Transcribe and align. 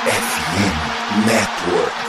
FM 0.00 1.26
Network. 1.26 2.00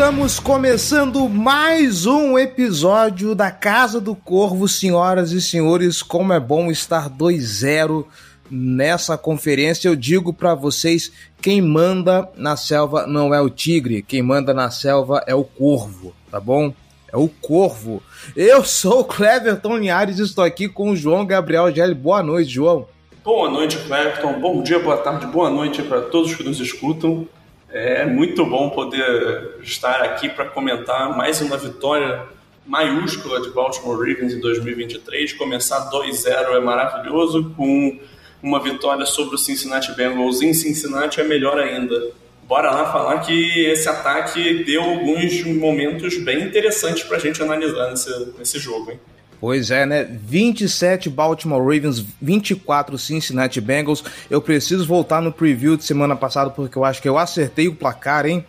Estamos 0.00 0.40
começando 0.40 1.28
mais 1.28 2.06
um 2.06 2.38
episódio 2.38 3.34
da 3.34 3.50
Casa 3.50 4.00
do 4.00 4.16
Corvo, 4.16 4.66
senhoras 4.66 5.30
e 5.30 5.42
senhores. 5.42 6.02
Como 6.02 6.32
é 6.32 6.40
bom 6.40 6.70
estar 6.70 7.10
2-0 7.10 8.06
nessa 8.50 9.18
conferência. 9.18 9.88
Eu 9.88 9.94
digo 9.94 10.32
para 10.32 10.54
vocês: 10.54 11.12
quem 11.42 11.60
manda 11.60 12.26
na 12.34 12.56
selva 12.56 13.06
não 13.06 13.34
é 13.34 13.42
o 13.42 13.50
tigre, 13.50 14.00
quem 14.02 14.22
manda 14.22 14.54
na 14.54 14.70
selva 14.70 15.22
é 15.26 15.34
o 15.34 15.44
corvo, 15.44 16.14
tá 16.30 16.40
bom? 16.40 16.72
É 17.12 17.18
o 17.18 17.28
corvo. 17.28 18.02
Eu 18.34 18.64
sou 18.64 19.00
o 19.00 19.04
Cleverton 19.04 19.76
Linhares 19.76 20.18
e 20.18 20.22
estou 20.22 20.42
aqui 20.42 20.66
com 20.66 20.92
o 20.92 20.96
João 20.96 21.26
Gabriel 21.26 21.70
Gelli. 21.72 21.94
Boa 21.94 22.22
noite, 22.22 22.50
João. 22.50 22.88
Boa 23.22 23.50
noite, 23.50 23.76
Cleverton. 23.76 24.40
Bom 24.40 24.62
dia, 24.62 24.78
boa 24.78 24.96
tarde, 24.96 25.26
boa 25.26 25.50
noite 25.50 25.82
para 25.82 26.00
todos 26.00 26.34
que 26.34 26.42
nos 26.42 26.58
escutam. 26.58 27.28
É 27.72 28.04
muito 28.04 28.44
bom 28.44 28.68
poder 28.70 29.58
estar 29.62 30.02
aqui 30.02 30.28
para 30.28 30.46
comentar 30.46 31.16
mais 31.16 31.40
uma 31.40 31.56
vitória 31.56 32.26
maiúscula 32.66 33.40
de 33.40 33.50
Baltimore 33.50 33.96
Ravens 33.96 34.32
em 34.32 34.40
2023. 34.40 35.34
Começar 35.34 35.88
2-0 35.88 36.56
é 36.56 36.60
maravilhoso, 36.60 37.54
com 37.56 37.96
uma 38.42 38.60
vitória 38.60 39.06
sobre 39.06 39.36
o 39.36 39.38
Cincinnati 39.38 39.92
Bengals 39.92 40.42
em 40.42 40.52
Cincinnati 40.52 41.20
é 41.20 41.24
melhor 41.24 41.60
ainda. 41.60 42.10
Bora 42.42 42.72
lá 42.72 42.90
falar 42.90 43.20
que 43.20 43.64
esse 43.66 43.88
ataque 43.88 44.64
deu 44.64 44.82
alguns 44.82 45.44
momentos 45.44 46.18
bem 46.18 46.42
interessantes 46.42 47.04
para 47.04 47.18
a 47.18 47.20
gente 47.20 47.40
analisar 47.40 47.88
nesse, 47.90 48.32
nesse 48.36 48.58
jogo. 48.58 48.90
Hein? 48.90 49.00
Pois 49.40 49.70
é, 49.70 49.86
né? 49.86 50.04
27 50.04 51.08
Baltimore 51.08 51.62
Ravens, 51.62 52.04
24 52.20 52.98
Cincinnati 52.98 53.58
Bengals. 53.58 54.04
Eu 54.28 54.42
preciso 54.42 54.86
voltar 54.86 55.22
no 55.22 55.32
preview 55.32 55.78
de 55.78 55.84
semana 55.84 56.14
passada 56.14 56.50
porque 56.50 56.76
eu 56.76 56.84
acho 56.84 57.00
que 57.00 57.08
eu 57.08 57.16
acertei 57.16 57.66
o 57.66 57.74
placar, 57.74 58.26
hein? 58.26 58.44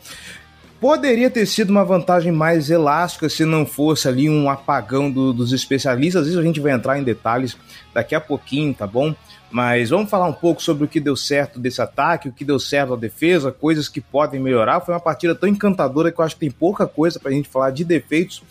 Poderia 0.81 1.29
ter 1.29 1.45
sido 1.45 1.69
uma 1.69 1.85
vantagem 1.85 2.31
mais 2.31 2.69
elástica 2.69 3.29
se 3.29 3.45
não 3.45 3.65
fosse 3.67 4.07
ali 4.07 4.29
um 4.29 4.49
apagão 4.49 5.09
do, 5.09 5.31
dos 5.31 5.53
especialistas. 5.53 6.27
Isso 6.27 6.39
a 6.39 6.43
gente 6.43 6.59
vai 6.59 6.73
entrar 6.73 6.99
em 6.99 7.03
detalhes 7.03 7.55
daqui 7.93 8.15
a 8.15 8.19
pouquinho, 8.19 8.73
tá 8.73 8.87
bom? 8.87 9.15
Mas 9.51 9.91
vamos 9.91 10.09
falar 10.09 10.25
um 10.25 10.33
pouco 10.33 10.61
sobre 10.61 10.85
o 10.85 10.87
que 10.87 10.99
deu 10.99 11.15
certo 11.15 11.59
desse 11.59 11.81
ataque, 11.81 12.29
o 12.29 12.31
que 12.31 12.43
deu 12.43 12.59
certo 12.59 12.91
da 12.91 12.95
defesa, 12.95 13.51
coisas 13.51 13.87
que 13.87 14.01
podem 14.01 14.39
melhorar. 14.39 14.81
Foi 14.81 14.93
uma 14.93 14.99
partida 14.99 15.35
tão 15.35 15.47
encantadora 15.47 16.11
que 16.11 16.19
eu 16.19 16.25
acho 16.25 16.35
que 16.35 16.41
tem 16.41 16.51
pouca 16.51 16.87
coisa 16.87 17.19
para 17.19 17.29
a 17.29 17.33
gente 17.33 17.47
falar 17.47 17.69
de 17.69 17.83
defeitos. 17.83 18.41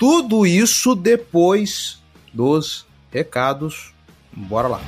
Tudo 0.00 0.46
isso 0.46 0.94
depois 0.94 2.00
dos 2.32 2.86
recados. 3.12 3.92
Bora 4.32 4.66
lá. 4.66 4.80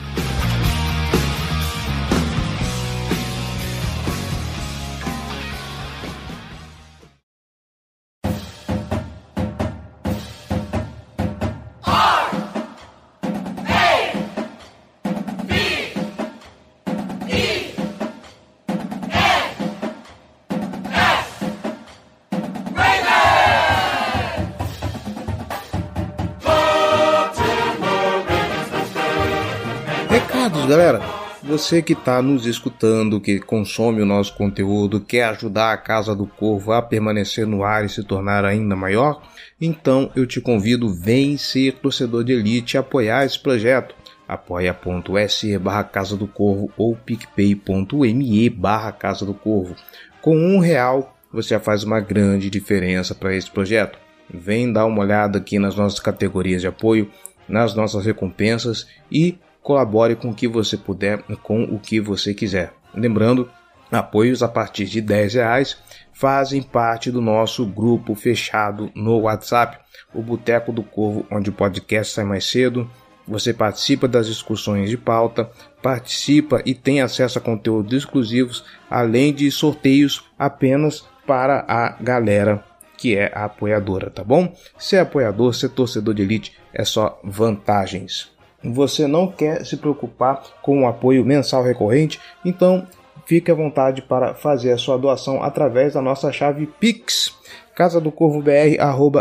Você 31.63 31.81
que 31.81 31.93
está 31.93 32.21
nos 32.21 32.45
escutando, 32.45 33.21
que 33.21 33.39
consome 33.39 34.03
o 34.03 34.07
nosso 34.07 34.35
conteúdo, 34.35 35.01
quer 35.01 35.27
ajudar 35.27 35.73
a 35.73 35.77
Casa 35.77 36.13
do 36.13 36.27
Corvo 36.27 36.73
a 36.73 36.83
permanecer 36.83 37.47
no 37.47 37.63
ar 37.63 37.85
e 37.85 37.89
se 37.89 38.03
tornar 38.03 38.45
ainda 38.45 38.75
maior, 38.75 39.23
então 39.61 40.11
eu 40.17 40.27
te 40.27 40.41
convido, 40.41 40.93
vem 40.93 41.37
ser 41.37 41.75
torcedor 41.75 42.25
de 42.25 42.33
elite 42.33 42.77
e 42.77 42.79
apoiar 42.79 43.25
esse 43.25 43.39
projeto. 43.39 43.95
apoia.se 44.27 45.57
barra 45.57 45.85
Casa 45.85 46.17
do 46.17 46.27
Corvo 46.27 46.69
ou 46.77 46.97
picpay.me 46.97 48.51
barra 48.51 48.91
Casa 48.91 49.25
do 49.25 49.33
Corvo. 49.33 49.77
Com 50.21 50.37
um 50.37 50.59
real 50.59 51.17
você 51.33 51.51
já 51.51 51.61
faz 51.61 51.85
uma 51.85 52.01
grande 52.01 52.51
diferença 52.51 53.15
para 53.15 53.37
esse 53.37 53.49
projeto. 53.49 54.01
Vem 54.29 54.73
dar 54.73 54.85
uma 54.85 55.01
olhada 55.01 55.39
aqui 55.39 55.61
nas 55.61 55.77
nossas 55.77 56.01
categorias 56.01 56.61
de 56.61 56.67
apoio, 56.67 57.09
nas 57.49 57.73
nossas 57.73 58.05
recompensas 58.05 58.89
e 59.11 59.39
colabore 59.63 60.17
com 60.17 60.31
o 60.31 60.35
que 60.35 60.49
você 60.49 60.77
puder, 60.77 61.23
com 61.43 61.65
o 61.65 61.79
que 61.79 62.01
você 62.01 62.35
quiser. 62.35 62.73
Lembrando, 62.95 63.49
apoios 63.91 64.43
a 64.43 64.49
partir 64.49 64.87
de 64.87 65.01
10 65.01 65.35
reais 65.35 65.77
fazem 66.13 66.63
parte 66.63 67.11
do 67.11 67.21
nosso 67.21 67.65
grupo 67.65 68.15
fechado 68.15 68.91
no 68.95 69.21
WhatsApp, 69.21 69.79
o 70.15 70.23
Boteco 70.23 70.73
do 70.73 70.83
Corvo, 70.83 71.27
onde 71.31 71.51
o 71.51 71.53
podcast 71.53 72.15
sai 72.15 72.25
mais 72.25 72.45
cedo. 72.45 72.91
Você 73.27 73.55
participa 73.55 74.09
das 74.09 74.27
discussões 74.27 74.91
de 74.91 74.97
pauta, 74.97 75.51
participa 75.81 76.61
e 76.67 76.75
tem 76.75 77.01
acesso 77.01 77.39
a 77.39 77.41
conteúdos 77.41 77.97
exclusivos, 77.97 78.65
além 78.91 79.33
de 79.33 79.51
sorteios 79.51 80.25
apenas 80.39 81.05
para 81.27 81.65
a 81.69 81.97
galera 82.03 82.65
que 82.97 83.17
é 83.17 83.33
a 83.35 83.47
apoiadora, 83.47 84.11
tá 84.11 84.23
bom? 84.23 84.55
Ser 84.79 84.99
apoiador, 84.99 85.55
ser 85.55 85.71
torcedor 85.71 86.15
de 86.15 86.23
elite 86.23 86.57
é 86.73 86.85
só 86.85 87.21
vantagens 87.25 88.32
você 88.65 89.07
não 89.07 89.27
quer 89.27 89.65
se 89.65 89.77
preocupar 89.77 90.43
com 90.63 90.83
o 90.83 90.87
apoio 90.87 91.25
mensal 91.25 91.63
recorrente, 91.63 92.21
então 92.45 92.87
fique 93.27 93.51
à 93.51 93.55
vontade 93.55 94.03
para 94.03 94.35
fazer 94.35 94.73
a 94.73 94.79
sua 94.79 94.99
doação 94.99 95.43
através 95.43 95.95
da 95.95 96.03
nossa 96.03 96.31
chave 96.33 96.67
Pix. 96.67 97.35
Casa 97.75 98.01
do 98.01 98.13
Corvo 98.13 98.43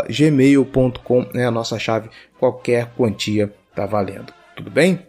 gmail.com 0.08 1.26
é 1.34 1.44
a 1.44 1.50
nossa 1.50 1.78
chave. 1.78 2.10
Qualquer 2.38 2.92
quantia 2.96 3.52
está 3.70 3.86
valendo. 3.86 4.32
Tudo 4.54 4.70
bem? 4.70 5.00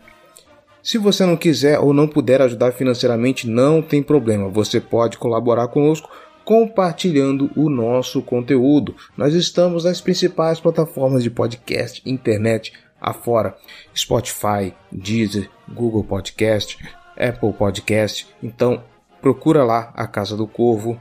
Se 0.82 0.98
você 0.98 1.26
não 1.26 1.38
quiser 1.38 1.80
ou 1.80 1.94
não 1.94 2.08
puder 2.08 2.42
ajudar 2.42 2.74
financeiramente, 2.74 3.48
não 3.48 3.82
tem 3.82 4.04
problema. 4.04 4.50
Você 4.50 4.80
pode 4.80 5.18
colaborar 5.18 5.68
conosco 5.68 6.10
compartilhando 6.44 7.50
o 7.56 7.70
nosso 7.70 8.22
conteúdo. 8.22 8.96
Nós 9.16 9.34
estamos 9.34 9.86
nas 9.86 10.02
principais 10.02 10.60
plataformas 10.60 11.24
de 11.24 11.30
podcast, 11.30 12.02
internet, 12.06 12.74
afora. 13.04 13.56
Spotify, 13.96 14.74
Deezer, 14.92 15.50
Google 15.68 16.04
Podcast, 16.04 16.78
Apple 17.18 17.54
Podcast. 17.54 18.28
Então, 18.42 18.84
procura 19.22 19.64
lá 19.64 19.92
a 19.96 20.08
Casa 20.08 20.38
do 20.38 20.48
Corvo, 20.48 21.00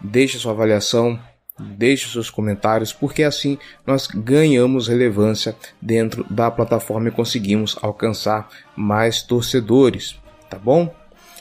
deixe 0.00 0.38
sua 0.38 0.52
avaliação, 0.52 1.18
deixe 1.58 2.10
seus 2.10 2.30
comentários, 2.30 2.92
porque 2.92 3.22
assim 3.22 3.58
nós 3.86 4.06
ganhamos 4.06 4.88
relevância 4.88 5.54
dentro 5.80 6.24
da 6.28 6.50
plataforma 6.50 7.08
e 7.08 7.12
conseguimos 7.12 7.76
alcançar 7.80 8.48
mais 8.74 9.22
torcedores, 9.22 10.18
tá 10.50 10.58
bom? 10.58 10.92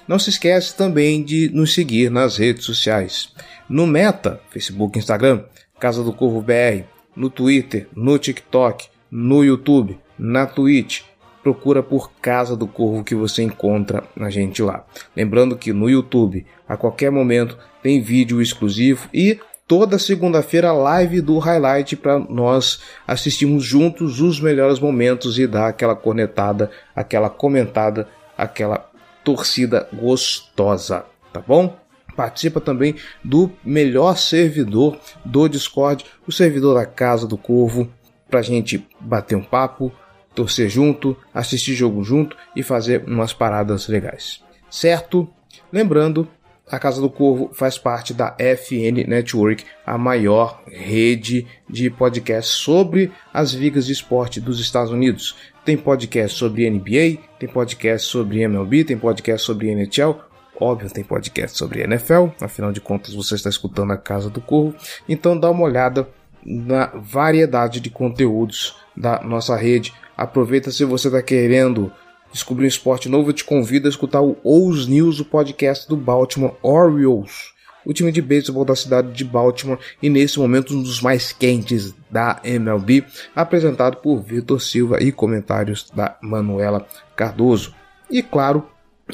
Não 0.07 0.19
se 0.19 0.29
esquece 0.29 0.75
também 0.75 1.23
de 1.23 1.49
nos 1.49 1.73
seguir 1.73 2.11
nas 2.11 2.38
redes 2.38 2.65
sociais. 2.65 3.33
No 3.69 3.88
Meta, 3.88 4.41
Facebook, 4.49 4.99
Instagram, 4.99 5.45
Casa 5.79 6.03
do 6.03 6.13
Corvo 6.13 6.41
BR, 6.41 6.83
no 7.15 7.29
Twitter, 7.29 7.88
no 7.95 8.17
TikTok, 8.17 8.89
no 9.13 9.44
YouTube, 9.44 10.00
na 10.18 10.48
Twitch. 10.48 11.04
Procura 11.44 11.83
por 11.83 12.12
Casa 12.19 12.57
do 12.57 12.65
Corvo 12.65 13.04
que 13.04 13.13
você 13.13 13.44
encontra 13.44 14.04
a 14.19 14.30
gente 14.31 14.63
lá. 14.63 14.86
Lembrando 15.15 15.56
que 15.56 15.71
no 15.71 15.88
YouTube, 15.88 16.48
a 16.68 16.75
qualquer 16.75 17.12
momento, 17.12 17.56
tem 17.83 18.01
vídeo 18.01 18.42
exclusivo 18.42 19.07
e 19.13 19.39
toda 19.68 20.00
segunda-feira 20.00 20.71
live 20.71 21.21
do 21.21 21.38
highlight 21.38 21.95
para 21.98 22.18
nós 22.18 22.81
assistirmos 23.06 23.63
juntos 23.63 24.19
os 24.19 24.39
melhores 24.39 24.80
momentos 24.80 25.38
e 25.38 25.45
dar 25.45 25.68
aquela 25.68 25.95
cornetada, 25.95 26.71
aquela 26.95 27.30
comentada, 27.30 28.07
aquela 28.36 28.89
torcida 29.24 29.88
gostosa, 29.94 31.06
tá 31.31 31.42
bom? 31.45 31.77
Participa 32.16 32.62
também 32.62 32.95
do 33.24 33.51
melhor 33.63 34.18
servidor 34.18 34.98
do 35.24 35.48
Discord, 35.48 36.04
o 36.25 36.31
servidor 36.31 36.75
da 36.75 36.86
Casa 36.86 37.27
do 37.27 37.38
Corvo, 37.38 37.89
para 38.33 38.39
a 38.39 38.44
gente 38.44 38.83
bater 39.00 39.35
um 39.35 39.44
papo, 39.44 39.94
torcer 40.33 40.68
junto, 40.68 41.15
assistir 41.31 41.75
jogo 41.75 42.03
junto 42.03 42.35
e 42.56 42.63
fazer 42.63 43.03
umas 43.06 43.31
paradas 43.31 43.88
legais. 43.88 44.44
Certo? 44.71 45.30
Lembrando, 45.71 46.27
a 46.68 46.80
Casa 46.80 47.00
do 47.00 47.12
Corvo 47.12 47.51
faz 47.53 47.77
parte 47.77 48.12
da 48.12 48.35
FN 48.39 49.07
Network, 49.07 49.63
a 49.85 50.00
maior 50.00 50.63
rede 50.65 51.45
de 51.69 51.91
podcasts 51.91 52.56
sobre 52.56 53.12
as 53.31 53.51
ligas 53.51 53.85
de 53.85 53.94
esporte 53.94 54.41
dos 54.41 54.59
Estados 54.59 54.91
Unidos. 54.91 55.35
Tem 55.63 55.77
podcast 55.77 56.35
sobre 56.35 56.68
NBA, 56.68 57.21
tem 57.38 57.47
podcast 57.47 58.07
sobre 58.07 58.41
MLB, 58.47 58.83
tem 58.83 58.97
podcast 58.97 59.45
sobre 59.45 59.69
NHL, 59.69 60.15
óbvio, 60.59 60.89
tem 60.89 61.03
podcast 61.03 61.56
sobre 61.56 61.83
NFL, 61.83 62.30
afinal 62.41 62.71
de 62.71 62.81
contas 62.81 63.13
você 63.13 63.35
está 63.35 63.50
escutando 63.50 63.94
a 63.94 63.97
Casa 63.97 64.27
do 64.27 64.41
Corvo, 64.41 64.75
então 65.07 65.39
dá 65.39 65.51
uma 65.51 65.65
olhada 65.65 66.09
na 66.45 66.88
variedade 66.95 67.80
de 67.80 67.90
conteúdos 67.90 68.75
da 68.95 69.22
nossa 69.22 69.56
rede. 69.56 69.94
Aproveita 70.16 70.72
se 70.72 70.86
você 70.86 71.07
está 71.07 71.22
querendo 71.22 71.92
descobrir 72.31 72.66
um 72.66 72.68
esporte 72.68 73.07
novo, 73.07 73.30
eu 73.30 73.34
te 73.34 73.44
convido 73.44 73.88
a 73.88 73.90
escutar 73.90 74.22
o 74.22 74.38
Ous 74.44 74.88
News, 74.88 75.19
o 75.19 75.25
podcast 75.25 75.88
do 75.88 75.95
Baltimore 75.95 76.56
Orioles, 76.63 77.54
o 77.86 77.94
time 77.94 78.12
de 78.12 78.22
beisebol 78.22 78.66
da 78.66 78.75
cidade 78.75 79.12
de 79.12 79.24
Baltimore 79.24 79.80
e 80.01 80.10
nesse 80.10 80.40
momento 80.40 80.75
um 80.75 80.81
dos 80.81 81.01
mais 81.01 81.31
quentes 81.31 81.94
da 82.10 82.40
MLB, 82.44 83.06
apresentado 83.36 83.98
por 83.98 84.22
Vitor 84.22 84.60
Silva 84.60 84.98
e 85.01 85.12
comentários 85.12 85.90
da 85.92 86.18
Manuela 86.22 86.88
Cardoso. 87.16 87.74
E 88.10 88.24
claro, 88.24 88.68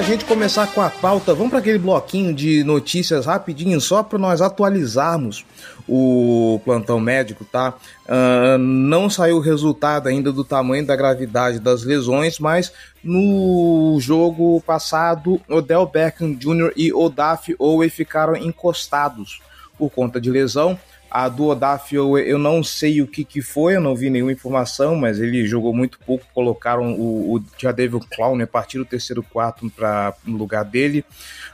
Da 0.00 0.06
gente 0.06 0.24
começar 0.24 0.66
com 0.68 0.80
a 0.80 0.88
pauta, 0.88 1.34
vamos 1.34 1.50
para 1.50 1.58
aquele 1.58 1.78
bloquinho 1.78 2.32
de 2.32 2.64
notícias 2.64 3.26
rapidinho, 3.26 3.78
só 3.82 4.02
para 4.02 4.18
nós 4.18 4.40
atualizarmos 4.40 5.44
o 5.86 6.58
plantão 6.64 6.98
médico, 6.98 7.44
tá? 7.44 7.74
Uh, 8.06 8.56
não 8.56 9.10
saiu 9.10 9.36
o 9.36 9.40
resultado 9.40 10.08
ainda 10.08 10.32
do 10.32 10.42
tamanho 10.42 10.86
da 10.86 10.96
gravidade 10.96 11.58
das 11.58 11.84
lesões, 11.84 12.38
mas 12.38 12.72
no 13.04 13.98
jogo 14.00 14.62
passado, 14.62 15.38
Odell 15.46 15.84
Beckham 15.84 16.32
Jr. 16.32 16.72
e 16.74 16.90
Odaf 16.94 17.54
Owe 17.58 17.90
ficaram 17.90 18.34
encostados 18.34 19.42
por 19.76 19.90
conta 19.90 20.18
de 20.18 20.30
lesão. 20.30 20.78
A 21.10 21.28
do 21.28 21.46
Odafio 21.46 22.16
eu 22.18 22.38
não 22.38 22.62
sei 22.62 23.02
o 23.02 23.06
que, 23.06 23.24
que 23.24 23.42
foi, 23.42 23.74
eu 23.74 23.80
não 23.80 23.96
vi 23.96 24.08
nenhuma 24.08 24.32
informação, 24.32 24.94
mas 24.94 25.18
ele 25.18 25.44
jogou 25.46 25.74
muito 25.74 25.98
pouco. 26.06 26.24
Colocaram 26.32 26.92
o, 26.92 27.36
o 27.36 27.44
Jadavion 27.58 28.00
Clown 28.14 28.40
a 28.40 28.46
partir 28.46 28.78
do 28.78 28.84
terceiro 28.84 29.22
quarto 29.22 29.68
para 29.70 30.14
no 30.24 30.36
lugar 30.36 30.64
dele. 30.64 31.04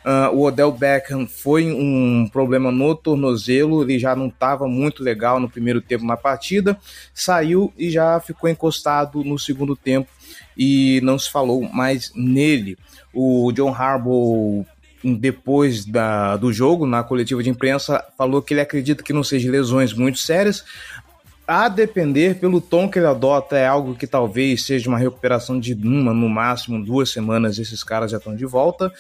Uh, 0.05 0.37
o 0.37 0.43
Odell 0.43 0.71
Beckham 0.71 1.27
foi 1.27 1.73
um 1.73 2.29
problema 2.31 2.71
no 2.71 2.95
tornozelo, 2.95 3.83
ele 3.83 3.99
já 3.99 4.15
não 4.15 4.29
estava 4.29 4.69
muito 4.69 5.03
legal 5.03 5.41
no 5.41 5.49
primeiro 5.49 5.81
tempo 5.81 6.05
na 6.05 6.17
partida, 6.17 6.79
saiu 7.15 7.73
e 7.79 7.91
já 7.91 8.21
ficou 8.21 8.49
encostado 8.49 9.25
no 9.25 9.39
segundo 9.39 9.75
tempo 9.75 10.09
e 10.57 11.01
não 11.03 11.19
se 11.19 11.31
falou 11.31 11.63
mais 11.63 12.13
nele. 12.15 12.79
O 13.13 13.51
John 13.53 13.75
Harbaugh 13.75 14.67
depois 15.03 15.85
da, 15.85 16.37
do 16.37 16.53
jogo, 16.53 16.87
na 16.87 17.03
coletiva 17.03 17.43
de 17.43 17.51
imprensa, 17.51 18.05
falou 18.17 18.43
que 18.43 18.55
ele 18.55 18.61
acredita 18.61 19.03
que 19.03 19.13
não 19.13 19.23
sejam 19.23 19.53
lesões 19.53 19.93
muito 19.93 20.19
sérias. 20.19 20.65
A 21.47 21.69
depender 21.69 22.41
pelo 22.41 22.61
tom 22.61 22.89
que 22.89 22.99
ele 22.99 23.07
adota, 23.07 23.57
é 23.57 23.67
algo 23.67 23.95
que 23.95 24.07
talvez 24.07 24.65
seja 24.65 24.89
uma 24.89 24.99
recuperação 24.99 25.61
de 25.61 25.75
uma, 25.75 26.13
no 26.13 26.29
máximo 26.29 26.85
duas 26.85 27.11
semanas. 27.11 27.59
Esses 27.59 27.85
caras 27.85 28.11
já 28.11 28.17
estão 28.17 28.35
de 28.35 28.45
volta. 28.45 28.93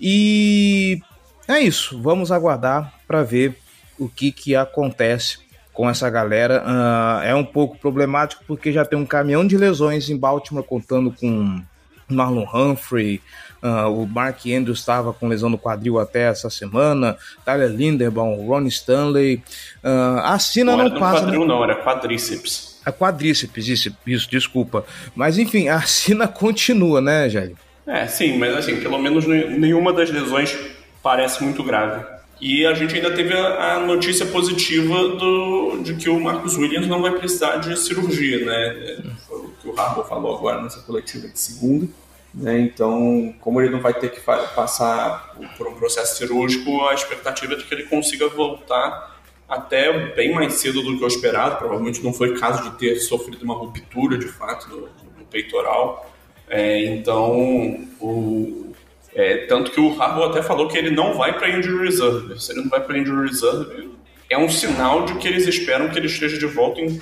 E 0.00 1.02
é 1.46 1.60
isso. 1.60 2.00
Vamos 2.00 2.32
aguardar 2.32 2.94
para 3.06 3.22
ver 3.22 3.58
o 3.98 4.08
que, 4.08 4.32
que 4.32 4.56
acontece 4.56 5.38
com 5.74 5.88
essa 5.88 6.08
galera. 6.08 6.64
Uh, 6.64 7.22
é 7.22 7.34
um 7.34 7.44
pouco 7.44 7.76
problemático 7.76 8.44
porque 8.46 8.72
já 8.72 8.84
tem 8.84 8.98
um 8.98 9.04
caminhão 9.04 9.46
de 9.46 9.58
lesões 9.58 10.08
em 10.08 10.16
Baltimore 10.16 10.64
contando 10.64 11.12
com 11.12 11.62
Marlon 12.08 12.46
Humphrey, 12.52 13.20
Uh, 13.62 14.02
o 14.02 14.06
Mark 14.06 14.40
Andrews 14.46 14.78
estava 14.78 15.12
com 15.12 15.28
lesão 15.28 15.50
no 15.50 15.58
quadril 15.58 15.98
até 15.98 16.28
essa 16.28 16.48
semana. 16.48 17.16
Tyler 17.44 17.70
Linderbaum, 17.70 18.46
Ron 18.46 18.66
Stanley. 18.66 19.42
Uh, 19.84 20.20
a 20.22 20.38
Sina 20.38 20.76
não, 20.76 20.88
não 20.88 20.98
passa. 20.98 21.24
Quadril, 21.24 21.44
não, 21.46 21.62
era 21.62 21.76
quadríceps. 21.76 22.80
A 22.84 22.90
quadríceps, 22.90 23.68
isso, 23.68 23.96
isso, 24.06 24.30
desculpa. 24.30 24.84
Mas 25.14 25.38
enfim, 25.38 25.68
a 25.68 25.82
Sina 25.82 26.26
continua, 26.28 27.00
né, 27.00 27.28
Jair? 27.28 27.54
É, 27.86 28.06
sim, 28.06 28.38
mas 28.38 28.54
assim, 28.56 28.80
pelo 28.80 28.98
menos 28.98 29.26
nenhuma 29.26 29.92
das 29.92 30.10
lesões 30.10 30.56
parece 31.02 31.42
muito 31.42 31.62
grave. 31.62 32.04
E 32.40 32.64
a 32.64 32.72
gente 32.72 32.94
ainda 32.94 33.10
teve 33.10 33.34
a, 33.34 33.74
a 33.74 33.80
notícia 33.80 34.24
positiva 34.24 35.08
do, 35.08 35.82
de 35.82 35.94
que 35.94 36.08
o 36.08 36.18
Marcus 36.18 36.56
Williams 36.56 36.86
não 36.86 37.02
vai 37.02 37.10
precisar 37.12 37.56
de 37.56 37.78
cirurgia, 37.78 38.44
né? 38.46 39.12
Foi 39.28 39.38
o 39.38 39.50
que 39.60 39.68
o 39.68 39.78
Harbour 39.78 40.06
falou 40.06 40.38
agora 40.38 40.62
nessa 40.62 40.80
coletiva 40.80 41.28
de 41.28 41.38
segunda. 41.38 41.86
Né? 42.32 42.60
Então, 42.60 43.34
como 43.40 43.60
ele 43.60 43.70
não 43.70 43.80
vai 43.80 43.92
ter 43.94 44.10
que 44.10 44.20
passar 44.20 45.34
por 45.56 45.66
um 45.66 45.74
processo 45.74 46.16
cirúrgico, 46.16 46.84
a 46.86 46.94
expectativa 46.94 47.54
é 47.54 47.56
de 47.56 47.64
que 47.64 47.74
ele 47.74 47.84
consiga 47.84 48.28
voltar 48.28 49.18
até 49.48 50.14
bem 50.14 50.32
mais 50.32 50.54
cedo 50.54 50.80
do 50.82 50.96
que 50.96 51.02
eu 51.02 51.08
esperado. 51.08 51.56
Provavelmente 51.56 52.02
não 52.02 52.12
foi 52.12 52.38
caso 52.38 52.70
de 52.70 52.78
ter 52.78 52.96
sofrido 53.00 53.42
uma 53.42 53.54
ruptura 53.54 54.16
de 54.16 54.28
fato 54.28 54.68
no, 54.68 54.88
no 55.18 55.24
peitoral. 55.28 56.08
É, 56.48 56.84
então, 56.84 57.88
o, 58.00 58.72
é, 59.14 59.46
tanto 59.46 59.72
que 59.72 59.80
o 59.80 60.00
Harbaugh 60.00 60.30
até 60.30 60.42
falou 60.42 60.68
que 60.68 60.78
ele 60.78 60.90
não 60.90 61.14
vai 61.14 61.36
para 61.36 61.50
injury 61.50 61.84
reserve. 61.84 62.40
Se 62.40 62.52
ele 62.52 62.62
não 62.62 62.68
vai 62.68 62.80
para 62.80 62.96
injury 62.96 63.28
reserve, 63.28 63.90
é 64.28 64.38
um 64.38 64.48
sinal 64.48 65.04
de 65.04 65.14
que 65.16 65.26
eles 65.26 65.48
esperam 65.48 65.88
que 65.88 65.98
ele 65.98 66.06
esteja 66.06 66.38
de 66.38 66.46
volta 66.46 66.80
em 66.80 67.00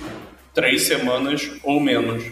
três 0.53 0.87
semanas 0.87 1.51
ou 1.63 1.79
menos 1.79 2.23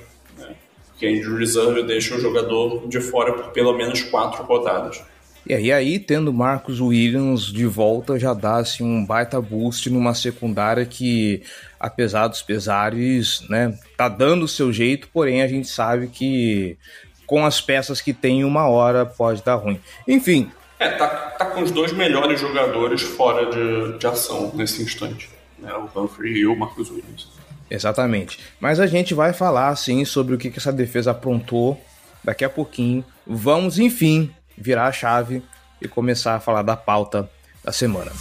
que 0.98 1.06
a 1.06 1.12
injury 1.12 1.40
reserve 1.40 1.84
deixa 1.84 2.16
o 2.16 2.20
jogador 2.20 2.88
de 2.88 3.00
fora 3.00 3.34
por 3.34 3.52
pelo 3.52 3.74
menos 3.74 4.02
quatro 4.04 4.44
rodadas. 4.44 5.02
E 5.50 5.72
aí, 5.72 5.98
tendo 5.98 6.34
Marcos 6.34 6.82
Williams 6.82 7.44
de 7.44 7.66
volta, 7.66 8.20
já 8.20 8.34
dá 8.34 8.58
assim, 8.58 8.84
um 8.84 9.06
baita 9.06 9.40
boost 9.40 9.90
numa 9.90 10.14
secundária 10.14 10.86
que, 10.86 11.42
apesar 11.80 12.28
dos 12.28 12.42
pesares, 12.42 13.48
né, 13.50 13.80
tá 13.96 14.10
dando 14.10 14.44
o 14.44 14.48
seu 14.48 14.74
jeito, 14.74 15.08
porém 15.14 15.42
a 15.42 15.48
gente 15.48 15.70
sabe 15.70 16.08
que 16.08 16.78
com 17.26 17.46
as 17.46 17.62
peças 17.62 18.02
que 18.02 18.14
tem, 18.14 18.44
uma 18.44 18.68
hora 18.68 19.06
pode 19.06 19.42
dar 19.42 19.56
ruim. 19.56 19.80
Enfim. 20.06 20.52
É, 20.80 20.90
tá, 20.90 21.08
tá 21.08 21.46
com 21.46 21.62
os 21.62 21.72
dois 21.72 21.94
melhores 21.94 22.42
jogadores 22.42 23.02
fora 23.02 23.50
de, 23.50 23.98
de 23.98 24.06
ação 24.06 24.52
nesse 24.54 24.84
instante. 24.84 25.30
Né, 25.58 25.72
o 25.74 26.00
Humphrey 26.00 26.40
e 26.40 26.48
o 26.48 26.58
Marcos 26.58 26.90
Williams. 26.90 27.30
Exatamente. 27.70 28.40
Mas 28.60 28.80
a 28.80 28.88
gente 28.88 29.14
vai 29.14 29.34
falar 29.34 29.76
sim 29.76 30.06
sobre 30.06 30.36
o 30.36 30.38
que, 30.38 30.50
que 30.50 30.60
essa 30.60 30.72
defesa 30.72 31.12
aprontou 31.12 31.80
daqui 32.24 32.46
a 32.46 32.50
pouquinho. 32.50 33.04
Vamos, 33.26 33.78
enfim, 33.78 34.32
virar 34.58 34.88
a 34.88 34.92
chave 34.92 35.44
e 35.82 35.88
começar 35.88 36.36
a 36.36 36.40
falar 36.40 36.62
da 36.62 36.76
pauta 36.76 37.30
da 37.64 37.72
semana. 37.72 38.12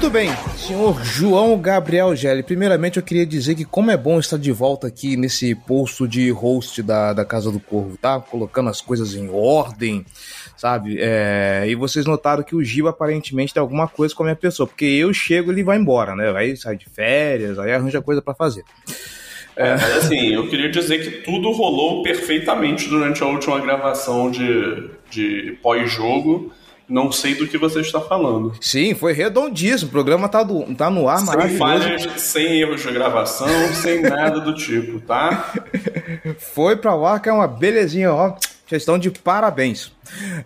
Muito 0.00 0.14
bem, 0.14 0.30
senhor 0.56 1.04
João 1.04 1.60
Gabriel 1.60 2.16
Gelli. 2.16 2.42
Primeiramente, 2.42 2.96
eu 2.96 3.02
queria 3.02 3.26
dizer 3.26 3.54
que 3.54 3.66
como 3.66 3.90
é 3.90 3.98
bom 3.98 4.18
estar 4.18 4.38
de 4.38 4.50
volta 4.50 4.86
aqui 4.86 5.14
nesse 5.14 5.54
posto 5.54 6.08
de 6.08 6.30
host 6.30 6.82
da, 6.82 7.12
da 7.12 7.22
Casa 7.22 7.52
do 7.52 7.60
Corvo, 7.60 7.98
tá? 7.98 8.18
Colocando 8.18 8.70
as 8.70 8.80
coisas 8.80 9.14
em 9.14 9.28
ordem, 9.28 10.06
sabe? 10.56 10.96
É, 10.98 11.66
e 11.68 11.74
vocês 11.74 12.06
notaram 12.06 12.42
que 12.42 12.56
o 12.56 12.64
Gil 12.64 12.88
aparentemente 12.88 13.52
tem 13.52 13.60
alguma 13.60 13.86
coisa 13.86 14.14
com 14.14 14.22
a 14.22 14.26
minha 14.26 14.36
pessoa, 14.36 14.66
porque 14.66 14.86
eu 14.86 15.12
chego 15.12 15.50
e 15.50 15.54
ele 15.56 15.62
vai 15.62 15.76
embora, 15.76 16.16
né? 16.16 16.34
Aí 16.34 16.56
sai 16.56 16.78
de 16.78 16.86
férias, 16.86 17.58
aí 17.58 17.70
arranja 17.70 18.00
coisa 18.00 18.22
para 18.22 18.32
fazer. 18.32 18.64
É, 19.54 19.74
assim, 19.74 20.32
eu 20.32 20.48
queria 20.48 20.70
dizer 20.70 21.04
que 21.04 21.10
tudo 21.24 21.52
rolou 21.52 22.02
perfeitamente 22.02 22.88
durante 22.88 23.22
a 23.22 23.26
última 23.26 23.60
gravação 23.60 24.30
de, 24.30 24.92
de 25.10 25.58
pós-jogo 25.62 26.50
não 26.90 27.12
sei 27.12 27.36
do 27.36 27.46
que 27.46 27.56
você 27.56 27.80
está 27.80 28.00
falando. 28.00 28.52
Sim, 28.60 28.94
foi 28.94 29.12
redondíssimo. 29.12 29.88
O 29.88 29.92
programa 29.92 30.28
tá, 30.28 30.42
do, 30.42 30.74
tá 30.74 30.90
no 30.90 31.08
ar, 31.08 31.18
sem 31.18 31.26
maravilhoso. 31.26 31.58
Falhas, 31.58 32.20
sem 32.20 32.60
erros 32.60 32.82
de 32.82 32.92
gravação, 32.92 33.48
sem 33.74 34.02
nada 34.02 34.40
do 34.40 34.52
tipo, 34.54 35.00
tá? 35.00 35.54
Foi 36.38 36.76
para 36.76 36.94
o 36.94 37.06
ar 37.06 37.22
que 37.22 37.28
é 37.28 37.32
uma 37.32 37.46
belezinha, 37.46 38.12
ó. 38.12 38.36
Vocês 38.66 38.82
estão 38.82 38.98
de 38.98 39.10
parabéns. 39.10 39.92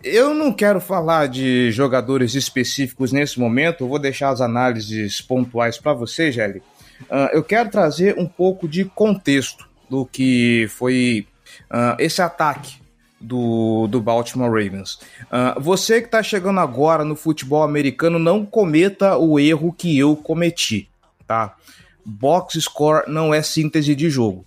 Eu 0.02 0.34
não 0.34 0.52
quero 0.52 0.80
falar 0.80 1.28
de 1.28 1.70
jogadores 1.72 2.34
específicos 2.34 3.12
nesse 3.12 3.40
momento, 3.40 3.84
eu 3.84 3.88
vou 3.88 3.98
deixar 3.98 4.30
as 4.30 4.40
análises 4.40 5.20
pontuais 5.20 5.78
para 5.78 5.94
você, 5.94 6.30
Gelli. 6.30 6.62
Uh, 7.02 7.28
eu 7.32 7.42
quero 7.42 7.70
trazer 7.70 8.18
um 8.18 8.26
pouco 8.26 8.68
de 8.68 8.84
contexto 8.84 9.68
do 9.90 10.06
que 10.06 10.66
foi 10.70 11.26
uh, 11.70 11.96
esse 11.98 12.22
ataque 12.22 12.83
do, 13.24 13.86
do 13.86 14.00
Baltimore 14.00 14.50
Ravens. 14.50 14.98
Uh, 15.24 15.60
você 15.60 16.00
que 16.00 16.06
está 16.06 16.22
chegando 16.22 16.60
agora 16.60 17.04
no 17.04 17.16
futebol 17.16 17.62
americano, 17.62 18.18
não 18.18 18.44
cometa 18.44 19.16
o 19.16 19.40
erro 19.40 19.72
que 19.72 19.98
eu 19.98 20.14
cometi, 20.14 20.88
tá? 21.26 21.56
Box 22.04 22.60
score 22.60 23.04
não 23.08 23.32
é 23.32 23.42
síntese 23.42 23.94
de 23.94 24.10
jogo, 24.10 24.44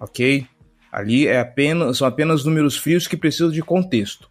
ok? 0.00 0.46
Ali 0.90 1.26
é 1.26 1.40
apenas, 1.40 1.98
são 1.98 2.06
apenas 2.06 2.44
números 2.44 2.76
frios 2.76 3.06
que 3.06 3.16
precisam 3.16 3.50
de 3.50 3.60
contexto. 3.60 4.28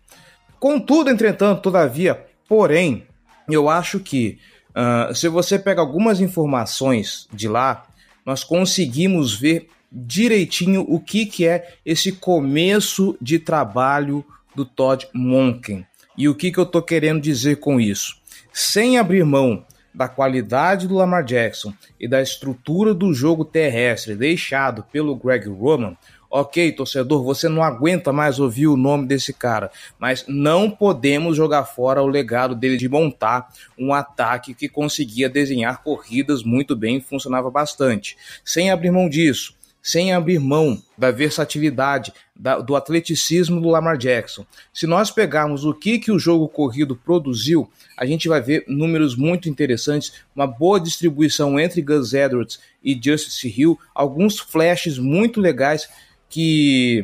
Contudo, 0.59 1.09
entretanto, 1.09 1.61
todavia, 1.61 2.25
porém, 2.47 3.05
eu 3.49 3.69
acho 3.69 3.99
que 3.99 4.39
uh, 4.69 5.13
se 5.13 5.27
você 5.27 5.59
pega 5.59 5.81
algumas 5.81 6.19
informações 6.19 7.27
de 7.31 7.47
lá, 7.47 7.85
nós 8.25 8.43
conseguimos 8.43 9.35
ver 9.35 9.69
direitinho 9.93 10.83
o 10.87 10.99
que, 10.99 11.25
que 11.25 11.47
é 11.47 11.75
esse 11.85 12.11
começo 12.11 13.15
de 13.21 13.37
trabalho 13.37 14.25
do 14.55 14.65
Todd 14.65 15.07
Monken. 15.13 15.85
E 16.17 16.27
o 16.27 16.35
que, 16.35 16.51
que 16.51 16.59
eu 16.59 16.63
estou 16.63 16.81
querendo 16.81 17.21
dizer 17.21 17.57
com 17.57 17.79
isso? 17.79 18.17
Sem 18.51 18.97
abrir 18.97 19.23
mão 19.23 19.65
da 19.93 20.07
qualidade 20.07 20.87
do 20.87 20.95
Lamar 20.95 21.23
Jackson 21.23 21.73
e 21.99 22.07
da 22.07 22.21
estrutura 22.21 22.93
do 22.93 23.13
jogo 23.13 23.45
terrestre 23.45 24.15
deixado 24.15 24.83
pelo 24.91 25.15
Greg 25.15 25.47
Roman, 25.47 25.95
ok, 26.29 26.71
torcedor, 26.71 27.23
você 27.23 27.47
não 27.47 27.61
aguenta 27.61 28.11
mais 28.11 28.39
ouvir 28.39 28.65
o 28.65 28.75
nome 28.75 29.05
desse 29.05 29.31
cara, 29.31 29.69
mas 29.99 30.25
não 30.27 30.67
podemos 30.67 31.37
jogar 31.37 31.65
fora 31.65 32.01
o 32.01 32.07
legado 32.07 32.55
dele 32.55 32.75
de 32.75 32.89
montar 32.89 33.49
um 33.77 33.93
ataque 33.93 34.55
que 34.55 34.67
conseguia 34.67 35.29
desenhar 35.29 35.83
corridas 35.83 36.41
muito 36.41 36.75
bem 36.75 36.97
e 36.97 37.01
funcionava 37.01 37.51
bastante. 37.51 38.17
Sem 38.43 38.71
abrir 38.71 38.89
mão 38.89 39.07
disso, 39.07 39.55
sem 39.83 40.13
abrir 40.13 40.39
mão 40.39 40.81
da 40.97 41.11
versatilidade, 41.11 42.13
da, 42.33 42.59
do 42.59 42.73
atleticismo 42.73 43.59
do 43.59 43.67
Lamar 43.67 43.97
Jackson. 43.97 44.45
Se 44.73 44.87
nós 44.87 45.11
pegarmos 45.11 45.65
o 45.65 45.73
que, 45.73 45.99
que 45.99 46.09
o 46.09 46.17
jogo 46.17 46.47
corrido 46.47 46.95
produziu, 46.95 47.69
a 47.97 48.05
gente 48.05 48.29
vai 48.29 48.41
ver 48.41 48.63
números 48.65 49.17
muito 49.17 49.49
interessantes, 49.49 50.13
uma 50.33 50.47
boa 50.47 50.79
distribuição 50.79 51.59
entre 51.59 51.81
Gus 51.81 52.13
Edwards 52.13 52.59
e 52.81 52.97
Justice 52.99 53.45
Hill, 53.47 53.77
alguns 53.93 54.39
flashes 54.39 54.97
muito 54.97 55.41
legais 55.41 55.89
que, 56.29 57.03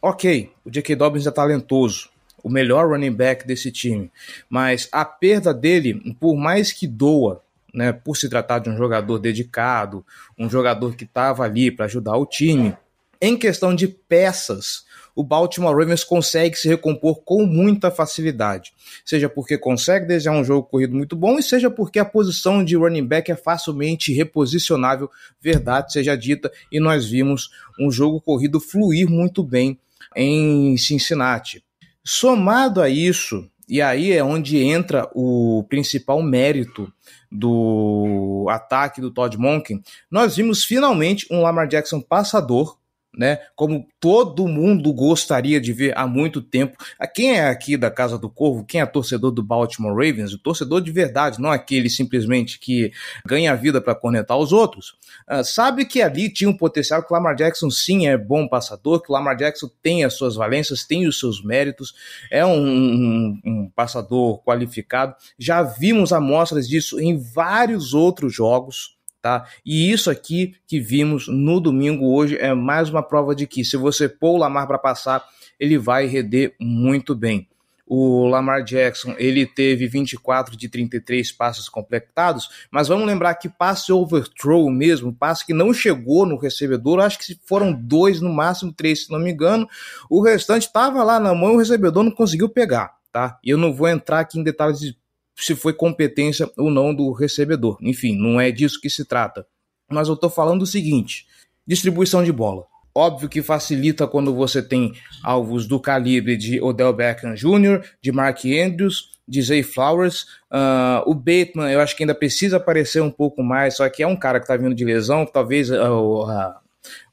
ok, 0.00 0.52
o 0.64 0.70
J.K. 0.70 0.94
Dobbins 0.94 1.26
é 1.26 1.30
talentoso, 1.32 2.08
o 2.42 2.48
melhor 2.48 2.88
running 2.88 3.12
back 3.12 3.44
desse 3.44 3.72
time, 3.72 4.10
mas 4.48 4.88
a 4.92 5.04
perda 5.04 5.52
dele, 5.52 6.14
por 6.20 6.36
mais 6.36 6.72
que 6.72 6.86
doa, 6.86 7.42
né, 7.74 7.92
por 7.92 8.16
se 8.16 8.28
tratar 8.28 8.58
de 8.58 8.70
um 8.70 8.76
jogador 8.76 9.18
dedicado, 9.18 10.04
um 10.38 10.48
jogador 10.48 10.94
que 10.96 11.04
estava 11.04 11.44
ali 11.44 11.70
para 11.70 11.86
ajudar 11.86 12.16
o 12.16 12.26
time. 12.26 12.76
Em 13.20 13.36
questão 13.36 13.74
de 13.74 13.86
peças, 13.86 14.84
o 15.14 15.22
Baltimore 15.22 15.76
Ravens 15.76 16.02
consegue 16.02 16.56
se 16.56 16.68
recompor 16.68 17.22
com 17.22 17.44
muita 17.44 17.90
facilidade. 17.90 18.72
Seja 19.04 19.28
porque 19.28 19.58
consegue 19.58 20.06
desenhar 20.06 20.38
um 20.38 20.44
jogo 20.44 20.66
corrido 20.66 20.96
muito 20.96 21.14
bom, 21.14 21.38
e 21.38 21.42
seja 21.42 21.70
porque 21.70 21.98
a 21.98 22.04
posição 22.04 22.64
de 22.64 22.76
running 22.76 23.06
back 23.06 23.30
é 23.30 23.36
facilmente 23.36 24.12
reposicionável, 24.12 25.10
verdade 25.40 25.92
seja 25.92 26.16
dita, 26.16 26.50
e 26.72 26.80
nós 26.80 27.06
vimos 27.06 27.50
um 27.78 27.90
jogo 27.90 28.20
corrido 28.20 28.58
fluir 28.60 29.08
muito 29.08 29.42
bem 29.42 29.78
em 30.16 30.76
Cincinnati. 30.78 31.62
Somado 32.02 32.80
a 32.80 32.88
isso, 32.88 33.46
e 33.68 33.82
aí 33.82 34.12
é 34.12 34.24
onde 34.24 34.58
entra 34.58 35.08
o 35.14 35.64
principal 35.68 36.22
mérito 36.22 36.90
do 37.30 38.46
ataque 38.48 39.00
do 39.00 39.10
Todd 39.10 39.36
Monken, 39.38 39.82
nós 40.10 40.36
vimos 40.36 40.64
finalmente 40.64 41.26
um 41.30 41.40
Lamar 41.40 41.68
Jackson 41.68 42.00
passador 42.00 42.79
né? 43.16 43.40
Como 43.56 43.86
todo 43.98 44.46
mundo 44.46 44.92
gostaria 44.92 45.60
de 45.60 45.72
ver 45.72 45.96
há 45.96 46.06
muito 46.06 46.40
tempo. 46.40 46.76
Quem 47.14 47.38
é 47.38 47.48
aqui 47.48 47.76
da 47.76 47.90
Casa 47.90 48.16
do 48.16 48.30
Corvo, 48.30 48.64
quem 48.64 48.80
é 48.80 48.86
torcedor 48.86 49.32
do 49.32 49.42
Baltimore 49.42 49.92
Ravens, 49.92 50.32
o 50.32 50.38
torcedor 50.38 50.80
de 50.80 50.92
verdade, 50.92 51.40
não 51.40 51.50
aquele 51.50 51.90
simplesmente 51.90 52.58
que 52.58 52.92
ganha 53.26 53.54
vida 53.56 53.80
para 53.80 53.94
cornetar 53.94 54.38
os 54.38 54.52
outros, 54.52 54.94
uh, 55.28 55.44
sabe 55.44 55.84
que 55.84 56.00
ali 56.00 56.32
tinha 56.32 56.48
um 56.48 56.56
potencial 56.56 57.02
que 57.02 57.12
o 57.12 57.16
Lamar 57.16 57.34
Jackson 57.34 57.70
sim 57.70 58.06
é 58.06 58.16
bom 58.16 58.46
passador, 58.46 59.02
que 59.02 59.10
o 59.10 59.12
Lamar 59.12 59.36
Jackson 59.36 59.68
tem 59.82 60.04
as 60.04 60.14
suas 60.14 60.36
valências, 60.36 60.84
tem 60.84 61.06
os 61.06 61.18
seus 61.18 61.42
méritos, 61.42 61.94
é 62.30 62.46
um, 62.46 62.64
um, 62.64 63.40
um 63.44 63.70
passador 63.74 64.42
qualificado. 64.44 65.14
Já 65.38 65.62
vimos 65.62 66.12
amostras 66.12 66.68
disso 66.68 67.00
em 67.00 67.18
vários 67.18 67.92
outros 67.92 68.32
jogos 68.34 68.99
tá? 69.20 69.46
E 69.64 69.90
isso 69.90 70.10
aqui 70.10 70.54
que 70.66 70.80
vimos 70.80 71.28
no 71.28 71.60
domingo 71.60 72.14
hoje 72.14 72.36
é 72.36 72.54
mais 72.54 72.88
uma 72.88 73.02
prova 73.02 73.34
de 73.34 73.46
que 73.46 73.64
se 73.64 73.76
você 73.76 74.08
pôr 74.08 74.32
o 74.32 74.38
Lamar 74.38 74.66
para 74.66 74.78
passar, 74.78 75.24
ele 75.58 75.76
vai 75.78 76.06
render 76.06 76.54
muito 76.58 77.14
bem. 77.14 77.46
O 77.92 78.24
Lamar 78.28 78.62
Jackson, 78.62 79.16
ele 79.18 79.44
teve 79.44 79.88
24 79.88 80.56
de 80.56 80.68
33 80.68 81.32
passes 81.32 81.68
completados, 81.68 82.48
mas 82.70 82.86
vamos 82.86 83.04
lembrar 83.04 83.34
que 83.34 83.48
passe 83.48 83.92
overthrow 83.92 84.70
mesmo, 84.70 85.12
passe 85.12 85.44
que 85.44 85.52
não 85.52 85.74
chegou 85.74 86.24
no 86.24 86.38
recebedor, 86.38 87.00
acho 87.00 87.18
que 87.18 87.36
foram 87.44 87.72
dois, 87.72 88.20
no 88.20 88.32
máximo 88.32 88.72
três, 88.72 89.06
se 89.06 89.10
não 89.10 89.18
me 89.18 89.32
engano. 89.32 89.68
O 90.08 90.22
restante 90.22 90.68
estava 90.68 91.02
lá 91.02 91.18
na 91.18 91.34
mão 91.34 91.50
e 91.50 91.54
o 91.56 91.58
recebedor 91.58 92.04
não 92.04 92.12
conseguiu 92.12 92.48
pegar, 92.48 92.94
tá? 93.12 93.40
E 93.42 93.50
eu 93.50 93.58
não 93.58 93.74
vou 93.74 93.88
entrar 93.88 94.20
aqui 94.20 94.38
em 94.38 94.44
detalhes 94.44 94.78
de 94.78 94.96
se 95.40 95.54
foi 95.54 95.72
competência 95.72 96.50
ou 96.56 96.70
não 96.70 96.94
do 96.94 97.12
recebedor. 97.12 97.76
Enfim, 97.80 98.16
não 98.16 98.40
é 98.40 98.50
disso 98.50 98.80
que 98.80 98.90
se 98.90 99.04
trata. 99.04 99.46
Mas 99.90 100.08
eu 100.08 100.14
estou 100.14 100.30
falando 100.30 100.62
o 100.62 100.66
seguinte: 100.66 101.26
distribuição 101.66 102.22
de 102.22 102.32
bola. 102.32 102.64
Óbvio 102.94 103.28
que 103.28 103.40
facilita 103.40 104.06
quando 104.06 104.34
você 104.34 104.60
tem 104.60 104.92
alvos 105.22 105.66
do 105.66 105.78
calibre 105.78 106.36
de 106.36 106.60
Odell 106.60 106.92
Beckham 106.92 107.34
Jr., 107.34 107.84
de 108.02 108.10
Mark 108.10 108.44
Andrews, 108.44 109.10
de 109.28 109.40
Zay 109.42 109.62
Flowers. 109.62 110.22
Uh, 110.50 111.06
o 111.06 111.14
Bateman, 111.14 111.70
eu 111.70 111.80
acho 111.80 111.96
que 111.96 112.02
ainda 112.02 112.14
precisa 112.14 112.56
aparecer 112.56 113.00
um 113.00 113.10
pouco 113.10 113.42
mais, 113.44 113.76
só 113.76 113.88
que 113.88 114.02
é 114.02 114.06
um 114.06 114.16
cara 114.16 114.40
que 114.40 114.44
está 114.44 114.56
vindo 114.56 114.74
de 114.74 114.84
lesão, 114.84 115.24
talvez 115.24 115.70
uh, 115.70 115.74
uh, 115.76 116.54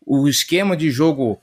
o 0.04 0.28
esquema 0.28 0.76
de 0.76 0.90
jogo 0.90 1.40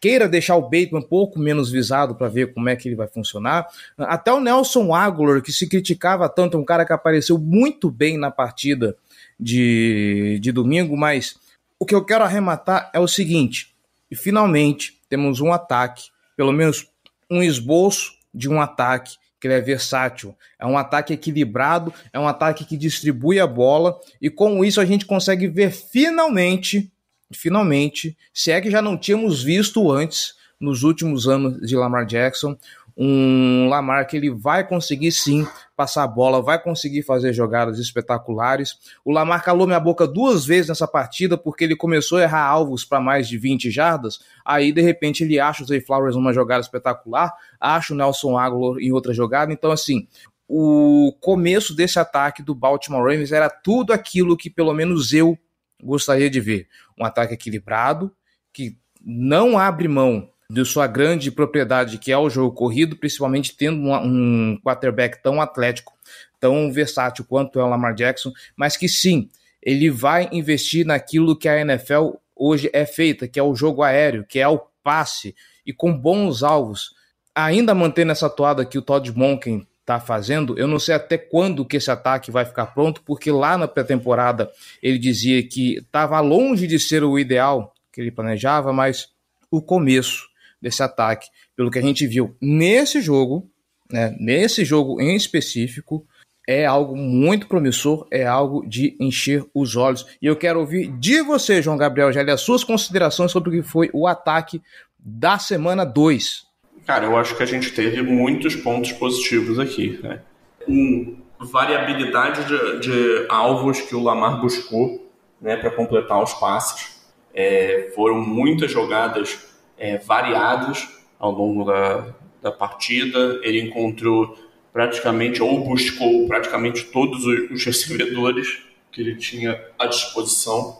queira 0.00 0.28
deixar 0.28 0.56
o 0.56 0.62
Bateman 0.62 1.00
um 1.00 1.02
pouco 1.02 1.38
menos 1.38 1.70
visado 1.70 2.14
para 2.14 2.28
ver 2.28 2.52
como 2.52 2.68
é 2.68 2.76
que 2.76 2.88
ele 2.88 2.96
vai 2.96 3.06
funcionar. 3.06 3.66
Até 3.98 4.32
o 4.32 4.40
Nelson 4.40 4.94
Aguilar, 4.94 5.42
que 5.42 5.52
se 5.52 5.68
criticava 5.68 6.28
tanto, 6.28 6.58
um 6.58 6.64
cara 6.64 6.84
que 6.84 6.92
apareceu 6.92 7.38
muito 7.38 7.90
bem 7.90 8.16
na 8.16 8.30
partida 8.30 8.96
de, 9.38 10.38
de 10.40 10.52
domingo, 10.52 10.96
mas 10.96 11.36
o 11.78 11.84
que 11.84 11.94
eu 11.94 12.04
quero 12.04 12.24
arrematar 12.24 12.90
é 12.92 13.00
o 13.00 13.08
seguinte: 13.08 13.74
finalmente 14.14 14.98
temos 15.08 15.40
um 15.40 15.52
ataque, 15.52 16.10
pelo 16.36 16.52
menos 16.52 16.86
um 17.30 17.42
esboço 17.42 18.14
de 18.32 18.48
um 18.48 18.60
ataque 18.60 19.16
que 19.40 19.46
ele 19.46 19.54
é 19.54 19.60
versátil. 19.60 20.34
É 20.58 20.66
um 20.66 20.78
ataque 20.78 21.12
equilibrado, 21.12 21.92
é 22.12 22.18
um 22.18 22.26
ataque 22.26 22.64
que 22.64 22.76
distribui 22.76 23.38
a 23.38 23.46
bola, 23.46 23.98
e 24.20 24.30
com 24.30 24.64
isso 24.64 24.80
a 24.80 24.84
gente 24.84 25.04
consegue 25.04 25.46
ver 25.46 25.70
finalmente 25.70 26.90
finalmente, 27.32 28.16
se 28.32 28.50
é 28.50 28.60
que 28.60 28.70
já 28.70 28.80
não 28.80 28.96
tínhamos 28.96 29.42
visto 29.42 29.90
antes, 29.90 30.34
nos 30.60 30.82
últimos 30.82 31.28
anos 31.28 31.60
de 31.60 31.76
Lamar 31.76 32.06
Jackson, 32.06 32.56
um 32.96 33.68
Lamar 33.68 34.06
que 34.06 34.16
ele 34.16 34.30
vai 34.30 34.66
conseguir 34.66 35.12
sim 35.12 35.46
passar 35.76 36.04
a 36.04 36.08
bola, 36.08 36.40
vai 36.40 36.60
conseguir 36.60 37.02
fazer 37.02 37.34
jogadas 37.34 37.78
espetaculares. 37.78 38.74
O 39.04 39.12
Lamar 39.12 39.44
calou 39.44 39.66
minha 39.66 39.78
boca 39.78 40.06
duas 40.06 40.46
vezes 40.46 40.68
nessa 40.68 40.88
partida 40.88 41.36
porque 41.36 41.64
ele 41.64 41.76
começou 41.76 42.16
a 42.16 42.22
errar 42.22 42.46
alvos 42.46 42.86
para 42.86 42.98
mais 42.98 43.28
de 43.28 43.36
20 43.36 43.70
jardas. 43.70 44.18
Aí 44.42 44.72
de 44.72 44.80
repente 44.80 45.24
ele 45.24 45.38
acha 45.38 45.62
o 45.62 45.66
Zay 45.66 45.80
Flowers 45.80 46.16
numa 46.16 46.32
jogada 46.32 46.62
espetacular, 46.62 47.30
acha 47.60 47.92
o 47.92 47.96
Nelson 47.96 48.38
Aguilar 48.38 48.78
em 48.78 48.92
outra 48.92 49.12
jogada. 49.12 49.52
Então 49.52 49.70
assim, 49.70 50.08
o 50.48 51.14
começo 51.20 51.76
desse 51.76 51.98
ataque 51.98 52.42
do 52.42 52.54
Baltimore 52.54 53.02
Ravens 53.02 53.30
era 53.30 53.50
tudo 53.50 53.92
aquilo 53.92 54.38
que 54.38 54.48
pelo 54.48 54.72
menos 54.72 55.12
eu 55.12 55.36
gostaria 55.82 56.30
de 56.30 56.40
ver. 56.40 56.68
Um 56.98 57.04
ataque 57.04 57.34
equilibrado, 57.34 58.14
que 58.52 58.78
não 59.04 59.58
abre 59.58 59.88
mão 59.88 60.30
de 60.48 60.64
sua 60.64 60.86
grande 60.86 61.30
propriedade, 61.30 61.98
que 61.98 62.12
é 62.12 62.18
o 62.18 62.30
jogo 62.30 62.54
corrido, 62.54 62.96
principalmente 62.96 63.56
tendo 63.56 63.90
um 63.90 64.58
quarterback 64.64 65.22
tão 65.22 65.40
atlético, 65.40 65.92
tão 66.38 66.72
versátil 66.72 67.24
quanto 67.24 67.58
é 67.58 67.64
o 67.64 67.68
Lamar 67.68 67.94
Jackson, 67.94 68.32
mas 68.56 68.76
que 68.76 68.88
sim, 68.88 69.28
ele 69.60 69.90
vai 69.90 70.28
investir 70.30 70.86
naquilo 70.86 71.36
que 71.36 71.48
a 71.48 71.60
NFL 71.60 72.12
hoje 72.34 72.70
é 72.72 72.86
feita, 72.86 73.26
que 73.26 73.40
é 73.40 73.42
o 73.42 73.54
jogo 73.54 73.82
aéreo, 73.82 74.24
que 74.24 74.38
é 74.38 74.46
o 74.46 74.60
passe, 74.82 75.34
e 75.64 75.72
com 75.72 75.92
bons 75.92 76.42
alvos. 76.42 76.94
Ainda 77.34 77.74
mantendo 77.74 78.12
essa 78.12 78.30
toada 78.30 78.64
que 78.64 78.78
o 78.78 78.82
Todd 78.82 79.10
Monken 79.12 79.66
está 79.86 80.00
fazendo, 80.00 80.58
eu 80.58 80.66
não 80.66 80.80
sei 80.80 80.96
até 80.96 81.16
quando 81.16 81.64
que 81.64 81.76
esse 81.76 81.88
ataque 81.88 82.32
vai 82.32 82.44
ficar 82.44 82.66
pronto, 82.66 83.00
porque 83.02 83.30
lá 83.30 83.56
na 83.56 83.68
pré-temporada 83.68 84.50
ele 84.82 84.98
dizia 84.98 85.40
que 85.44 85.76
estava 85.76 86.18
longe 86.18 86.66
de 86.66 86.76
ser 86.80 87.04
o 87.04 87.16
ideal 87.16 87.72
que 87.92 88.00
ele 88.00 88.10
planejava, 88.10 88.72
mas 88.72 89.10
o 89.48 89.62
começo 89.62 90.26
desse 90.60 90.82
ataque, 90.82 91.28
pelo 91.54 91.70
que 91.70 91.78
a 91.78 91.82
gente 91.82 92.04
viu 92.04 92.36
nesse 92.42 93.00
jogo, 93.00 93.48
né, 93.88 94.14
nesse 94.18 94.64
jogo 94.64 95.00
em 95.00 95.14
específico, 95.14 96.04
é 96.48 96.66
algo 96.66 96.96
muito 96.96 97.46
promissor, 97.46 98.08
é 98.10 98.26
algo 98.26 98.68
de 98.68 98.96
encher 98.98 99.44
os 99.54 99.76
olhos. 99.76 100.04
E 100.20 100.26
eu 100.26 100.34
quero 100.34 100.60
ouvir 100.60 100.90
de 100.98 101.22
você, 101.22 101.62
João 101.62 101.76
Gabriel 101.76 102.12
Gelli, 102.12 102.32
as 102.32 102.40
suas 102.40 102.64
considerações 102.64 103.30
sobre 103.30 103.50
o 103.50 103.52
que 103.52 103.68
foi 103.68 103.88
o 103.92 104.06
ataque 104.06 104.60
da 104.98 105.38
semana 105.38 105.84
2 105.84 106.44
Cara, 106.86 107.04
eu 107.04 107.16
acho 107.16 107.36
que 107.36 107.42
a 107.42 107.46
gente 107.46 107.72
teve 107.72 108.00
muitos 108.00 108.54
pontos 108.54 108.92
positivos 108.92 109.58
aqui. 109.58 109.98
Né? 110.00 110.20
Um, 110.68 111.16
variabilidade 111.40 112.44
de, 112.44 112.78
de, 112.80 113.26
alvos 113.28 113.80
que 113.80 113.96
o 113.96 114.02
Lamar 114.02 114.40
buscou 114.40 115.04
né, 115.40 115.56
para 115.56 115.70
completar 115.70 116.22
os 116.22 116.32
passes. 116.34 116.96
É, 117.34 117.90
foram 117.94 118.20
muitas 118.20 118.70
jogadas 118.70 119.52
é, 119.76 119.98
variadas 119.98 120.88
ao 121.18 121.32
longo 121.32 121.64
da, 121.64 122.14
da 122.40 122.52
partida. 122.52 123.40
Ele 123.42 123.60
encontrou 123.60 124.38
praticamente, 124.72 125.42
ou 125.42 125.64
buscou 125.64 126.28
praticamente 126.28 126.84
todos 126.84 127.26
os 127.26 127.64
recebedores 127.64 128.62
que 128.92 129.00
ele 129.00 129.16
tinha 129.16 129.60
à 129.76 129.86
disposição 129.86 130.78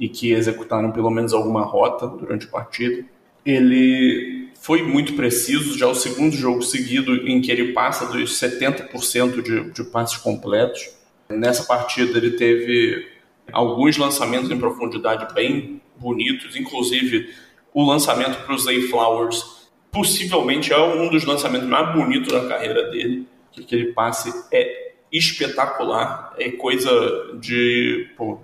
e 0.00 0.08
que 0.08 0.32
executaram 0.32 0.90
pelo 0.92 1.10
menos 1.10 1.34
alguma 1.34 1.62
rota 1.62 2.06
durante 2.06 2.46
a 2.46 2.50
partida. 2.50 3.04
Ele 3.44 4.45
foi 4.66 4.82
muito 4.82 5.14
preciso, 5.14 5.78
já 5.78 5.86
o 5.86 5.94
segundo 5.94 6.34
jogo 6.34 6.60
seguido 6.60 7.14
em 7.28 7.40
que 7.40 7.52
ele 7.52 7.72
passa 7.72 8.04
dos 8.06 8.32
70% 8.32 9.40
de, 9.40 9.70
de 9.70 9.84
passes 9.84 10.16
completos. 10.16 10.90
Nessa 11.28 11.62
partida 11.62 12.18
ele 12.18 12.32
teve 12.32 13.06
alguns 13.52 13.96
lançamentos 13.96 14.50
em 14.50 14.58
profundidade 14.58 15.32
bem 15.32 15.80
bonitos, 15.96 16.56
inclusive 16.56 17.32
o 17.72 17.86
lançamento 17.86 18.44
para 18.44 18.56
o 18.56 18.58
Zay 18.58 18.88
Flowers, 18.88 19.68
possivelmente 19.92 20.72
é 20.72 20.80
um 20.80 21.08
dos 21.10 21.24
lançamentos 21.24 21.68
mais 21.68 21.94
bonitos 21.94 22.32
da 22.32 22.48
carreira 22.48 22.90
dele, 22.90 23.24
que 23.52 23.60
aquele 23.60 23.92
passe 23.92 24.34
é 24.52 24.94
espetacular, 25.12 26.34
é 26.38 26.50
coisa 26.50 26.90
de... 27.38 28.08
Pô, 28.16 28.40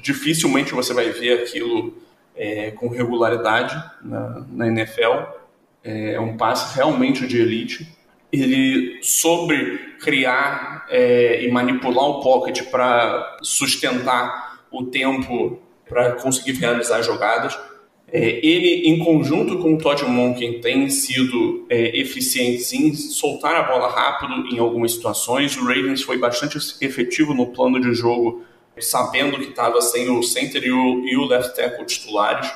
dificilmente 0.00 0.72
você 0.72 0.94
vai 0.94 1.10
ver 1.10 1.42
aquilo 1.42 1.94
é, 2.34 2.70
com 2.70 2.88
regularidade 2.88 3.76
na, 4.02 4.46
na 4.50 4.66
NFL 4.68 5.36
é, 5.82 6.14
é 6.14 6.20
um 6.20 6.36
passe 6.36 6.74
realmente 6.74 7.26
de 7.26 7.40
elite. 7.40 7.88
Ele 8.32 8.98
soube 9.02 9.96
criar 10.00 10.86
é, 10.90 11.44
e 11.44 11.50
manipular 11.50 12.04
o 12.04 12.20
pocket 12.20 12.62
para 12.70 13.38
sustentar 13.42 14.64
o 14.70 14.84
tempo 14.84 15.60
para 15.88 16.12
conseguir 16.12 16.52
realizar 16.52 17.02
jogadas. 17.02 17.58
É, 18.10 18.40
ele, 18.46 18.88
em 18.88 18.98
conjunto 18.98 19.58
com 19.58 19.74
o 19.74 19.78
Todd 19.78 20.04
Monken, 20.04 20.60
tem 20.60 20.88
sido 20.88 21.66
é, 21.68 21.98
eficientes 21.98 22.72
em 22.72 22.94
soltar 22.94 23.54
a 23.54 23.62
bola 23.62 23.88
rápido 23.88 24.54
em 24.54 24.58
algumas 24.58 24.92
situações. 24.92 25.56
O 25.56 25.64
Ravens 25.64 26.02
foi 26.02 26.18
bastante 26.18 26.58
efetivo 26.82 27.34
no 27.34 27.48
plano 27.48 27.80
de 27.80 27.92
jogo, 27.94 28.42
sabendo 28.78 29.38
que 29.38 29.50
estava 29.50 29.80
sem 29.82 30.08
o 30.08 30.22
center 30.22 30.64
e 30.64 30.70
o, 30.70 31.06
e 31.06 31.16
o 31.16 31.26
left 31.26 31.54
tackle 31.54 31.84
titulares. 31.84 32.50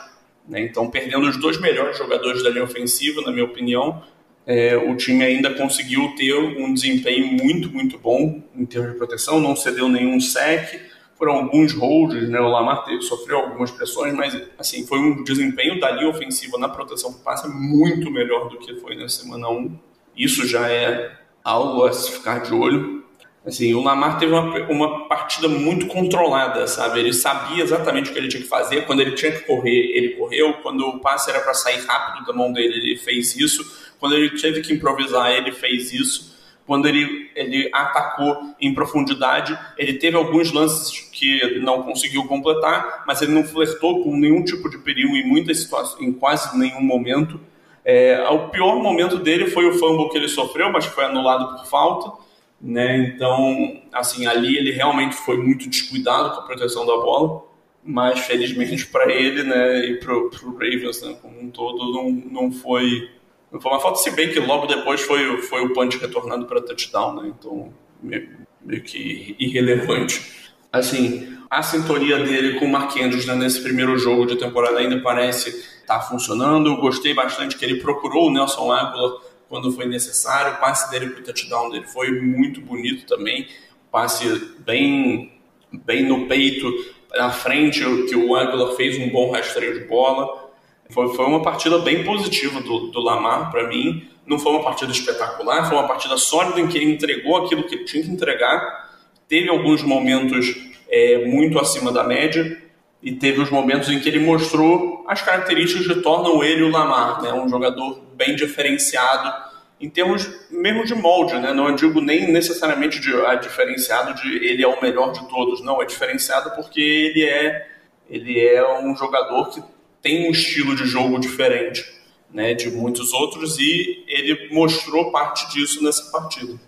Né? 0.48 0.62
Então, 0.62 0.90
perdendo 0.90 1.28
os 1.28 1.36
dois 1.36 1.60
melhores 1.60 1.96
jogadores 1.96 2.42
da 2.42 2.50
linha 2.50 2.64
ofensiva, 2.64 3.22
na 3.22 3.32
minha 3.32 3.44
opinião, 3.44 4.02
é, 4.46 4.76
o 4.76 4.96
time 4.96 5.24
ainda 5.24 5.54
conseguiu 5.54 6.14
ter 6.16 6.34
um 6.34 6.74
desempenho 6.74 7.26
muito, 7.26 7.70
muito 7.70 7.98
bom 7.98 8.42
em 8.56 8.66
termos 8.66 8.92
de 8.92 8.98
proteção, 8.98 9.40
não 9.40 9.54
cedeu 9.54 9.88
nenhum 9.88 10.20
sec, 10.20 10.80
foram 11.16 11.34
alguns 11.34 11.72
holds, 11.72 12.28
né? 12.28 12.40
o 12.40 12.48
Lamar 12.48 12.84
teve, 12.84 13.00
sofreu 13.02 13.38
algumas 13.38 13.70
pressões, 13.70 14.12
mas 14.12 14.36
assim, 14.58 14.84
foi 14.84 14.98
um 14.98 15.22
desempenho 15.22 15.78
da 15.78 15.92
linha 15.92 16.08
ofensiva 16.08 16.58
na 16.58 16.68
proteção 16.68 17.12
por 17.12 17.22
passe 17.22 17.48
muito 17.48 18.10
melhor 18.10 18.48
do 18.48 18.58
que 18.58 18.74
foi 18.80 18.96
na 18.96 19.08
semana 19.08 19.48
1. 19.48 19.78
Isso 20.16 20.46
já 20.46 20.68
é 20.68 21.12
algo 21.44 21.84
a 21.84 21.92
se 21.92 22.10
ficar 22.10 22.40
de 22.40 22.52
olho. 22.52 23.01
Assim, 23.44 23.74
o 23.74 23.82
Lamar 23.82 24.20
teve 24.20 24.32
uma, 24.32 24.56
uma 24.68 25.08
partida 25.08 25.48
muito 25.48 25.86
controlada, 25.86 26.64
sabe? 26.68 27.00
Ele 27.00 27.12
sabia 27.12 27.64
exatamente 27.64 28.10
o 28.10 28.12
que 28.12 28.18
ele 28.18 28.28
tinha 28.28 28.42
que 28.42 28.48
fazer. 28.48 28.86
Quando 28.86 29.00
ele 29.00 29.12
tinha 29.12 29.32
que 29.32 29.40
correr, 29.40 29.96
ele 29.96 30.10
correu. 30.10 30.54
Quando 30.62 30.86
o 30.86 31.00
passe 31.00 31.28
era 31.28 31.40
para 31.40 31.52
sair 31.52 31.84
rápido 31.84 32.24
da 32.24 32.32
mão 32.32 32.52
dele, 32.52 32.74
ele 32.74 32.96
fez 32.96 33.36
isso. 33.36 33.92
Quando 33.98 34.14
ele 34.14 34.30
teve 34.40 34.60
que 34.60 34.72
improvisar, 34.72 35.32
ele 35.32 35.50
fez 35.50 35.92
isso. 35.92 36.32
Quando 36.64 36.86
ele, 36.86 37.30
ele 37.34 37.68
atacou 37.74 38.54
em 38.60 38.72
profundidade, 38.72 39.58
ele 39.76 39.94
teve 39.94 40.16
alguns 40.16 40.52
lances 40.52 41.10
que 41.10 41.58
não 41.58 41.82
conseguiu 41.82 42.24
completar, 42.26 43.02
mas 43.08 43.20
ele 43.20 43.32
não 43.32 43.42
flertou 43.42 44.04
com 44.04 44.16
nenhum 44.16 44.44
tipo 44.44 44.70
de 44.70 44.78
perigo 44.78 45.16
em 45.16 45.26
muitas 45.26 45.60
situações, 45.60 46.00
em 46.00 46.12
quase 46.12 46.56
nenhum 46.56 46.80
momento. 46.80 47.40
É, 47.84 48.24
o 48.30 48.50
pior 48.50 48.76
momento 48.76 49.18
dele 49.18 49.48
foi 49.48 49.68
o 49.68 49.76
fumble 49.76 50.08
que 50.10 50.16
ele 50.16 50.28
sofreu, 50.28 50.70
mas 50.70 50.84
foi 50.84 51.04
anulado 51.04 51.56
por 51.56 51.66
falta 51.66 52.22
né? 52.62 52.96
Então, 52.98 53.82
assim, 53.92 54.26
ali 54.26 54.56
ele 54.56 54.70
realmente 54.70 55.16
foi 55.16 55.36
muito 55.36 55.68
descuidado 55.68 56.30
com 56.30 56.40
a 56.40 56.44
proteção 56.44 56.86
da 56.86 56.96
bola, 56.96 57.42
mas 57.82 58.20
felizmente 58.20 58.86
para 58.86 59.12
ele, 59.12 59.42
né, 59.42 59.86
e 59.86 59.96
pro, 59.96 60.30
pro 60.30 60.52
Ravens, 60.52 61.02
né, 61.02 61.16
como 61.20 61.40
um 61.40 61.50
todo, 61.50 61.92
não, 61.92 62.10
não 62.10 62.52
foi 62.52 63.10
não 63.50 63.60
foi 63.60 63.70
uma 63.70 63.80
falta, 63.80 63.98
se 63.98 64.10
bem 64.12 64.30
que 64.30 64.40
logo 64.40 64.66
depois 64.66 65.02
foi, 65.02 65.42
foi 65.42 65.62
o 65.62 65.74
punch 65.74 65.98
retornado 65.98 66.46
para 66.46 66.62
touchdown, 66.62 67.20
né? 67.20 67.32
Então, 67.38 67.70
meio, 68.02 68.30
meio, 68.62 68.82
que 68.82 69.36
irrelevante. 69.38 70.54
Assim, 70.72 71.36
a 71.50 71.62
sintonia 71.62 72.18
dele 72.24 72.58
com 72.58 72.64
o 72.64 72.68
Mark 72.70 72.96
Andrews 72.96 73.26
né, 73.26 73.34
nesse 73.34 73.60
primeiro 73.60 73.98
jogo 73.98 74.24
de 74.24 74.36
temporada 74.36 74.78
ainda 74.78 75.02
parece 75.02 75.50
estar 75.50 75.98
tá 75.98 76.00
funcionando. 76.00 76.70
Eu 76.70 76.76
gostei 76.78 77.12
bastante 77.12 77.54
que 77.58 77.62
ele 77.62 77.78
procurou 77.78 78.28
o 78.28 78.32
Nelson 78.32 78.72
Aguilar 78.72 79.20
quando 79.52 79.70
foi 79.70 79.84
necessário. 79.84 80.54
O 80.54 80.60
passe 80.60 80.90
dele 80.90 81.10
para 81.10 81.20
o 81.20 81.24
touchdown 81.24 81.68
dele 81.68 81.86
foi 81.86 82.10
muito 82.10 82.62
bonito 82.62 83.04
também. 83.04 83.46
Passe 83.90 84.26
bem, 84.60 85.30
bem 85.70 86.04
no 86.04 86.26
peito, 86.26 86.66
na 87.14 87.30
frente, 87.30 87.80
que 88.08 88.16
o 88.16 88.34
Aguilar 88.34 88.74
fez 88.76 88.98
um 88.98 89.10
bom 89.10 89.30
rastreio 89.30 89.78
de 89.78 89.84
bola. 89.84 90.50
Foi, 90.88 91.14
foi 91.14 91.26
uma 91.26 91.42
partida 91.42 91.78
bem 91.80 92.02
positiva 92.02 92.62
do, 92.62 92.86
do 92.86 93.00
Lamar 93.00 93.50
para 93.50 93.68
mim. 93.68 94.08
Não 94.26 94.38
foi 94.38 94.52
uma 94.52 94.62
partida 94.62 94.90
espetacular, 94.90 95.68
foi 95.68 95.76
uma 95.76 95.86
partida 95.86 96.16
sólida 96.16 96.58
em 96.58 96.66
que 96.66 96.78
ele 96.78 96.90
entregou 96.90 97.36
aquilo 97.36 97.64
que 97.64 97.74
ele 97.74 97.84
tinha 97.84 98.02
que 98.02 98.10
entregar. 98.10 98.90
Teve 99.28 99.50
alguns 99.50 99.82
momentos 99.82 100.46
é, 100.88 101.26
muito 101.26 101.58
acima 101.58 101.92
da 101.92 102.02
média, 102.02 102.58
e 103.02 103.12
teve 103.12 103.40
os 103.40 103.50
momentos 103.50 103.88
em 103.88 103.98
que 103.98 104.08
ele 104.08 104.20
mostrou 104.20 105.04
as 105.08 105.20
características 105.20 105.86
que 105.86 106.02
tornam 106.02 106.42
ele 106.42 106.62
o 106.62 106.70
Lamar, 106.70 107.20
né? 107.20 107.32
um 107.32 107.48
jogador 107.48 108.00
bem 108.14 108.36
diferenciado 108.36 109.50
em 109.80 109.90
termos 109.90 110.30
mesmo 110.48 110.84
de 110.84 110.94
molde, 110.94 111.34
né? 111.34 111.52
não 111.52 111.74
digo 111.74 112.00
nem 112.00 112.30
necessariamente 112.30 113.00
de, 113.00 113.12
ah, 113.26 113.34
diferenciado 113.34 114.14
de 114.14 114.36
ele 114.36 114.62
é 114.62 114.68
o 114.68 114.80
melhor 114.80 115.12
de 115.12 115.28
todos, 115.28 115.60
não, 115.64 115.82
é 115.82 115.84
diferenciado 115.84 116.52
porque 116.54 116.80
ele 116.80 117.24
é, 117.24 117.68
ele 118.08 118.38
é 118.38 118.78
um 118.80 118.94
jogador 118.96 119.50
que 119.50 119.60
tem 120.00 120.28
um 120.28 120.30
estilo 120.30 120.76
de 120.76 120.86
jogo 120.86 121.18
diferente 121.18 121.84
né, 122.32 122.54
de 122.54 122.70
muitos 122.70 123.12
outros 123.12 123.58
e 123.58 124.04
ele 124.06 124.48
mostrou 124.52 125.10
parte 125.10 125.52
disso 125.52 125.82
nessa 125.82 126.10
partida. 126.10 126.58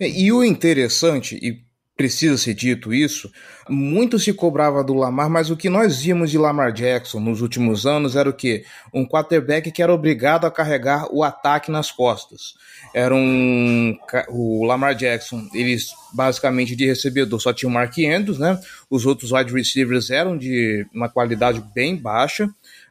É, 0.00 0.08
e 0.08 0.32
o 0.32 0.42
interessante, 0.42 1.36
e 1.42 1.60
precisa 1.96 2.36
ser 2.36 2.54
dito 2.54 2.92
isso, 2.92 3.30
muito 3.68 4.18
se 4.18 4.32
cobrava 4.32 4.82
do 4.82 4.94
Lamar, 4.94 5.28
mas 5.28 5.50
o 5.50 5.56
que 5.56 5.68
nós 5.68 6.02
vimos 6.02 6.30
de 6.30 6.38
Lamar 6.38 6.72
Jackson 6.72 7.20
nos 7.20 7.40
últimos 7.40 7.86
anos 7.86 8.16
era 8.16 8.28
o 8.28 8.32
que? 8.32 8.64
Um 8.92 9.06
quarterback 9.06 9.70
que 9.70 9.82
era 9.82 9.92
obrigado 9.92 10.46
a 10.46 10.50
carregar 10.50 11.06
o 11.12 11.22
ataque 11.22 11.70
nas 11.70 11.90
costas. 11.90 12.54
Era 12.94 13.14
um. 13.14 13.96
O 14.28 14.64
Lamar 14.64 14.94
Jackson, 14.94 15.48
eles 15.54 15.90
basicamente 16.12 16.74
de 16.74 16.86
recebedor 16.86 17.40
só 17.40 17.52
tinha 17.52 17.68
o 17.68 17.72
Mark 17.72 17.94
Andrews, 17.98 18.38
né? 18.38 18.58
Os 18.90 19.06
outros 19.06 19.32
wide 19.32 19.52
receivers 19.52 20.10
eram 20.10 20.36
de 20.36 20.86
uma 20.92 21.08
qualidade 21.08 21.62
bem 21.74 21.96
baixa. 21.96 22.46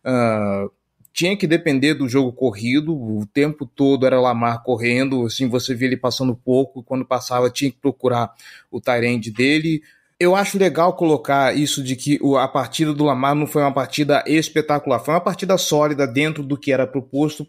Uh, 0.05 0.71
tinha 1.13 1.35
que 1.35 1.45
depender 1.45 1.93
do 1.93 2.07
jogo 2.07 2.31
corrido, 2.31 2.93
o 2.93 3.25
tempo 3.33 3.65
todo 3.65 4.05
era 4.05 4.19
Lamar 4.19 4.63
correndo, 4.63 5.25
assim, 5.25 5.47
você 5.47 5.75
via 5.75 5.87
ele 5.87 5.97
passando 5.97 6.35
pouco, 6.35 6.83
quando 6.83 7.05
passava 7.05 7.49
tinha 7.49 7.69
que 7.69 7.77
procurar 7.77 8.31
o 8.71 8.79
Tyrande 8.79 9.29
dele. 9.29 9.81
Eu 10.19 10.35
acho 10.35 10.57
legal 10.57 10.93
colocar 10.93 11.55
isso 11.57 11.83
de 11.83 11.95
que 11.95 12.19
a 12.37 12.47
partida 12.47 12.93
do 12.93 13.03
Lamar 13.03 13.33
não 13.33 13.47
foi 13.47 13.63
uma 13.63 13.73
partida 13.73 14.23
espetacular, 14.27 14.99
foi 14.99 15.15
uma 15.15 15.19
partida 15.19 15.57
sólida 15.57 16.05
dentro 16.05 16.43
do 16.43 16.55
que 16.55 16.71
era 16.71 16.85
proposto. 16.85 17.41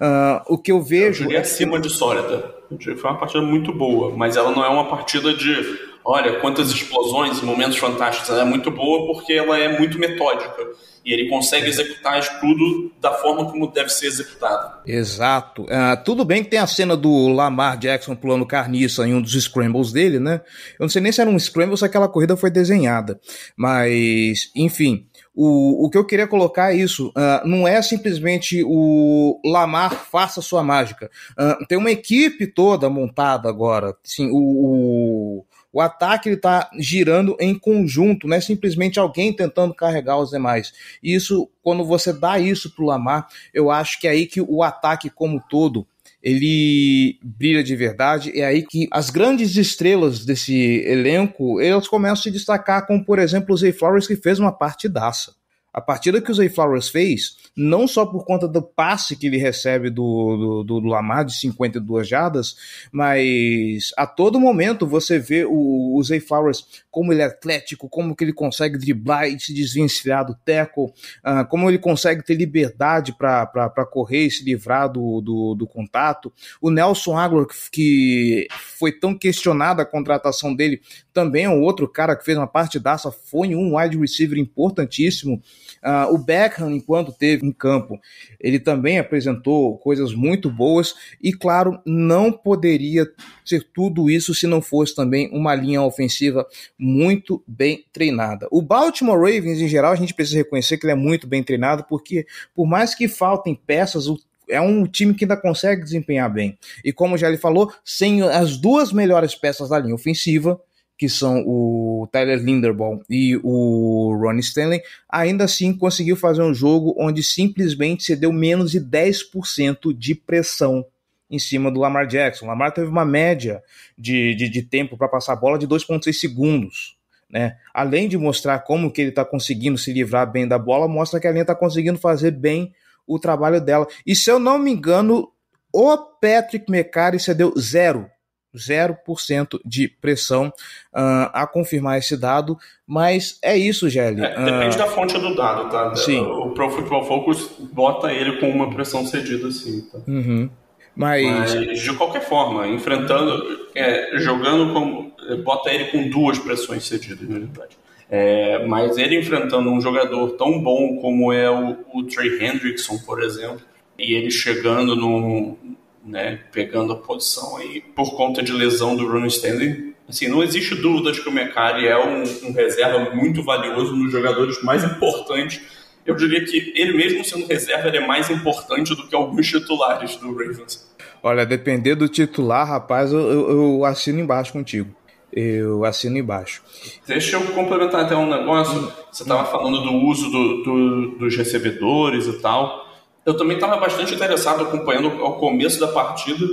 Uh, 0.00 0.40
o 0.48 0.56
que 0.56 0.72
eu 0.72 0.80
vejo. 0.80 1.24
Eu 1.24 1.36
é 1.36 1.40
acima 1.40 1.78
de 1.78 1.90
sólida. 1.90 2.50
Foi 2.80 3.10
uma 3.10 3.18
partida 3.18 3.42
muito 3.42 3.74
boa, 3.74 4.16
mas 4.16 4.38
ela 4.38 4.50
não 4.50 4.64
é 4.64 4.68
uma 4.68 4.88
partida 4.88 5.34
de 5.34 5.93
olha 6.04 6.38
quantas 6.40 6.70
explosões 6.70 7.38
e 7.38 7.44
momentos 7.44 7.78
fantásticos. 7.78 8.28
Ela 8.28 8.42
é 8.42 8.44
muito 8.44 8.70
boa 8.70 9.06
porque 9.06 9.32
ela 9.32 9.58
é 9.58 9.78
muito 9.78 9.98
metódica 9.98 10.62
e 11.04 11.12
ele 11.12 11.28
consegue 11.28 11.68
executar 11.68 12.40
tudo 12.40 12.92
da 13.00 13.12
forma 13.12 13.50
como 13.50 13.70
deve 13.70 13.90
ser 13.90 14.06
executado. 14.06 14.80
Exato. 14.86 15.62
Uh, 15.62 16.02
tudo 16.04 16.24
bem 16.24 16.42
que 16.42 16.50
tem 16.50 16.58
a 16.58 16.66
cena 16.66 16.96
do 16.96 17.28
Lamar 17.28 17.78
Jackson 17.78 18.14
pulando 18.14 18.46
carniça 18.46 19.06
em 19.06 19.14
um 19.14 19.20
dos 19.20 19.32
scrambles 19.32 19.92
dele, 19.92 20.18
né? 20.18 20.40
Eu 20.78 20.84
não 20.84 20.88
sei 20.88 21.02
nem 21.02 21.12
se 21.12 21.20
era 21.20 21.28
um 21.28 21.38
scramble 21.38 21.72
ou 21.72 21.76
se 21.76 21.84
aquela 21.84 22.08
corrida 22.08 22.36
foi 22.36 22.50
desenhada. 22.50 23.20
Mas, 23.56 24.50
enfim. 24.54 25.06
O, 25.36 25.86
o 25.86 25.90
que 25.90 25.98
eu 25.98 26.06
queria 26.06 26.28
colocar 26.28 26.72
é 26.72 26.76
isso. 26.76 27.08
Uh, 27.08 27.46
não 27.46 27.66
é 27.66 27.82
simplesmente 27.82 28.62
o 28.64 29.40
Lamar 29.44 29.92
faça 29.92 30.40
sua 30.40 30.62
mágica. 30.62 31.10
Uh, 31.32 31.66
tem 31.66 31.76
uma 31.76 31.90
equipe 31.90 32.46
toda 32.46 32.88
montada 32.88 33.48
agora. 33.48 33.96
Assim, 34.04 34.30
o, 34.30 34.36
o 34.36 35.44
o 35.74 35.80
ataque 35.80 36.28
ele 36.28 36.36
está 36.36 36.70
girando 36.78 37.36
em 37.40 37.52
conjunto, 37.52 38.28
não 38.28 38.36
é 38.36 38.40
simplesmente 38.40 39.00
alguém 39.00 39.32
tentando 39.32 39.74
carregar 39.74 40.18
os 40.18 40.30
demais. 40.30 40.72
Isso, 41.02 41.50
quando 41.64 41.84
você 41.84 42.12
dá 42.12 42.38
isso 42.38 42.72
para 42.72 42.84
o 42.84 42.86
Lamar, 42.86 43.26
eu 43.52 43.72
acho 43.72 44.00
que 44.00 44.06
é 44.06 44.10
aí 44.10 44.24
que 44.24 44.40
o 44.40 44.62
ataque 44.62 45.10
como 45.10 45.42
todo 45.50 45.84
ele 46.22 47.18
brilha 47.22 47.62
de 47.62 47.74
verdade. 47.74 48.32
É 48.38 48.46
aí 48.46 48.62
que 48.62 48.88
as 48.90 49.10
grandes 49.10 49.56
estrelas 49.56 50.24
desse 50.24 50.54
elenco 50.86 51.60
elas 51.60 51.88
começam 51.88 52.14
a 52.14 52.22
se 52.22 52.30
destacar, 52.30 52.86
como 52.86 53.04
por 53.04 53.18
exemplo 53.18 53.52
o 53.52 53.58
Zay 53.58 53.72
Flowers 53.72 54.06
que 54.06 54.14
fez 54.14 54.38
uma 54.38 54.52
partidaça. 54.52 55.34
A 55.74 55.80
partida 55.80 56.22
que 56.22 56.30
o 56.30 56.34
Zay 56.34 56.48
Flowers 56.48 56.88
fez, 56.88 57.36
não 57.56 57.88
só 57.88 58.06
por 58.06 58.24
conta 58.24 58.46
do 58.46 58.62
passe 58.62 59.16
que 59.16 59.26
ele 59.26 59.36
recebe 59.36 59.90
do, 59.90 60.62
do, 60.64 60.80
do 60.80 60.86
Lamar 60.86 61.24
de 61.24 61.36
52 61.36 62.06
jardas, 62.06 62.56
mas 62.92 63.90
a 63.96 64.06
todo 64.06 64.38
momento 64.38 64.86
você 64.86 65.18
vê 65.18 65.44
o, 65.44 65.96
o 65.96 66.02
Zay 66.04 66.20
Flowers 66.20 66.84
como 66.92 67.12
ele 67.12 67.22
é 67.22 67.24
atlético, 67.24 67.88
como 67.88 68.14
que 68.14 68.22
ele 68.22 68.32
consegue 68.32 68.78
driblar 68.78 69.26
e 69.26 69.40
se 69.40 69.52
desvencilhar 69.52 70.24
do 70.24 70.36
tackle, 70.44 70.84
uh, 70.84 71.44
como 71.48 71.68
ele 71.68 71.78
consegue 71.78 72.24
ter 72.24 72.34
liberdade 72.34 73.12
para 73.12 73.86
correr 73.90 74.26
e 74.26 74.30
se 74.30 74.44
livrar 74.44 74.88
do, 74.88 75.20
do, 75.20 75.56
do 75.56 75.66
contato. 75.66 76.32
O 76.60 76.70
Nelson 76.70 77.18
Aguilar, 77.18 77.46
que 77.72 78.46
foi 78.78 78.92
tão 78.92 79.12
questionada 79.12 79.82
a 79.82 79.86
contratação 79.86 80.54
dele, 80.54 80.80
também 81.14 81.44
é 81.44 81.48
um 81.48 81.62
outro 81.62 81.88
cara 81.88 82.16
que 82.16 82.24
fez 82.24 82.36
uma 82.36 82.46
partidaça, 82.46 83.10
foi 83.10 83.54
um 83.54 83.78
wide 83.78 83.96
receiver 83.96 84.36
importantíssimo. 84.36 85.40
Uh, 85.82 86.12
o 86.12 86.18
Beckham, 86.18 86.72
enquanto 86.72 87.12
teve 87.12 87.46
em 87.46 87.52
campo, 87.52 88.00
ele 88.40 88.58
também 88.58 88.98
apresentou 88.98 89.78
coisas 89.78 90.12
muito 90.12 90.50
boas 90.50 90.94
e, 91.22 91.32
claro, 91.32 91.80
não 91.86 92.32
poderia 92.32 93.08
ser 93.44 93.66
tudo 93.72 94.10
isso 94.10 94.34
se 94.34 94.46
não 94.46 94.60
fosse 94.60 94.94
também 94.94 95.30
uma 95.32 95.54
linha 95.54 95.82
ofensiva 95.82 96.44
muito 96.76 97.42
bem 97.46 97.84
treinada. 97.92 98.48
O 98.50 98.60
Baltimore 98.60 99.18
Ravens, 99.18 99.60
em 99.60 99.68
geral, 99.68 99.92
a 99.92 99.96
gente 99.96 100.14
precisa 100.14 100.38
reconhecer 100.38 100.78
que 100.78 100.84
ele 100.84 100.92
é 100.92 100.96
muito 100.96 101.26
bem 101.26 101.42
treinado, 101.42 101.84
porque 101.88 102.26
por 102.54 102.66
mais 102.66 102.94
que 102.94 103.06
faltem 103.06 103.54
peças, 103.54 104.08
o 104.08 104.18
é 104.46 104.60
um 104.60 104.84
time 104.86 105.14
que 105.14 105.24
ainda 105.24 105.38
consegue 105.38 105.82
desempenhar 105.82 106.30
bem. 106.30 106.58
E 106.84 106.92
como 106.92 107.16
já 107.16 107.28
ele 107.28 107.38
falou, 107.38 107.72
sem 107.82 108.22
as 108.22 108.58
duas 108.58 108.92
melhores 108.92 109.34
peças 109.34 109.70
da 109.70 109.78
linha 109.78 109.94
ofensiva, 109.94 110.60
que 110.96 111.08
são 111.08 111.42
o 111.46 112.08
Tyler 112.12 112.38
Linderbaum 112.38 113.00
e 113.10 113.38
o 113.42 114.16
Ronnie 114.20 114.40
Stanley, 114.40 114.80
ainda 115.08 115.44
assim 115.44 115.76
conseguiu 115.76 116.16
fazer 116.16 116.42
um 116.42 116.54
jogo 116.54 116.94
onde 116.96 117.22
simplesmente 117.22 118.04
se 118.04 118.14
deu 118.14 118.32
menos 118.32 118.70
de 118.70 118.80
10% 118.80 119.96
de 119.96 120.14
pressão 120.14 120.86
em 121.30 121.38
cima 121.38 121.70
do 121.70 121.80
Lamar 121.80 122.06
Jackson. 122.06 122.44
O 122.44 122.48
Lamar 122.48 122.72
teve 122.72 122.86
uma 122.86 123.04
média 123.04 123.62
de, 123.98 124.34
de, 124.34 124.48
de 124.48 124.62
tempo 124.62 124.96
para 124.96 125.08
passar 125.08 125.32
a 125.32 125.36
bola 125.36 125.58
de 125.58 125.66
2,6 125.66 126.12
segundos. 126.12 126.96
Né? 127.28 127.56
Além 127.72 128.08
de 128.08 128.16
mostrar 128.16 128.60
como 128.60 128.92
que 128.92 129.00
ele 129.00 129.10
está 129.10 129.24
conseguindo 129.24 129.76
se 129.76 129.92
livrar 129.92 130.30
bem 130.30 130.46
da 130.46 130.58
bola, 130.58 130.86
mostra 130.86 131.18
que 131.18 131.26
a 131.26 131.32
linha 131.32 131.42
está 131.42 131.54
conseguindo 131.54 131.98
fazer 131.98 132.30
bem 132.30 132.72
o 133.06 133.18
trabalho 133.18 133.60
dela. 133.60 133.88
E 134.06 134.14
se 134.14 134.30
eu 134.30 134.38
não 134.38 134.58
me 134.58 134.70
engano, 134.70 135.32
o 135.72 135.96
Patrick 135.96 136.70
McCarry 136.70 137.18
cedeu 137.18 137.52
zero 137.58 138.08
0% 138.54 139.60
de 139.64 139.88
pressão 139.88 140.48
uh, 140.48 141.30
a 141.32 141.46
confirmar 141.46 141.98
esse 141.98 142.16
dado, 142.16 142.56
mas 142.86 143.38
é 143.42 143.56
isso, 143.56 143.88
Gelli. 143.88 144.22
É, 144.22 144.44
depende 144.44 144.76
uh, 144.76 144.78
da 144.78 144.86
fonte 144.86 145.18
do 145.18 145.34
dado, 145.34 145.68
tá? 145.70 145.94
Sim. 145.96 146.20
O 146.20 146.50
Pro 146.50 146.70
Football 146.70 147.04
Focus 147.04 147.50
bota 147.72 148.12
ele 148.12 148.38
com 148.38 148.48
uma 148.50 148.70
pressão 148.70 149.06
cedida, 149.06 149.50
sim. 149.50 149.82
Tá? 149.90 149.98
Uhum. 150.06 150.48
Mas... 150.94 151.54
mas... 151.54 151.80
de 151.80 151.92
qualquer 151.94 152.22
forma, 152.22 152.68
enfrentando, 152.68 153.68
é, 153.74 154.18
jogando 154.18 154.72
com, 154.72 155.12
bota 155.42 155.70
ele 155.70 155.86
com 155.86 156.08
duas 156.08 156.38
pressões 156.38 156.84
cedidas, 156.84 157.28
na 157.28 157.38
verdade. 157.38 157.76
É, 158.08 158.64
mas 158.66 158.96
ele 158.98 159.18
enfrentando 159.18 159.70
um 159.70 159.80
jogador 159.80 160.32
tão 160.32 160.60
bom 160.60 160.98
como 160.98 161.32
é 161.32 161.50
o, 161.50 161.76
o 161.92 162.04
Trey 162.04 162.44
Hendrickson, 162.44 162.98
por 162.98 163.22
exemplo, 163.22 163.60
e 163.98 164.14
ele 164.14 164.30
chegando 164.30 164.94
no, 164.94 165.56
né, 166.04 166.40
pegando 166.52 166.92
a 166.92 166.96
posição 166.96 167.56
aí 167.56 167.80
por 167.80 168.14
conta 168.16 168.42
de 168.42 168.52
lesão 168.52 168.94
do 168.94 169.10
Ron 169.10 169.26
Stanley. 169.26 169.94
Assim, 170.08 170.28
não 170.28 170.42
existe 170.42 170.74
dúvida 170.74 171.12
de 171.12 171.22
que 171.22 171.28
o 171.28 171.32
McCarry 171.32 171.86
é 171.86 171.98
um, 171.98 172.22
um 172.48 172.52
reserva 172.52 173.14
muito 173.14 173.42
valioso, 173.42 173.96
nos 173.96 174.12
jogadores 174.12 174.62
mais 174.62 174.84
importantes. 174.84 175.62
Eu 176.04 176.14
diria 176.14 176.44
que 176.44 176.72
ele 176.76 176.92
mesmo 176.92 177.24
sendo 177.24 177.46
reserva, 177.46 177.88
ele 177.88 177.96
é 177.96 178.06
mais 178.06 178.28
importante 178.28 178.94
do 178.94 179.08
que 179.08 179.14
alguns 179.14 179.48
titulares 179.48 180.16
do 180.16 180.30
Ravens. 180.32 180.86
Olha, 181.22 181.46
depender 181.46 181.94
do 181.94 182.06
titular, 182.06 182.68
rapaz, 182.68 183.10
eu, 183.10 183.20
eu, 183.20 183.50
eu 183.50 183.84
assino 183.86 184.20
embaixo 184.20 184.52
contigo. 184.52 184.94
Eu 185.32 185.84
assino 185.84 186.18
embaixo. 186.18 186.62
Deixa 187.08 187.36
eu 187.36 187.42
complementar 187.52 188.04
até 188.04 188.14
um 188.14 188.28
negócio. 188.28 188.92
Você 189.10 189.22
estava 189.22 189.50
falando 189.50 189.80
do 189.80 189.92
uso 190.06 190.30
do, 190.30 190.62
do, 190.62 191.18
dos 191.18 191.34
recebedores 191.34 192.26
e 192.26 192.40
tal 192.40 192.83
eu 193.24 193.36
também 193.36 193.56
estava 193.56 193.76
bastante 193.76 194.14
interessado 194.14 194.62
acompanhando 194.62 195.08
ao 195.22 195.38
começo 195.38 195.80
da 195.80 195.88
partida, 195.88 196.46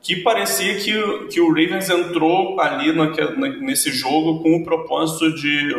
que 0.00 0.16
parecia 0.16 0.76
que, 0.76 1.26
que 1.28 1.40
o 1.40 1.48
Ravens 1.48 1.88
entrou 1.90 2.60
ali 2.60 2.92
nesse 3.60 3.90
jogo 3.90 4.42
com 4.42 4.56
o 4.56 4.64
propósito 4.64 5.34
de 5.34 5.74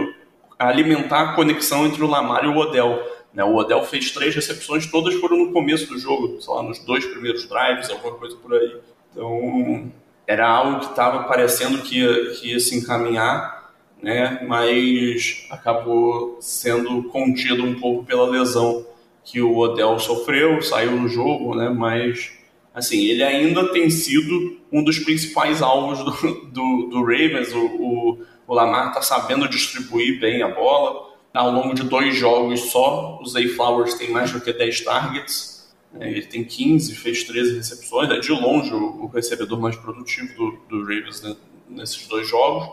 alimentar 0.58 1.22
a 1.22 1.34
conexão 1.34 1.86
entre 1.86 2.04
o 2.04 2.08
Lamar 2.08 2.44
e 2.44 2.48
o 2.48 2.58
Odell. 2.58 3.00
Né? 3.34 3.44
O 3.44 3.56
Odell 3.56 3.84
fez 3.84 4.12
três 4.12 4.36
recepções, 4.36 4.88
todas 4.88 5.14
foram 5.16 5.38
no 5.38 5.54
começo 5.54 5.88
do 5.88 5.98
jogo, 5.98 6.42
sei 6.42 6.54
lá, 6.54 6.64
nos 6.64 6.80
dois 6.80 7.06
primeiros 7.06 7.48
drives, 7.48 7.90
alguma 7.90 8.16
coisa 8.16 8.36
por 8.36 8.54
aí. 8.54 8.76
Então, 9.12 9.92
era 10.28 10.48
algo 10.48 10.80
que 10.80 10.88
estava 10.88 11.24
parecendo 11.24 11.80
que 11.80 12.00
ia, 12.00 12.32
que 12.34 12.52
ia 12.52 12.60
se 12.60 12.76
encaminhar, 12.76 13.72
né? 14.02 14.46
mas 14.48 15.48
acabou 15.50 16.38
sendo 16.42 17.04
contido 17.04 17.64
um 17.64 17.80
pouco 17.80 18.04
pela 18.04 18.30
lesão 18.30 18.86
que 19.30 19.42
o 19.42 19.58
Odell 19.58 20.00
sofreu, 20.00 20.62
saiu 20.62 20.92
no 20.92 21.08
jogo, 21.08 21.56
né? 21.56 21.70
Mas 21.70 22.32
assim, 22.74 23.06
ele 23.06 23.24
ainda 23.24 23.72
tem 23.72 23.90
sido 23.90 24.58
um 24.72 24.84
dos 24.84 25.00
principais 25.00 25.62
alvos 25.62 26.00
do, 26.00 26.46
do, 26.52 26.88
do 26.90 27.02
Ravens. 27.02 27.54
O, 27.54 27.66
o, 27.66 28.26
o 28.48 28.54
Lamar 28.54 28.88
está 28.88 29.02
sabendo 29.02 29.48
distribuir 29.48 30.20
bem 30.20 30.42
a 30.42 30.48
bola. 30.48 31.10
Ao 31.32 31.52
longo 31.52 31.76
de 31.76 31.84
dois 31.84 32.16
jogos 32.16 32.72
só, 32.72 33.20
o 33.22 33.26
Zay 33.26 33.50
Flowers 33.50 33.94
tem 33.94 34.10
mais 34.10 34.32
do 34.32 34.42
que 34.42 34.52
10 34.52 34.82
targets. 34.82 35.72
Né? 35.94 36.10
Ele 36.10 36.26
tem 36.26 36.44
15, 36.44 36.96
fez 36.96 37.24
13 37.24 37.56
recepções. 37.58 38.10
É 38.10 38.20
de 38.20 38.32
longe 38.32 38.74
o, 38.74 39.04
o 39.04 39.08
recebedor 39.08 39.60
mais 39.60 39.76
produtivo 39.76 40.34
do, 40.36 40.60
do 40.68 40.82
Ravens 40.82 41.22
né? 41.22 41.36
nesses 41.70 42.08
dois 42.08 42.28
jogos. 42.28 42.68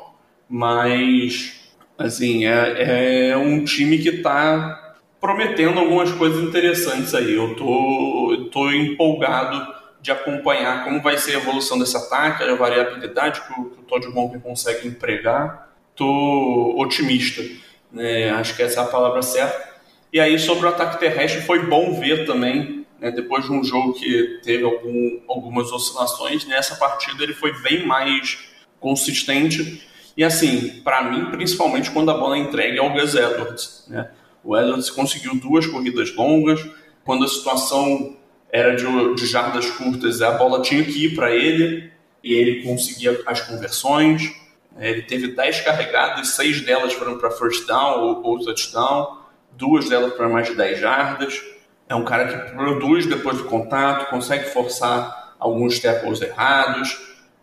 Mas, 0.49 1.55
assim, 1.99 2.47
é, 2.47 3.31
é 3.31 3.37
um 3.37 3.63
time 3.63 3.99
que 3.99 4.09
está 4.09 4.86
prometendo 5.21 5.79
algumas 5.79 6.13
coisas 6.13 6.43
interessantes 6.43 7.15
aí. 7.15 7.35
Eu 7.35 7.55
tô, 7.55 8.49
tô 8.53 8.71
empolgado 8.71 9.75
de 10.01 10.11
acompanhar 10.11 10.85
como 10.85 11.03
vai 11.03 11.19
ser 11.19 11.35
a 11.35 11.39
evolução 11.39 11.79
desse 11.79 11.97
ataque, 11.97 12.45
a 12.45 12.55
variabilidade 12.55 13.41
que 13.41 13.61
o, 13.61 13.65
que 13.65 13.81
o 13.81 13.85
Todd 13.85 14.07
Monken 14.09 14.41
consegue 14.41 14.87
empregar. 14.87 15.69
Tô 15.95 16.75
otimista, 16.79 17.43
né? 17.91 18.31
acho 18.31 18.55
que 18.55 18.63
essa 18.63 18.81
é 18.81 18.85
a 18.85 18.87
palavra 18.87 19.23
certa. 19.23 19.77
E 20.13 20.21
aí 20.21 20.39
sobre 20.39 20.67
o 20.67 20.69
ataque 20.69 21.01
terrestre 21.01 21.41
foi 21.43 21.67
bom 21.67 21.99
ver 21.99 22.25
também, 22.27 22.87
né? 23.01 23.11
depois 23.11 23.45
de 23.47 23.53
um 23.53 23.65
jogo 23.65 23.95
que 23.95 24.41
teve 24.45 24.63
algum, 24.63 25.21
algumas 25.29 25.73
oscilações, 25.73 26.47
nessa 26.47 26.77
partida 26.77 27.23
ele 27.23 27.35
foi 27.35 27.53
bem 27.63 27.85
mais 27.87 28.49
consistente. 28.79 29.83
E 30.17 30.23
assim, 30.23 30.81
para 30.85 31.03
mim, 31.03 31.31
principalmente 31.33 31.91
quando 31.91 32.11
a 32.11 32.15
bola 32.15 32.37
é 32.37 32.41
entregue 32.41 32.79
ao 32.79 32.93
Gus 32.93 33.15
Edwards, 33.15 33.85
né? 33.89 34.11
O 34.47 34.57
Edwards 34.57 34.89
conseguiu 34.89 35.35
duas 35.35 35.67
corridas 35.67 36.15
longas, 36.15 36.65
quando 37.05 37.25
a 37.25 37.29
situação 37.29 38.17
era 38.49 38.77
de, 38.77 38.85
de 39.17 39.27
jardas 39.27 39.69
curtas, 39.73 40.23
a 40.23 40.31
bola 40.31 40.63
tinha 40.63 40.85
que 40.85 41.07
ir 41.07 41.17
para 41.17 41.35
ele 41.35 41.91
e 42.23 42.33
ele 42.33 42.63
conseguia 42.63 43.21
as 43.27 43.41
conversões. 43.41 44.33
Ele 44.79 45.03
teve 45.03 45.35
10 45.35 45.63
carregadas, 45.63 46.29
6 46.29 46.61
delas 46.61 46.93
foram 46.93 47.19
para 47.19 47.31
first 47.33 47.67
down 47.67 48.01
ou, 48.01 48.23
ou 48.23 48.39
touchdown, 48.39 49.19
duas 49.51 49.89
delas 49.89 50.15
para 50.15 50.29
mais 50.29 50.47
de 50.47 50.55
10 50.55 50.79
jardas. 50.79 51.43
É 51.89 51.95
um 51.97 52.05
cara 52.05 52.29
que 52.29 52.55
produz 52.55 53.05
depois 53.05 53.39
do 53.39 53.45
contato, 53.45 54.11
consegue 54.11 54.45
forçar 54.51 55.35
alguns 55.41 55.81
tackles 55.81 56.23
errados. 56.23 56.97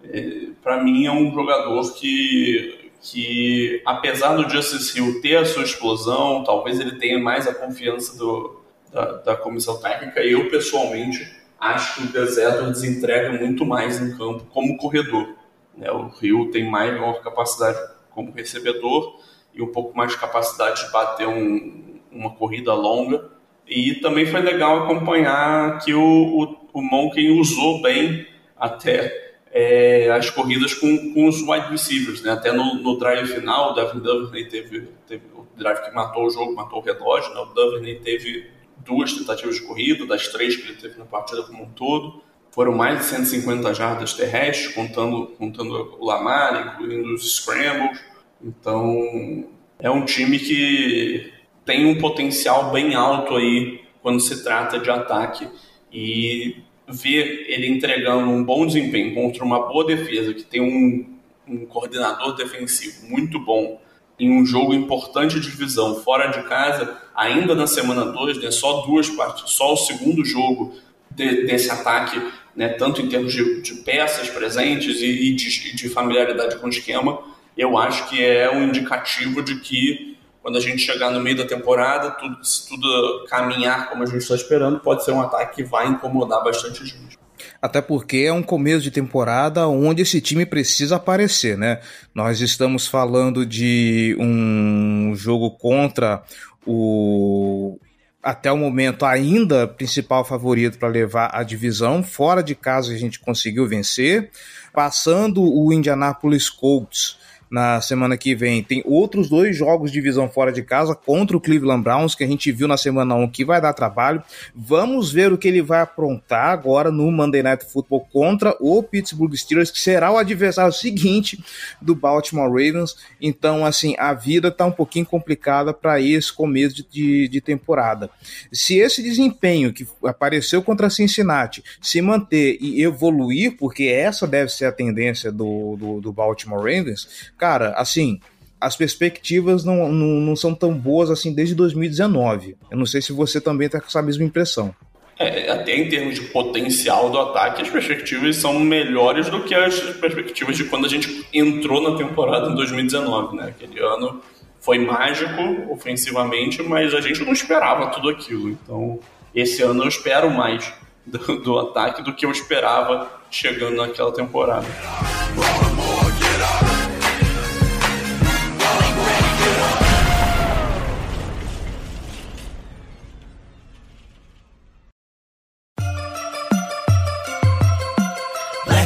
É, 0.06 0.48
para 0.62 0.82
mim, 0.82 1.06
é 1.06 1.12
um 1.12 1.34
jogador 1.34 1.94
que, 1.96 2.83
que, 3.04 3.82
apesar 3.86 4.34
do 4.36 4.50
Justice 4.50 4.98
Hill 4.98 5.22
ter 5.22 5.36
a 5.36 5.46
sua 5.46 5.64
explosão, 5.64 6.42
talvez 6.46 6.80
ele 6.80 6.96
tenha 6.98 7.20
mais 7.20 7.46
a 7.46 7.54
confiança 7.54 8.18
do, 8.18 8.64
da, 8.90 9.12
da 9.18 9.36
comissão 9.36 9.78
técnica. 9.78 10.22
Eu, 10.22 10.50
pessoalmente, 10.50 11.30
acho 11.60 11.96
que 11.96 12.08
o 12.08 12.12
Gus 12.14 12.38
Edwards 12.38 12.82
entrega 12.82 13.34
muito 13.34 13.66
mais 13.66 14.02
em 14.02 14.18
campo 14.18 14.46
como 14.54 14.78
corredor. 14.78 15.36
Né? 15.78 15.92
O 15.92 16.08
Rio 16.08 16.50
tem 16.50 16.64
maior 16.64 17.22
capacidade 17.22 17.78
como 18.10 18.32
recebedor 18.32 19.20
e 19.54 19.62
um 19.62 19.68
pouco 19.68 19.96
mais 19.96 20.14
de 20.14 20.18
capacidade 20.18 20.86
de 20.86 20.92
bater 20.92 21.28
um, 21.28 22.00
uma 22.10 22.34
corrida 22.34 22.74
longa. 22.74 23.32
E 23.68 23.96
também 23.96 24.26
foi 24.26 24.42
legal 24.42 24.84
acompanhar 24.84 25.78
que 25.80 25.94
o, 25.94 26.02
o, 26.02 26.80
o 26.80 26.82
Monken 26.82 27.38
usou 27.38 27.82
bem 27.82 28.26
até 28.58 29.23
é, 29.54 30.10
as 30.10 30.32
corridas 30.32 30.74
com, 30.74 31.14
com 31.14 31.28
os 31.28 31.42
wide 31.42 31.70
receivers. 31.70 32.24
Né? 32.24 32.32
Até 32.32 32.52
no, 32.52 32.76
no 32.76 32.98
drive 32.98 33.28
final, 33.28 33.72
o 33.72 33.74
Devin 33.74 34.00
Duvernay 34.00 34.46
teve, 34.46 34.90
teve 35.08 35.24
o 35.36 35.46
drive 35.56 35.82
que 35.82 35.92
matou 35.94 36.26
o 36.26 36.30
jogo, 36.32 36.56
matou 36.56 36.80
o 36.80 36.82
relógio. 36.82 37.32
Né? 37.36 37.40
O 37.42 37.46
Duvernay 37.46 38.00
teve 38.00 38.50
duas 38.78 39.14
tentativas 39.14 39.56
de 39.56 39.62
corrida, 39.62 40.08
das 40.08 40.28
três 40.28 40.56
que 40.56 40.64
ele 40.64 40.74
teve 40.74 40.98
na 40.98 41.06
partida 41.06 41.44
como 41.44 41.64
um 41.64 41.70
todo. 41.70 42.24
Foram 42.52 42.74
mais 42.74 43.00
de 43.00 43.06
150 43.06 43.74
jardas 43.74 44.14
terrestres, 44.14 44.74
contando, 44.74 45.28
contando 45.38 45.98
o 46.00 46.06
Lamar, 46.06 46.74
incluindo 46.74 47.14
os 47.14 47.36
scrambles. 47.36 48.00
Então, 48.44 49.48
é 49.80 49.90
um 49.90 50.04
time 50.04 50.40
que 50.40 51.32
tem 51.64 51.86
um 51.86 51.98
potencial 52.00 52.72
bem 52.72 52.96
alto 52.96 53.36
aí 53.36 53.82
quando 54.02 54.20
se 54.20 54.44
trata 54.44 54.80
de 54.80 54.90
ataque. 54.90 55.48
E 55.92 56.58
ver 56.88 57.46
ele 57.48 57.68
entregando 57.68 58.30
um 58.30 58.44
bom 58.44 58.66
desempenho 58.66 59.14
contra 59.14 59.44
uma 59.44 59.68
boa 59.68 59.86
defesa, 59.86 60.34
que 60.34 60.44
tem 60.44 60.62
um, 60.62 61.18
um 61.48 61.66
coordenador 61.66 62.36
defensivo 62.36 63.08
muito 63.08 63.40
bom, 63.40 63.82
em 64.20 64.32
um 64.32 64.46
jogo 64.46 64.74
importante 64.74 65.40
de 65.40 65.50
divisão 65.50 66.02
fora 66.02 66.28
de 66.28 66.48
casa, 66.48 66.98
ainda 67.16 67.56
na 67.56 67.66
semana 67.66 68.06
2, 68.06 68.42
né, 68.42 68.52
só 68.52 68.82
duas 68.82 69.10
partes, 69.10 69.52
só 69.52 69.74
o 69.74 69.78
segundo 69.78 70.24
jogo 70.24 70.74
de, 71.10 71.46
desse 71.46 71.72
ataque, 71.72 72.22
né, 72.56 72.70
tanto 72.70 73.02
em 73.02 73.10
termos 73.10 73.34
de, 73.34 73.62
de 73.62 73.76
peças 73.76 74.30
presentes 74.30 75.02
e, 75.02 75.06
e 75.06 75.36
de, 75.36 75.76
de, 75.76 75.90
familiaridade 75.90 76.58
com 76.58 76.68
o 76.68 76.70
esquema, 76.70 77.20
eu 77.58 77.78
acho 77.78 78.08
que 78.10 78.24
é 78.24 78.52
um 78.52 78.64
indicativo 78.64 79.42
de 79.42 79.60
que 79.60 80.18
quando 80.44 80.58
a 80.58 80.60
gente 80.60 80.80
chegar 80.80 81.10
no 81.10 81.22
meio 81.22 81.38
da 81.38 81.46
temporada, 81.46 82.12
tudo, 82.12 82.44
se 82.44 82.68
tudo 82.68 83.26
caminhar 83.30 83.90
como 83.90 84.04
a 84.04 84.06
gente 84.06 84.18
está 84.18 84.36
esperando, 84.36 84.78
pode 84.82 85.06
ser 85.06 85.12
um 85.12 85.22
ataque 85.22 85.56
que 85.56 85.64
vai 85.64 85.88
incomodar 85.88 86.44
bastante 86.44 86.86
gente. 86.86 87.18
Até 87.62 87.82
porque 87.82 88.18
é 88.18 88.34
um 88.34 88.44
começo 88.44 88.82
de 88.82 88.92
temporada 88.92 89.66
onde 89.70 90.02
esse 90.02 90.20
time 90.20 90.46
precisa 90.46 90.98
aparecer, 90.98 91.58
né? 91.58 91.80
Nós 92.14 92.42
estamos 92.42 92.86
falando 92.86 93.46
de 93.46 94.18
um 94.20 95.16
jogo 95.16 95.50
contra 95.52 96.22
o 96.66 97.80
até 98.22 98.50
o 98.50 98.58
momento 98.58 99.06
ainda 99.06 99.68
principal 99.68 100.24
favorito 100.24 100.78
para 100.78 100.88
levar 100.88 101.30
a 101.34 101.44
divisão. 101.44 102.04
Fora 102.04 102.42
de 102.42 102.56
casa 102.56 102.94
a 102.94 102.98
gente 102.98 103.20
conseguiu 103.20 103.68
vencer, 103.68 104.30
passando 104.74 105.42
o 105.42 105.74
Indianapolis 105.74 106.50
Colts 106.50 107.18
na 107.54 107.80
semana 107.82 108.18
que 108.18 108.34
vem. 108.34 108.64
Tem 108.64 108.82
outros 108.84 109.30
dois 109.30 109.56
jogos 109.56 109.92
de 109.92 110.00
divisão 110.00 110.28
fora 110.28 110.52
de 110.52 110.64
casa 110.64 110.96
contra 110.96 111.38
o 111.38 111.40
Cleveland 111.40 111.84
Browns, 111.84 112.16
que 112.16 112.24
a 112.24 112.28
gente 112.28 112.52
viu 112.52 112.68
na 112.68 112.78
semana 112.78 113.14
1 113.14 113.28
que 113.28 113.46
vai 113.46 113.62
dar 113.62 113.74
trabalho. 113.74 114.24
Vamos 114.56 115.12
ver 115.12 115.32
o 115.32 115.38
que 115.38 115.50
ele 115.50 115.62
vai 115.62 115.82
aprontar 115.82 116.48
agora 116.48 116.90
no 116.90 117.12
Monday 117.12 117.44
Night 117.44 117.64
Football 117.72 118.08
contra 118.12 118.58
o 118.60 118.82
Pittsburgh 118.82 119.36
Steelers, 119.36 119.70
que 119.70 119.80
será 119.80 120.12
o 120.12 120.18
adversário 120.18 120.74
seguinte 120.74 121.46
do 121.80 121.94
Baltimore 121.94 122.50
Ravens. 122.50 122.96
Então, 123.22 123.64
assim, 123.64 123.94
a 124.00 124.16
vida 124.16 124.50
tá 124.50 124.66
um 124.66 124.72
pouquinho 124.72 125.06
complicada 125.06 125.72
para 125.72 126.02
esse 126.02 126.34
começo 126.34 126.78
de, 126.78 126.88
de, 126.90 127.28
de 127.28 127.40
temporada. 127.40 128.10
Se 128.52 128.80
esse 128.80 129.04
desempenho 129.04 129.72
que 129.72 129.88
apareceu 130.04 130.64
contra 130.64 130.90
Cincinnati 130.90 131.64
se 131.80 132.02
manter 132.02 132.58
e 132.60 132.82
evoluir, 132.82 133.58
porque 133.58 133.84
essa 133.84 134.26
deve 134.26 134.52
ser 134.52 134.66
a 134.66 134.72
tendência 134.72 135.32
do, 135.32 135.76
do, 135.78 136.02
do 136.02 136.12
Baltimore 136.12 136.58
Ravens, 136.58 137.32
cara, 137.44 137.72
assim, 137.72 138.22
as 138.60 138.78
perspectivas 138.78 139.66
não, 139.66 139.92
não, 139.92 140.08
não, 140.22 140.34
são 140.34 140.56
tão 140.56 140.74
boas 140.74 141.12
assim 141.12 141.36
desde 141.36 141.54
2019. 141.54 142.56
Eu 142.72 142.78
não 142.78 142.86
sei 142.86 143.02
se 143.02 143.12
você 143.12 143.42
também 143.42 143.66
está 143.66 143.82
com 143.82 143.88
essa 143.88 144.02
mesma 144.02 144.24
impressão. 144.24 144.74
É, 145.20 145.52
até 145.52 145.76
em 145.76 145.90
termos 145.90 146.16
de 146.16 146.22
potencial 146.28 147.10
do 147.10 147.20
ataque, 147.20 147.62
as 147.62 147.70
perspectivas 147.70 148.38
são 148.38 148.58
melhores 148.62 149.30
do 149.30 149.44
que 149.44 149.54
as 149.54 149.78
perspectivas 149.78 150.56
de 150.56 150.64
quando 150.64 150.86
a 150.86 150.88
gente 150.88 151.28
entrou 151.34 151.82
na 151.82 151.98
temporada 151.98 152.50
em 152.50 152.56
2019, 152.56 153.36
né? 153.36 153.48
Aquele 153.50 153.82
ano 153.82 154.22
foi 154.62 154.80
mágico 154.80 155.70
ofensivamente, 155.70 156.64
mas 156.64 156.94
a 156.94 157.02
gente 157.02 157.26
não 157.26 157.34
esperava 157.34 157.88
tudo 157.88 158.08
aquilo. 158.08 158.52
Então, 158.52 159.02
esse 159.36 159.62
ano 159.62 159.84
eu 159.84 159.90
espero 159.90 160.32
mais 160.32 160.74
do, 161.06 161.42
do 161.42 161.60
ataque 161.60 162.02
do 162.02 162.14
que 162.14 162.26
eu 162.26 162.32
esperava 162.32 163.12
chegando 163.30 163.76
naquela 163.76 164.14
temporada. 164.14 164.66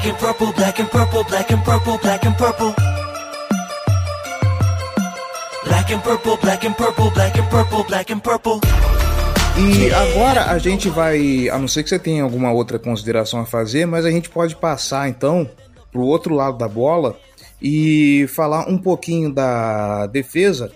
And 0.08 0.18
purple, 0.20 0.54
black 0.54 0.80
and 0.80 0.90
purple, 0.90 1.24
black 1.24 1.52
and 1.52 1.64
purple, 1.64 1.98
black 1.98 2.26
and 2.26 2.38
purple. 2.38 2.74
Black 5.66 5.92
and 5.92 6.04
purple, 6.04 6.38
black 6.38 6.66
and 6.66 6.78
purple, 6.78 7.12
black 7.12 7.38
and 7.38 7.50
purple, 7.50 7.84
black 7.84 8.14
and 8.14 8.20
purple. 8.20 8.60
E 9.58 9.92
agora 9.92 10.52
a 10.52 10.58
gente 10.60 10.90
vai, 10.90 11.50
a 11.50 11.58
não 11.58 11.68
ser 11.68 11.84
que 11.84 11.90
você 11.90 12.00
tenha 12.00 12.24
alguma 12.24 12.52
outra 12.52 12.80
consideração 12.80 13.42
a 13.42 13.46
fazer, 13.46 13.86
mas 13.86 14.06
a 14.06 14.12
gente 14.12 14.30
pode 14.30 14.56
passar 14.56 15.10
então 15.10 15.50
pro 15.92 16.02
outro 16.02 16.34
lado 16.34 16.58
da 16.58 16.68
bola 16.68 17.18
e 17.62 18.28
falar 18.30 18.70
um 18.70 18.78
pouquinho 18.78 19.34
da 19.34 20.06
defesa 20.08 20.72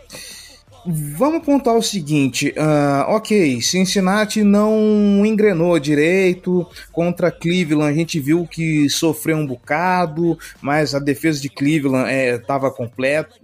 Vamos 0.85 1.45
pontuar 1.45 1.75
o 1.77 1.81
seguinte, 1.81 2.53
uh, 2.57 3.11
ok, 3.11 3.61
Cincinnati 3.61 4.43
não 4.43 5.23
engrenou 5.23 5.77
direito 5.77 6.67
contra 6.91 7.31
Cleveland, 7.31 7.91
a 7.91 7.95
gente 7.95 8.19
viu 8.19 8.47
que 8.47 8.89
sofreu 8.89 9.37
um 9.37 9.45
bocado, 9.45 10.37
mas 10.59 10.95
a 10.95 10.99
defesa 10.99 11.39
de 11.39 11.49
Cleveland 11.49 12.09
estava 12.11 12.67
é, 12.67 12.71
completa, 12.71 13.35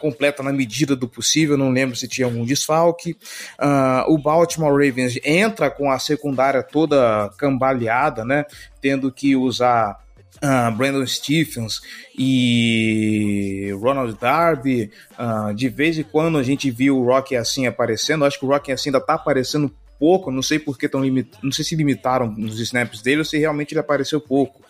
completa 0.00 0.42
na 0.42 0.52
medida 0.52 0.96
do 0.96 1.06
possível, 1.06 1.56
não 1.56 1.70
lembro 1.70 1.94
se 1.94 2.08
tinha 2.08 2.26
algum 2.26 2.44
desfalque. 2.44 3.16
Uh, 3.60 4.12
o 4.12 4.18
Baltimore 4.18 4.72
Ravens 4.72 5.18
entra 5.24 5.70
com 5.70 5.88
a 5.88 6.00
secundária 6.00 6.64
toda 6.64 7.30
cambaleada, 7.38 8.24
né, 8.24 8.44
tendo 8.80 9.12
que 9.12 9.36
usar 9.36 10.03
Uh, 10.42 10.70
Brandon 10.76 11.06
Stephens 11.06 11.80
e 12.18 13.70
Ronald 13.80 14.18
Darby. 14.20 14.90
Uh, 15.18 15.54
de 15.54 15.68
vez 15.68 15.98
em 15.98 16.02
quando 16.02 16.38
a 16.38 16.42
gente 16.42 16.70
viu 16.70 16.98
o 16.98 17.04
Rock 17.04 17.34
assim 17.36 17.66
aparecendo. 17.66 18.24
Acho 18.24 18.38
que 18.38 18.44
o 18.44 18.48
Rock 18.48 18.70
assim 18.70 18.90
ainda 18.90 19.00
tá 19.00 19.14
aparecendo 19.14 19.72
pouco. 19.98 20.30
Não 20.30 20.42
sei 20.42 20.58
por 20.58 20.76
que 20.76 20.88
tão 20.88 21.02
limit... 21.02 21.30
não 21.42 21.52
sei 21.52 21.64
se 21.64 21.76
limitaram 21.76 22.30
nos 22.30 22.60
snaps 22.60 23.00
dele 23.00 23.18
ou 23.18 23.24
se 23.24 23.38
realmente 23.38 23.72
ele 23.72 23.80
apareceu 23.80 24.20
pouco. 24.20 24.60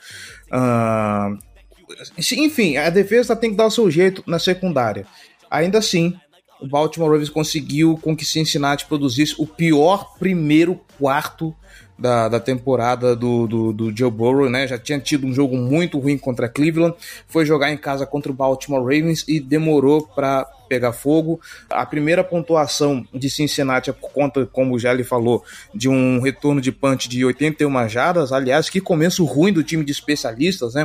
Uh, 0.47 1.39
enfim, 2.33 2.77
a 2.77 2.91
defesa 2.91 3.35
tem 3.35 3.51
que 3.51 3.57
dar 3.57 3.67
o 3.67 3.71
seu 3.71 3.91
jeito 3.91 4.23
na 4.27 4.39
secundária. 4.39 5.07
Ainda 5.51 5.79
assim, 5.79 6.17
o 6.61 6.67
Baltimore 6.67 7.11
Ravens 7.11 7.29
conseguiu 7.29 7.99
com 8.01 8.17
que 8.17 8.25
Cincinnati 8.25 8.87
produzisse 8.87 9.35
o 9.39 9.47
pior 9.47 10.15
primeiro 10.19 10.81
quarto 10.99 11.55
da, 11.99 12.29
da 12.29 12.41
temporada 12.41 13.15
do, 13.15 13.47
do, 13.47 13.73
do, 13.73 13.97
Joe 13.97 14.11
Burrow, 14.11 14.51
né? 14.51 14.67
Já 14.67 14.79
tinha 14.79 14.99
tido 14.99 15.27
um 15.27 15.33
jogo 15.33 15.57
muito 15.57 15.99
ruim 15.99 16.19
contra 16.19 16.49
Cleveland, 16.49 16.95
foi 17.29 17.47
jogar 17.47 17.73
em 17.73 17.77
casa 17.77 18.05
contra 18.05 18.33
o 18.33 18.35
Baltimore 18.35 18.83
Ravens 18.83 19.25
e 19.29 19.39
demorou 19.39 20.07
para 20.07 20.45
pegar 20.69 20.93
fogo. 20.93 21.41
A 21.71 21.87
primeira 21.87 22.25
pontuação 22.25 23.07
de 23.13 23.31
Cincinnati 23.31 23.91
é 23.91 23.93
por 23.93 24.11
conta, 24.11 24.45
como 24.47 24.79
já 24.79 24.93
ele 24.93 25.05
falou, 25.05 25.45
de 25.75 25.89
um 25.89 26.21
retorno 26.21 26.61
de 26.61 26.73
punch 26.73 27.09
de 27.09 27.25
81 27.25 27.89
jardas. 27.89 28.33
Aliás, 28.33 28.69
que 28.69 28.81
começo 28.81 29.25
ruim 29.25 29.53
do 29.53 29.63
time 29.63 29.85
de 29.85 29.93
especialistas, 29.93 30.75
né? 30.75 30.85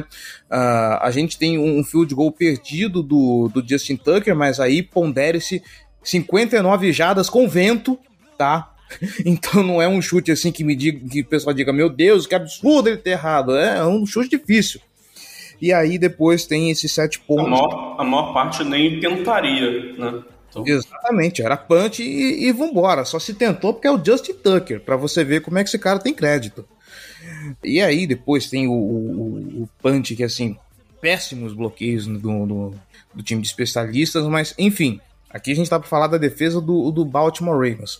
Uh, 0.51 0.99
a 1.01 1.09
gente 1.11 1.37
tem 1.37 1.57
um 1.57 1.83
field 1.83 2.13
goal 2.13 2.31
perdido 2.31 3.01
do, 3.01 3.49
do 3.51 3.67
Justin 3.67 3.95
Tucker, 3.95 4.35
mas 4.35 4.59
aí 4.59 4.83
pondere-se 4.83 5.63
59 6.03 6.91
jardas 6.91 7.29
com 7.29 7.47
vento, 7.47 7.97
tá? 8.37 8.73
Então 9.25 9.63
não 9.63 9.81
é 9.81 9.87
um 9.87 10.01
chute 10.01 10.31
assim 10.31 10.51
que 10.51 10.63
me 10.63 10.75
diga, 10.75 11.07
que 11.07 11.21
o 11.21 11.25
pessoal 11.25 11.53
diga, 11.53 11.71
meu 11.71 11.89
Deus, 11.89 12.25
que 12.25 12.35
absurdo 12.35 12.89
ele 12.89 12.97
ter 12.97 13.11
errado. 13.11 13.55
É 13.55 13.85
um 13.85 14.05
chute 14.05 14.29
difícil. 14.29 14.81
E 15.61 15.73
aí 15.73 15.97
depois 15.97 16.45
tem 16.45 16.69
esses 16.69 16.91
sete 16.91 17.19
pontos. 17.19 17.45
A 17.45 17.49
maior, 17.49 17.95
a 17.99 18.03
maior 18.03 18.33
parte 18.33 18.63
nem 18.63 18.99
tentaria, 18.99 19.93
né? 19.93 20.23
Então... 20.49 20.65
Exatamente, 20.65 21.41
era 21.41 21.55
punch 21.55 22.01
e, 22.01 22.47
e 22.47 22.51
vambora. 22.51 23.05
Só 23.05 23.19
se 23.19 23.33
tentou 23.33 23.73
porque 23.73 23.87
é 23.87 23.91
o 23.91 24.03
Justin 24.03 24.33
Tucker, 24.33 24.81
para 24.81 24.95
você 24.95 25.23
ver 25.23 25.41
como 25.41 25.59
é 25.59 25.63
que 25.63 25.69
esse 25.69 25.77
cara 25.77 25.99
tem 25.99 26.13
crédito. 26.13 26.65
E 27.63 27.81
aí 27.81 28.07
depois 28.07 28.49
tem 28.49 28.67
o, 28.67 28.71
o, 28.71 29.63
o 29.63 29.69
punch 29.81 30.15
que 30.15 30.23
assim, 30.23 30.57
péssimos 31.01 31.53
bloqueios 31.53 32.07
do, 32.07 32.17
do, 32.17 32.73
do, 33.13 33.23
time 33.23 33.41
de 33.41 33.47
especialistas, 33.47 34.25
mas 34.25 34.53
enfim, 34.57 34.99
aqui 35.29 35.51
a 35.51 35.55
gente 35.55 35.69
tá 35.69 35.79
para 35.79 35.87
falar 35.87 36.07
da 36.07 36.17
defesa 36.17 36.59
do, 36.59 36.91
do 36.91 37.05
Baltimore 37.05 37.55
Ravens. 37.55 37.99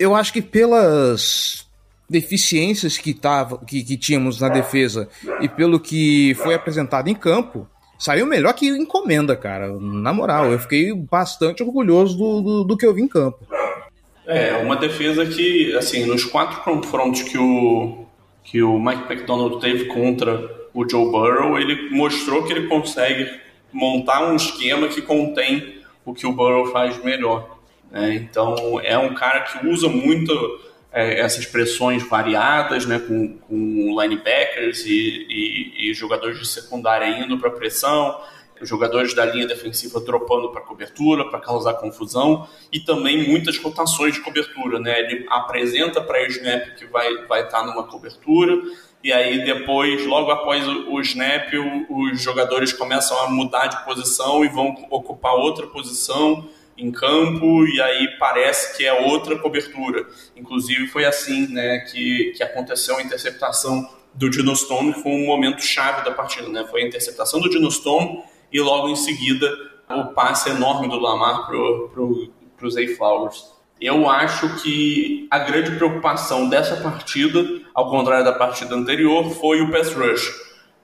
Eu 0.00 0.16
acho 0.16 0.32
que 0.32 0.40
pelas 0.40 1.68
deficiências 2.08 2.96
que, 2.96 3.12
tava, 3.14 3.58
que, 3.58 3.84
que 3.84 3.98
tínhamos 3.98 4.40
na 4.40 4.48
defesa 4.48 5.08
e 5.42 5.48
pelo 5.48 5.78
que 5.78 6.34
foi 6.36 6.54
apresentado 6.54 7.08
em 7.08 7.14
campo, 7.14 7.68
saiu 7.98 8.24
melhor 8.24 8.54
que 8.54 8.66
encomenda, 8.66 9.36
cara. 9.36 9.68
Na 9.78 10.12
moral, 10.12 10.50
eu 10.50 10.58
fiquei 10.58 10.92
bastante 10.94 11.62
orgulhoso 11.62 12.16
do, 12.16 12.40
do, 12.40 12.64
do, 12.64 12.76
que 12.78 12.86
eu 12.86 12.94
vi 12.94 13.02
em 13.02 13.08
campo. 13.08 13.38
É, 14.26 14.56
uma 14.56 14.74
defesa 14.74 15.26
que, 15.26 15.76
assim, 15.76 16.06
nos 16.06 16.24
quatro 16.24 16.62
confrontos 16.62 17.22
que 17.22 17.36
o, 17.36 18.06
que 18.42 18.62
o 18.62 18.78
Mike 18.78 19.12
McDonald 19.12 19.60
teve 19.60 19.84
contra 19.84 20.50
o 20.72 20.88
Joe 20.88 21.10
Burrow, 21.10 21.58
ele 21.58 21.90
mostrou 21.90 22.44
que 22.44 22.52
ele 22.52 22.68
consegue 22.68 23.30
montar 23.70 24.24
um 24.24 24.34
esquema 24.34 24.88
que 24.88 25.02
contém 25.02 25.80
o 26.04 26.14
que 26.14 26.26
o 26.26 26.32
Burrow 26.32 26.72
faz 26.72 27.02
melhor. 27.04 27.59
Né? 27.90 28.14
Então, 28.14 28.80
é 28.82 28.96
um 28.96 29.14
cara 29.14 29.40
que 29.40 29.66
usa 29.66 29.88
muito 29.88 30.32
é, 30.92 31.20
essas 31.20 31.46
pressões 31.46 32.08
variadas, 32.08 32.86
né, 32.86 32.98
com, 32.98 33.38
com 33.38 34.00
linebackers 34.00 34.84
e, 34.86 35.26
e, 35.28 35.90
e 35.90 35.94
jogadores 35.94 36.38
de 36.38 36.46
secundária 36.46 37.06
indo 37.06 37.38
para 37.38 37.50
pressão, 37.50 38.20
jogadores 38.62 39.14
da 39.14 39.24
linha 39.24 39.46
defensiva 39.46 40.00
dropando 40.00 40.50
para 40.50 40.60
cobertura, 40.60 41.28
para 41.30 41.40
causar 41.40 41.74
confusão, 41.74 42.46
e 42.70 42.80
também 42.80 43.28
muitas 43.28 43.56
rotações 43.58 44.14
de 44.14 44.20
cobertura. 44.20 44.78
Né? 44.78 45.00
Ele 45.00 45.26
apresenta 45.30 46.00
para 46.00 46.22
o 46.22 46.26
snap 46.26 46.74
que 46.76 46.86
vai 46.86 47.10
estar 47.12 47.26
vai 47.26 47.48
tá 47.48 47.64
numa 47.64 47.84
cobertura, 47.84 48.60
e 49.02 49.12
aí 49.12 49.44
depois, 49.46 50.04
logo 50.04 50.30
após 50.30 50.66
o 50.68 51.00
snap, 51.00 51.54
os 51.88 52.20
jogadores 52.20 52.70
começam 52.72 53.18
a 53.24 53.30
mudar 53.30 53.66
de 53.68 53.82
posição 53.82 54.44
e 54.44 54.48
vão 54.48 54.76
ocupar 54.90 55.32
outra 55.34 55.66
posição 55.66 56.46
em 56.80 56.90
campo 56.90 57.66
e 57.66 57.80
aí 57.80 58.08
parece 58.18 58.76
que 58.76 58.86
é 58.86 58.92
outra 58.92 59.38
cobertura. 59.38 60.06
Inclusive 60.36 60.86
foi 60.88 61.04
assim 61.04 61.46
né, 61.48 61.80
que, 61.90 62.32
que 62.36 62.42
aconteceu 62.42 62.96
a 62.96 63.02
interceptação 63.02 63.88
do 64.14 64.28
Dino 64.28 64.54
Stone, 64.56 64.94
que 64.94 65.02
foi 65.02 65.12
um 65.12 65.26
momento 65.26 65.62
chave 65.62 66.04
da 66.04 66.10
partida. 66.10 66.48
Né? 66.48 66.66
Foi 66.70 66.82
a 66.82 66.86
interceptação 66.86 67.40
do 67.40 67.50
Dino 67.50 67.70
Stone 67.70 68.22
e 68.52 68.60
logo 68.60 68.88
em 68.88 68.96
seguida 68.96 69.48
o 69.88 70.06
passe 70.06 70.50
enorme 70.50 70.88
do 70.88 70.98
Lamar 70.98 71.46
para 71.46 71.56
o 71.56 72.70
Zay 72.70 72.88
Flowers. 72.94 73.44
Eu 73.80 74.08
acho 74.08 74.62
que 74.62 75.26
a 75.30 75.38
grande 75.38 75.72
preocupação 75.72 76.48
dessa 76.48 76.76
partida, 76.76 77.44
ao 77.74 77.90
contrário 77.90 78.24
da 78.24 78.32
partida 78.32 78.74
anterior, 78.74 79.30
foi 79.30 79.62
o 79.62 79.70
pass 79.70 79.92
rush. 79.94 80.30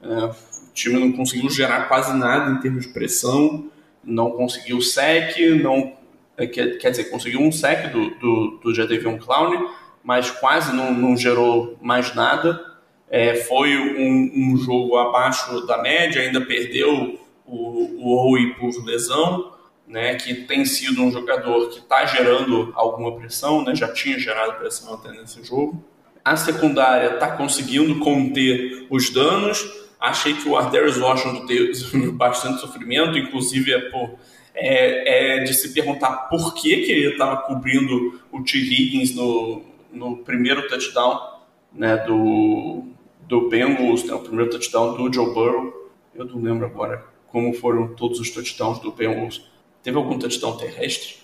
É, 0.02 0.24
o 0.24 0.72
time 0.72 0.98
não 0.98 1.12
conseguiu 1.12 1.50
gerar 1.50 1.88
quase 1.88 2.16
nada 2.16 2.50
em 2.50 2.60
termos 2.60 2.86
de 2.86 2.92
pressão, 2.92 3.70
não 4.06 4.30
conseguiu 4.30 4.80
sec, 4.80 5.36
não 5.62 5.92
é, 6.36 6.46
quer, 6.46 6.78
quer 6.78 6.90
dizer, 6.90 7.04
conseguiu 7.04 7.40
um 7.40 7.50
sec 7.50 7.90
do, 7.90 8.10
do, 8.18 8.60
do 8.62 8.74
Jadavion 8.74 9.18
Clown, 9.18 9.70
mas 10.02 10.30
quase 10.30 10.74
não, 10.74 10.94
não 10.94 11.16
gerou 11.16 11.76
mais 11.82 12.14
nada. 12.14 12.64
É, 13.10 13.34
foi 13.34 13.76
um, 13.76 14.52
um, 14.52 14.56
jogo 14.56 14.96
abaixo 14.96 15.66
da 15.66 15.82
média, 15.82 16.22
ainda 16.22 16.40
perdeu 16.40 17.18
o, 17.44 18.04
o 18.04 18.16
Owe 18.16 18.54
por 18.54 18.84
lesão, 18.84 19.52
né, 19.86 20.16
que 20.16 20.34
tem 20.34 20.64
sido 20.64 21.02
um 21.02 21.10
jogador 21.10 21.68
que 21.70 21.78
está 21.78 22.04
gerando 22.04 22.72
alguma 22.74 23.16
pressão, 23.16 23.64
né, 23.64 23.74
já 23.74 23.92
tinha 23.92 24.18
gerado 24.18 24.54
pressão 24.54 24.94
até 24.94 25.12
nesse 25.12 25.44
jogo. 25.44 25.82
A 26.24 26.36
secundária 26.36 27.14
está 27.14 27.36
conseguindo 27.36 28.00
conter 28.00 28.86
os 28.90 29.10
danos, 29.10 29.85
Achei 30.00 30.34
que 30.34 30.48
o 30.48 30.56
Ardarius 30.56 30.98
Washington 30.98 31.46
teve 31.46 31.72
bastante 32.12 32.60
sofrimento, 32.60 33.16
inclusive 33.16 33.72
é, 33.72 33.80
por, 33.90 34.18
é, 34.54 35.38
é 35.38 35.44
de 35.44 35.54
se 35.54 35.72
perguntar 35.72 36.28
por 36.28 36.54
que, 36.54 36.82
que 36.82 36.92
ele 36.92 37.12
estava 37.12 37.38
cobrindo 37.38 38.20
o 38.30 38.42
T. 38.42 38.58
Higgins 38.58 39.14
no, 39.14 39.62
no 39.92 40.18
primeiro 40.18 40.68
touchdown 40.68 41.36
né, 41.72 41.96
do, 41.96 42.84
do 43.20 43.48
Bengals, 43.48 44.04
né, 44.04 44.14
o 44.14 44.20
primeiro 44.20 44.50
touchdown 44.50 44.94
do 44.94 45.12
Joe 45.12 45.32
Burrow. 45.32 45.90
Eu 46.14 46.24
não 46.24 46.40
lembro 46.40 46.66
agora 46.66 47.04
como 47.28 47.52
foram 47.52 47.88
todos 47.88 48.18
os 48.18 48.30
touchdowns 48.30 48.78
do 48.78 48.92
Bengals. 48.92 49.46
Teve 49.82 49.98
algum 49.98 50.18
touchdown 50.18 50.56
terrestre? 50.56 51.16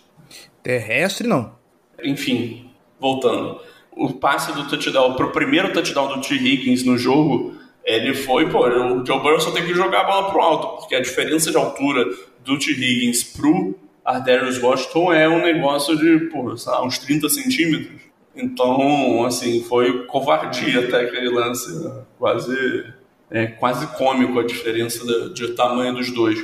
Terrestre, 0.62 1.26
não. 1.26 1.56
Enfim, 2.04 2.70
voltando. 3.00 3.60
O 3.90 4.12
passe 4.14 4.52
do 4.52 4.68
touchdown, 4.68 5.14
para 5.14 5.26
o 5.26 5.32
primeiro 5.32 5.72
touchdown 5.72 6.08
do 6.08 6.20
T. 6.20 6.34
Higgins 6.34 6.84
no 6.84 6.96
jogo, 6.96 7.54
ele 7.84 8.14
foi, 8.14 8.48
pô, 8.48 8.66
o 8.66 9.04
Joe 9.04 9.20
Burrow 9.20 9.40
só 9.40 9.50
tem 9.50 9.64
que 9.64 9.74
jogar 9.74 10.02
a 10.02 10.04
bola 10.04 10.30
pro 10.30 10.40
alto, 10.40 10.80
porque 10.80 10.94
a 10.94 11.00
diferença 11.00 11.50
de 11.50 11.56
altura 11.56 12.04
do 12.44 12.58
T. 12.58 12.70
Higgins 12.70 13.24
pro 13.24 13.74
Ardarius 14.04 14.60
Washington 14.60 15.12
é 15.12 15.28
um 15.28 15.42
negócio 15.42 15.96
de, 15.96 16.26
pô, 16.30 16.54
lá, 16.66 16.84
uns 16.84 16.98
30 16.98 17.28
centímetros. 17.28 18.02
Então, 18.34 19.24
assim, 19.24 19.62
foi 19.64 20.06
covardia 20.06 20.80
até 20.80 21.02
aquele 21.02 21.28
lance, 21.28 21.84
né? 21.84 22.02
quase, 22.18 22.86
é, 23.30 23.46
quase 23.46 23.86
cômico 23.98 24.38
a 24.38 24.44
diferença 24.44 25.04
de, 25.04 25.34
de 25.34 25.48
tamanho 25.54 25.94
dos 25.94 26.10
dois. 26.10 26.42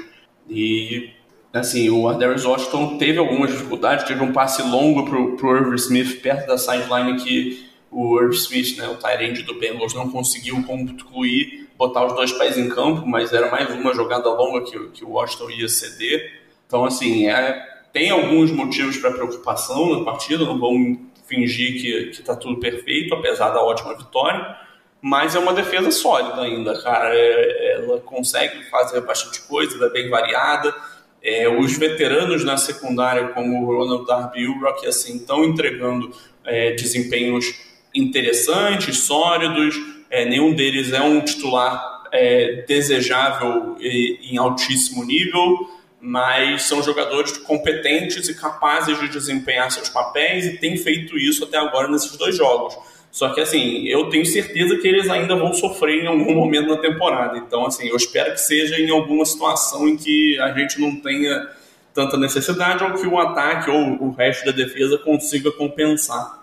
E, 0.48 1.11
assim, 1.53 1.88
o 1.88 2.09
Ardarius 2.09 2.44
Washington 2.44 2.98
teve 2.98 3.18
algumas 3.18 3.51
dificuldades, 3.51 4.07
teve 4.07 4.22
um 4.22 4.33
passe 4.33 4.62
longo 4.62 5.05
pro, 5.05 5.37
pro 5.37 5.57
Irv 5.57 5.74
Smith 5.77 6.20
perto 6.20 6.46
da 6.46 6.59
sideline 6.59 7.16
que 7.22 7.67
o 7.90 8.20
Irv 8.20 8.33
Smith, 8.35 8.77
né, 8.77 8.88
o 8.88 8.96
Tyrande 8.96 9.42
do 9.42 9.55
Bengals, 9.55 9.94
não 9.94 10.11
conseguiu 10.11 10.62
concluir, 10.64 11.68
botar 11.77 12.07
os 12.07 12.14
dois 12.14 12.33
pés 12.33 12.59
em 12.59 12.68
campo, 12.68 13.07
mas 13.07 13.33
era 13.33 13.51
mais 13.51 13.72
uma 13.74 13.94
jogada 13.94 14.29
longa 14.29 14.62
que, 14.64 14.79
que 14.88 15.05
o 15.05 15.11
Washington 15.11 15.51
ia 15.51 15.68
ceder. 15.68 16.40
Então, 16.66 16.85
assim, 16.85 17.29
é, 17.29 17.64
tem 17.92 18.11
alguns 18.11 18.51
motivos 18.51 18.98
para 18.98 19.12
preocupação 19.12 19.98
na 19.98 20.05
partida, 20.05 20.44
não 20.44 20.59
vamos 20.59 20.98
fingir 21.27 21.81
que 21.81 22.20
está 22.20 22.35
tudo 22.35 22.59
perfeito, 22.59 23.14
apesar 23.14 23.51
da 23.51 23.62
ótima 23.62 23.96
vitória, 23.96 24.57
mas 25.01 25.35
é 25.35 25.38
uma 25.38 25.53
defesa 25.53 25.90
sólida 25.90 26.42
ainda, 26.42 26.81
cara. 26.83 27.14
É, 27.14 27.74
ela 27.77 28.01
consegue 28.01 28.64
fazer 28.64 29.01
bastante 29.03 29.42
coisa, 29.42 29.77
ela 29.77 29.87
é 29.87 29.90
bem 29.90 30.11
variada. 30.11 30.74
É, 31.22 31.48
os 31.48 31.77
veteranos 31.77 32.44
na 32.44 32.57
secundária, 32.57 33.29
como 33.29 33.62
o 33.62 33.66
Ronald 33.66 34.07
Darby 34.07 34.40
e 34.40 34.48
o 34.48 34.61
Rock, 34.61 34.87
assim, 34.87 35.16
estão 35.16 35.44
entregando 35.44 36.12
é, 36.44 36.72
desempenhos 36.72 37.67
interessantes, 37.94 38.98
sólidos, 39.01 39.74
é, 40.11 40.24
nenhum 40.24 40.55
deles 40.55 40.92
é 40.92 41.01
um 41.01 41.20
titular 41.20 42.05
é, 42.12 42.64
desejável 42.66 43.77
e, 43.81 44.18
em 44.31 44.38
altíssimo 44.38 45.05
nível, 45.05 45.68
mas 46.01 46.62
são 46.62 46.83
jogadores 46.83 47.37
competentes 47.38 48.28
e 48.28 48.34
capazes 48.34 48.99
de 49.01 49.09
desempenhar 49.09 49.70
seus 49.70 49.89
papéis 49.89 50.47
e 50.47 50.59
têm 50.59 50.76
feito 50.76 51.18
isso 51.18 51.45
até 51.45 51.59
agora 51.59 51.89
nesses 51.89 52.16
dois 52.16 52.36
jogos. 52.36 52.76
Só 53.11 53.30
que 53.30 53.41
assim, 53.41 53.86
eu 53.89 54.09
tenho 54.11 54.24
certeza 54.24 54.76
que 54.76 54.86
eles 54.86 55.09
ainda 55.09 55.34
vão 55.34 55.53
sofrer 55.53 56.05
em 56.05 56.07
algum 56.07 56.34
momento 56.34 56.68
na 56.68 56.76
temporada. 56.76 57.39
Então, 57.39 57.66
assim, 57.66 57.89
eu 57.89 57.97
espero 57.97 58.32
que 58.32 58.41
seja 58.41 58.78
em 58.78 58.91
alguma 58.91 59.24
situação 59.24 59.89
em 59.89 59.97
que 59.97 60.39
a 60.39 60.53
gente 60.53 60.80
não 60.80 60.95
tenha 60.97 61.49
tanta 61.95 62.16
necessidade 62.16 62.84
ou 62.84 62.95
que 62.95 63.07
o 63.07 63.18
ataque 63.18 63.70
ou 63.70 64.03
o 64.03 64.11
resto 64.12 64.45
da 64.45 64.53
defesa 64.53 64.99
consiga 64.99 65.51
compensar. 65.51 66.38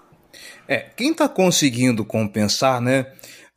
É, 0.68 0.78
quem 0.96 1.12
está 1.12 1.30
conseguindo 1.30 2.04
compensar, 2.04 2.82
né? 2.82 3.08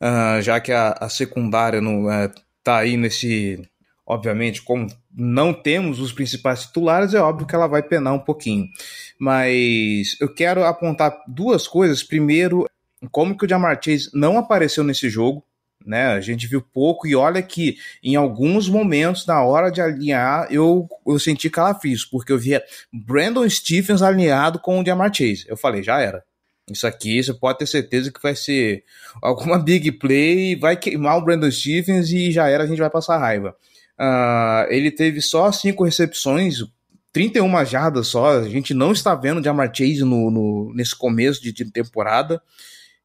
Uh, 0.01 0.41
já 0.41 0.59
que 0.59 0.71
a, 0.71 0.95
a 0.99 1.09
secundária 1.09 1.81
não 1.81 2.05
uh, 2.05 2.31
tá 2.63 2.77
aí 2.77 2.95
nesse. 2.95 3.61
Obviamente, 4.05 4.63
como 4.63 4.87
não 5.15 5.53
temos 5.53 5.99
os 5.99 6.11
principais 6.11 6.63
titulares, 6.63 7.13
é 7.13 7.19
óbvio 7.19 7.45
que 7.45 7.53
ela 7.53 7.67
vai 7.67 7.83
penar 7.83 8.13
um 8.13 8.19
pouquinho. 8.19 8.67
Mas 9.19 10.15
eu 10.19 10.33
quero 10.33 10.63
apontar 10.63 11.15
duas 11.27 11.67
coisas. 11.67 12.01
Primeiro, 12.01 12.65
como 13.11 13.37
que 13.37 13.45
o 13.45 13.49
Jamar 13.49 13.79
Chase 13.83 14.09
não 14.13 14.37
apareceu 14.37 14.83
nesse 14.83 15.09
jogo, 15.09 15.43
né? 15.85 16.07
A 16.07 16.21
gente 16.21 16.47
viu 16.47 16.61
pouco 16.61 17.07
e 17.07 17.15
olha 17.15 17.41
que 17.41 17.77
em 18.03 18.15
alguns 18.15 18.67
momentos, 18.67 19.25
na 19.25 19.43
hora 19.43 19.69
de 19.69 19.81
alinhar, 19.81 20.47
eu, 20.51 20.87
eu 21.05 21.19
senti 21.19 21.49
calafrios, 21.49 22.03
porque 22.03 22.31
eu 22.31 22.37
via 22.37 22.63
Brandon 22.91 23.47
Stephens 23.49 24.01
alinhado 24.01 24.59
com 24.59 24.79
o 24.79 24.85
Jamar 24.85 25.13
Chase. 25.13 25.45
Eu 25.47 25.57
falei, 25.57 25.83
já 25.83 25.99
era. 25.99 26.23
Isso 26.71 26.87
aqui 26.87 27.21
você 27.23 27.33
pode 27.33 27.59
ter 27.59 27.67
certeza 27.67 28.11
que 28.11 28.21
vai 28.21 28.35
ser 28.35 28.83
alguma 29.21 29.59
big 29.59 29.91
play, 29.93 30.55
vai 30.55 30.75
queimar 30.75 31.17
o 31.17 31.23
Brandon 31.23 31.51
Stevens 31.51 32.09
e 32.09 32.31
já 32.31 32.47
era, 32.47 32.63
a 32.63 32.67
gente 32.67 32.79
vai 32.79 32.89
passar 32.89 33.17
raiva. 33.17 33.55
Uh, 33.99 34.71
ele 34.71 34.91
teve 34.91 35.21
só 35.21 35.51
cinco 35.51 35.83
recepções, 35.83 36.63
31 37.11 37.65
jardas 37.65 38.07
só. 38.07 38.39
A 38.39 38.49
gente 38.49 38.73
não 38.73 38.91
está 38.91 39.13
vendo 39.13 39.43
Jamar 39.43 39.71
Chase 39.73 40.01
no, 40.01 40.31
no, 40.31 40.73
nesse 40.73 40.95
começo 40.95 41.41
de, 41.41 41.51
de 41.51 41.65
temporada. 41.71 42.41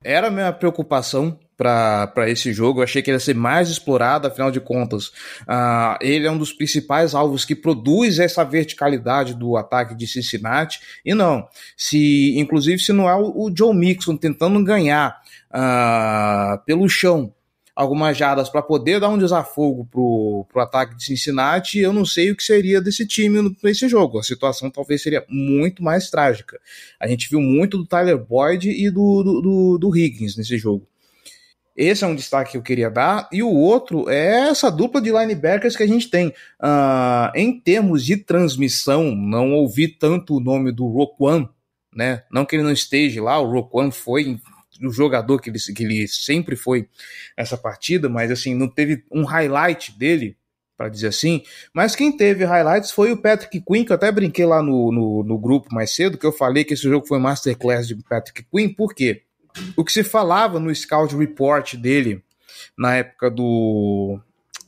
Era 0.05 0.29
a 0.29 0.31
minha 0.31 0.53
preocupação 0.53 1.39
para 1.57 2.29
esse 2.29 2.53
jogo. 2.53 2.81
Eu 2.81 2.85
achei 2.85 3.03
que 3.03 3.11
ele 3.11 3.17
ia 3.17 3.21
ser 3.21 3.35
mais 3.35 3.71
explorado, 3.71 4.27
afinal 4.27 4.51
de 4.51 4.61
contas, 4.61 5.09
uh, 5.43 5.97
ele 6.01 6.27
é 6.27 6.31
um 6.31 6.39
dos 6.39 6.53
principais 6.53 7.15
alvos 7.15 7.45
que 7.45 7.55
produz 7.55 8.19
essa 8.19 8.45
verticalidade 8.45 9.35
do 9.35 9.57
ataque 9.57 9.95
de 9.95 10.07
Cincinnati. 10.07 10.81
E 11.05 11.15
não, 11.15 11.47
se 11.77 12.39
inclusive 12.39 12.79
se 12.79 12.93
não 12.93 13.09
é 13.09 13.15
o, 13.15 13.47
o 13.47 13.53
Joe 13.57 13.75
Mixon 13.75 14.17
tentando 14.17 14.63
ganhar 14.63 15.21
uh, 15.51 16.63
pelo 16.65 16.89
chão 16.89 17.33
algumas 17.75 18.17
jardas 18.17 18.49
para 18.49 18.63
poder 18.63 19.01
dar 19.01 19.09
um 19.09 19.19
desafogo 19.19 19.85
pro, 19.91 20.47
pro 20.49 20.63
ataque 20.63 20.97
de 20.97 21.05
Cincinnati, 21.05 21.79
eu 21.79 21.93
não 21.93 22.05
sei 22.05 22.31
o 22.31 22.37
que 22.37 22.45
seria 22.45 22.81
desse 22.81 23.07
time 23.07 23.55
nesse 23.63 23.89
jogo. 23.89 24.19
A 24.19 24.23
situação 24.23 24.71
talvez 24.71 25.03
seria 25.03 25.25
muito 25.29 25.83
mais 25.83 26.09
trágica. 26.09 26.61
A 27.01 27.09
gente 27.09 27.29
viu 27.29 27.41
muito 27.41 27.77
do 27.77 27.87
Tyler 27.87 28.17
Boyd 28.17 28.71
e 28.71 28.91
do, 28.91 29.23
do, 29.23 29.41
do, 29.41 29.79
do 29.79 29.97
Higgins 29.97 30.37
nesse 30.37 30.57
jogo. 30.57 30.87
Esse 31.77 32.05
é 32.05 32.07
um 32.07 32.15
destaque 32.15 32.53
que 32.53 32.57
eu 32.57 32.63
queria 32.63 32.91
dar. 32.91 33.29
E 33.33 33.43
o 33.43 33.53
outro 33.53 34.09
é 34.09 34.49
essa 34.49 34.71
dupla 34.71 35.01
de 35.01 35.11
linebackers 35.11 35.77
que 35.77 35.83
a 35.83 35.87
gente 35.87 36.09
tem. 36.09 36.29
Uh, 36.61 37.31
em 37.35 37.61
termos 37.61 38.05
de 38.05 38.17
transmissão, 38.17 39.15
não 39.15 39.53
ouvi 39.53 39.89
tanto 39.89 40.37
o 40.37 40.41
nome 40.41 40.71
do 40.71 40.87
Roquan, 40.87 41.49
né? 41.95 42.23
Não 42.31 42.45
que 42.45 42.57
ele 42.57 42.63
não 42.63 42.73
esteja 42.73 43.23
lá, 43.23 43.41
o 43.41 43.51
Roquan 43.51 43.91
foi 43.91 44.39
o 44.83 44.91
jogador 44.91 45.41
que 45.41 45.51
ele, 45.51 45.59
que 45.59 45.85
ele 45.85 46.09
sempre 46.09 46.57
foi 46.57 46.89
essa 47.37 47.57
partida, 47.57 48.09
mas 48.09 48.31
assim, 48.31 48.55
não 48.55 48.69
teve 48.69 49.05
um 49.11 49.25
highlight 49.25 49.97
dele, 49.97 50.37
para 50.77 50.89
dizer 50.89 51.09
assim. 51.09 51.43
Mas 51.73 51.95
quem 51.95 52.17
teve 52.17 52.45
highlights 52.45 52.91
foi 52.91 53.13
o 53.13 53.17
Patrick 53.17 53.61
Quinn, 53.61 53.85
que 53.85 53.93
eu 53.93 53.97
até 53.97 54.11
brinquei 54.11 54.45
lá 54.45 54.63
no, 54.63 54.91
no, 54.93 55.23
no 55.23 55.39
grupo 55.39 55.73
mais 55.73 55.95
cedo, 55.95 56.19
que 56.19 56.27
eu 56.27 56.33
falei 56.33 56.65
que 56.65 56.75
esse 56.75 56.83
jogo 56.83 57.07
foi 57.07 57.19
masterclass 57.19 57.87
de 57.87 57.97
Patrick 57.97 58.45
Quinn, 58.51 58.75
por 58.75 58.95
quê? 58.95 59.23
O 59.77 59.85
que 59.85 59.93
se 59.93 60.05
falava 60.05 60.59
no 60.59 60.75
Scout 60.75 61.17
Report 61.17 61.75
dele 61.77 62.23
na 62.77 62.97
época 62.97 63.31
do, 63.31 64.19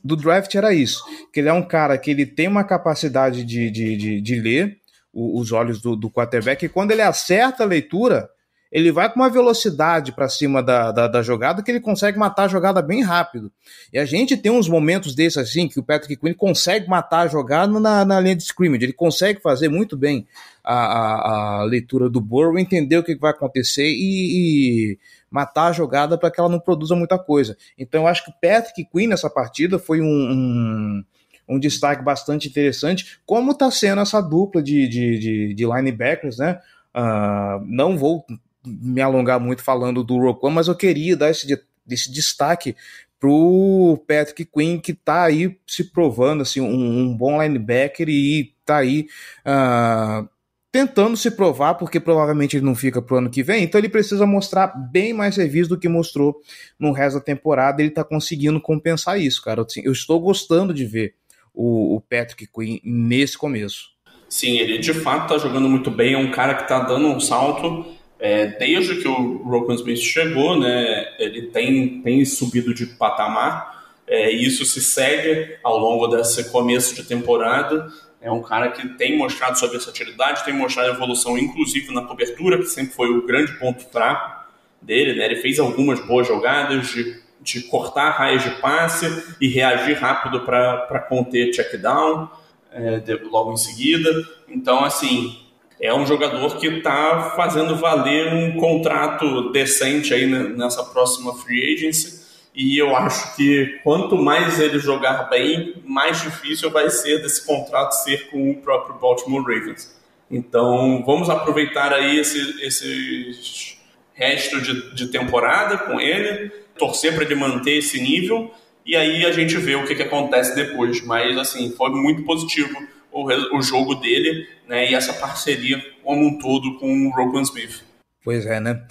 do 0.03 0.15
draft 0.15 0.53
era 0.55 0.73
isso, 0.73 1.03
que 1.33 1.39
ele 1.39 1.49
é 1.49 1.53
um 1.53 1.67
cara 1.67 1.97
que 1.97 2.11
ele 2.11 2.25
tem 2.25 2.47
uma 2.47 2.63
capacidade 2.63 3.43
de, 3.43 3.69
de, 3.69 3.97
de, 3.97 4.21
de 4.21 4.39
ler 4.39 4.79
os 5.13 5.51
olhos 5.51 5.81
do, 5.81 5.95
do 5.95 6.11
quarterback, 6.11 6.63
e 6.63 6.69
quando 6.69 6.91
ele 6.91 7.01
acerta 7.01 7.63
a 7.63 7.67
leitura, 7.67 8.29
ele 8.71 8.91
vai 8.91 9.11
com 9.11 9.19
uma 9.19 9.29
velocidade 9.29 10.11
para 10.11 10.27
cima 10.27 10.61
da, 10.61 10.91
da, 10.91 11.07
da, 11.07 11.21
jogada 11.21 11.63
que 11.63 11.71
ele 11.71 11.79
consegue 11.79 12.17
matar 12.17 12.43
a 12.43 12.47
jogada 12.47 12.81
bem 12.81 13.01
rápido. 13.01 13.51
E 13.91 13.97
a 13.97 14.05
gente 14.05 14.35
tem 14.35 14.51
uns 14.51 14.67
momentos 14.67 15.15
desses 15.15 15.37
assim 15.37 15.67
que 15.67 15.79
o 15.79 15.83
Patrick 15.83 16.17
Quinn 16.17 16.33
consegue 16.33 16.89
matar 16.89 17.21
a 17.21 17.27
jogada 17.27 17.79
na, 17.79 18.03
na 18.03 18.19
linha 18.19 18.35
de 18.35 18.43
scrimmage. 18.43 18.83
Ele 18.83 18.93
consegue 18.93 19.41
fazer 19.41 19.69
muito 19.69 19.95
bem 19.95 20.27
a, 20.63 20.75
a, 20.75 21.59
a 21.59 21.63
leitura 21.63 22.09
do 22.09 22.19
Burrow, 22.19 22.59
entender 22.59 22.97
o 22.97 23.03
que 23.03 23.15
vai 23.15 23.31
acontecer 23.31 23.87
e, 23.87 24.91
e 24.91 24.99
matar 25.31 25.67
a 25.67 25.73
jogada 25.73 26.17
para 26.17 26.29
que 26.29 26.39
ela 26.39 26.49
não 26.49 26.59
produza 26.59 26.95
muita 26.95 27.17
coisa. 27.17 27.57
Então 27.77 28.01
eu 28.01 28.07
acho 28.07 28.25
que 28.25 28.31
o 28.31 28.33
Patrick 28.41 28.85
Quinn 28.91 29.07
nessa 29.07 29.29
partida 29.29 29.79
foi 29.79 30.01
um, 30.01 30.05
um 30.05 31.03
um 31.49 31.57
destaque 31.57 32.03
bastante 32.03 32.49
interessante, 32.49 33.19
como 33.25 33.53
está 33.53 33.71
sendo 33.71 34.01
essa 34.01 34.19
dupla 34.19 34.61
de, 34.61 34.85
de, 34.87 35.17
de, 35.17 35.53
de 35.53 35.65
linebackers, 35.65 36.37
né? 36.37 36.59
Uh, 36.93 37.63
não 37.65 37.97
vou 37.97 38.25
me 38.67 39.01
alongar 39.01 39.39
muito 39.39 39.63
falando 39.63 40.03
do 40.03 40.17
Roquan, 40.17 40.51
mas 40.51 40.67
eu 40.67 40.75
queria 40.75 41.15
dar 41.15 41.29
esse, 41.29 41.47
esse 41.89 42.11
destaque 42.11 42.75
pro 43.19 44.03
Patrick 44.07 44.45
Quinn, 44.45 44.79
que 44.79 44.93
tá 44.93 45.23
aí 45.23 45.57
se 45.65 45.85
provando 45.85 46.41
assim, 46.41 46.61
um, 46.61 46.99
um 47.01 47.17
bom 47.17 47.41
linebacker 47.41 48.07
e 48.09 48.53
tá 48.63 48.77
aí 48.77 49.07
uh, 49.45 50.27
tentando 50.71 51.17
se 51.17 51.31
provar, 51.31 51.75
porque 51.75 51.99
provavelmente 51.99 52.57
ele 52.57 52.65
não 52.65 52.75
fica 52.75 53.01
pro 53.01 53.17
ano 53.17 53.29
que 53.29 53.41
vem, 53.41 53.63
então 53.63 53.79
ele 53.79 53.89
precisa 53.89 54.25
mostrar 54.25 54.67
bem 54.67 55.13
mais 55.13 55.35
serviço 55.35 55.69
do 55.69 55.79
que 55.79 55.89
mostrou 55.89 56.39
no 56.77 56.91
resto 56.91 57.15
da 57.15 57.25
temporada, 57.25 57.81
ele 57.81 57.89
tá 57.89 58.03
conseguindo 58.03 58.61
compensar 58.61 59.19
isso, 59.19 59.41
cara. 59.41 59.63
Assim, 59.63 59.81
eu 59.83 59.91
estou 59.91 60.19
gostando 60.19 60.73
de 60.73 60.85
ver 60.85 61.15
o, 61.53 61.95
o 61.95 62.01
Patrick 62.01 62.47
Quinn 62.47 62.79
nesse 62.83 63.37
começo. 63.37 63.97
Sim, 64.29 64.57
ele 64.57 64.77
de 64.77 64.93
fato 64.93 65.29
tá 65.29 65.37
jogando 65.39 65.69
muito 65.69 65.89
bem, 65.89 66.13
é 66.13 66.17
um 66.17 66.29
cara 66.29 66.53
que 66.53 66.67
tá 66.67 66.79
dando 66.79 67.07
um 67.07 67.19
salto 67.19 67.96
é, 68.19 68.47
desde 68.47 68.95
que 68.95 69.07
o 69.07 69.43
Roquan 69.43 69.75
Smith 69.75 69.99
chegou, 69.99 70.59
né, 70.59 71.15
ele 71.19 71.43
tem, 71.43 72.01
tem 72.01 72.25
subido 72.25 72.73
de 72.73 72.85
patamar, 72.85 73.77
é, 74.07 74.33
e 74.33 74.45
isso 74.45 74.65
se 74.65 74.81
segue 74.81 75.57
ao 75.63 75.77
longo 75.77 76.07
desse 76.07 76.49
começo 76.49 76.95
de 76.95 77.03
temporada. 77.03 77.91
É 78.21 78.31
um 78.31 78.41
cara 78.41 78.71
que 78.71 78.87
tem 78.97 79.17
mostrado 79.17 79.59
sua 79.59 79.69
versatilidade, 79.69 80.45
tem 80.45 80.53
mostrado 80.53 80.89
evolução, 80.89 81.37
inclusive 81.37 81.93
na 81.93 82.03
cobertura, 82.03 82.57
que 82.57 82.65
sempre 82.65 82.93
foi 82.93 83.09
o 83.09 83.25
grande 83.25 83.53
ponto 83.59 83.83
fraco 83.89 84.47
dele. 84.81 85.13
Né? 85.13 85.25
Ele 85.25 85.35
fez 85.35 85.59
algumas 85.59 85.99
boas 86.07 86.25
jogadas 86.25 86.87
de, 86.87 87.21
de 87.41 87.63
cortar 87.63 88.11
raias 88.11 88.43
de 88.43 88.49
passe 88.61 89.05
e 89.41 89.49
reagir 89.49 89.97
rápido 89.99 90.41
para 90.41 91.05
conter 91.09 91.51
check 91.51 91.75
down 91.75 92.29
é, 92.71 93.01
logo 93.29 93.51
em 93.51 93.57
seguida. 93.57 94.09
Então, 94.47 94.83
assim, 94.85 95.37
é 95.79 95.93
um 95.93 96.05
jogador 96.05 96.57
que 96.57 96.67
está 96.67 97.33
fazendo 97.35 97.75
valer 97.75 98.33
um 98.33 98.57
contrato 98.57 99.51
decente 99.51 100.13
aí 100.13 100.25
nessa 100.25 100.83
próxima 100.83 101.35
free 101.35 101.73
agency. 101.73 102.25
E 102.55 102.77
eu 102.77 102.95
acho 102.95 103.35
que 103.35 103.79
quanto 103.83 104.17
mais 104.17 104.59
ele 104.59 104.79
jogar 104.79 105.29
bem, 105.29 105.75
mais 105.85 106.21
difícil 106.21 106.71
vai 106.71 106.89
ser 106.89 107.21
desse 107.21 107.45
contrato 107.45 107.91
ser 107.91 108.29
com 108.29 108.49
o 108.49 108.55
próprio 108.55 108.95
Baltimore 108.95 109.43
Ravens. 109.43 109.95
Então 110.29 111.03
vamos 111.05 111.29
aproveitar 111.29 111.93
aí 111.93 112.19
esse, 112.19 112.65
esse 112.65 113.77
resto 114.13 114.59
de, 114.59 114.95
de 114.95 115.07
temporada 115.07 115.77
com 115.77 115.99
ele, 116.01 116.49
torcer 116.77 117.13
para 117.13 117.23
ele 117.23 117.35
manter 117.35 117.77
esse 117.77 118.01
nível 118.01 118.51
e 118.87 118.95
aí 118.95 119.25
a 119.25 119.33
gente 119.33 119.57
vê 119.57 119.75
o 119.75 119.85
que, 119.85 119.93
que 119.93 120.03
acontece 120.03 120.55
depois. 120.55 121.05
Mas 121.05 121.37
assim, 121.37 121.71
foi 121.71 121.89
muito 121.89 122.23
positivo 122.23 122.75
o, 123.11 123.57
o 123.57 123.61
jogo 123.61 123.95
dele 123.95 124.47
né, 124.67 124.91
e 124.91 124.95
essa 124.95 125.13
parceria 125.13 125.83
como 126.03 126.25
um 126.25 126.37
todo 126.37 126.77
com 126.79 127.07
o 127.07 127.11
Roquan 127.11 127.41
Smith. 127.41 127.83
Pois 128.23 128.45
é, 128.45 128.59
né? 128.59 128.81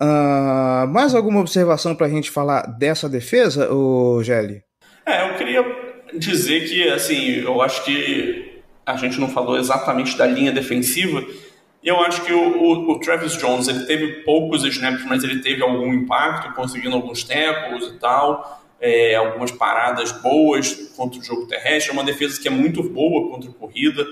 Uh, 0.00 0.86
mais 0.88 1.14
alguma 1.14 1.40
observação 1.40 1.94
para 1.94 2.06
a 2.06 2.10
gente 2.10 2.30
falar 2.30 2.62
dessa 2.78 3.08
defesa, 3.08 3.72
o 3.72 4.22
Gelli? 4.22 4.62
É, 5.06 5.28
eu 5.28 5.34
queria 5.36 5.64
dizer 6.18 6.68
que, 6.68 6.88
assim, 6.88 7.40
eu 7.40 7.62
acho 7.62 7.84
que 7.84 8.62
a 8.84 8.96
gente 8.96 9.18
não 9.18 9.28
falou 9.28 9.58
exatamente 9.58 10.16
da 10.16 10.26
linha 10.26 10.52
defensiva, 10.52 11.24
e 11.82 11.88
eu 11.88 12.00
acho 12.00 12.22
que 12.24 12.32
o, 12.32 12.58
o, 12.58 12.92
o, 12.92 13.00
Travis 13.00 13.36
Jones 13.36 13.68
ele 13.68 13.86
teve 13.86 14.22
poucos 14.24 14.64
snaps, 14.64 15.04
mas 15.04 15.24
ele 15.24 15.40
teve 15.40 15.62
algum 15.62 15.92
impacto, 15.94 16.54
conseguindo 16.54 16.96
alguns 16.96 17.24
tackles 17.24 17.86
e 17.86 17.98
tal 17.98 18.65
é, 18.80 19.14
algumas 19.14 19.50
paradas 19.50 20.12
boas 20.12 20.72
contra 20.96 21.20
o 21.20 21.24
jogo 21.24 21.46
terrestre, 21.46 21.90
é 21.90 21.92
uma 21.92 22.04
defesa 22.04 22.40
que 22.40 22.48
é 22.48 22.50
muito 22.50 22.82
boa 22.82 23.30
contra 23.30 23.50
a 23.50 23.54
corrida, 23.54 24.06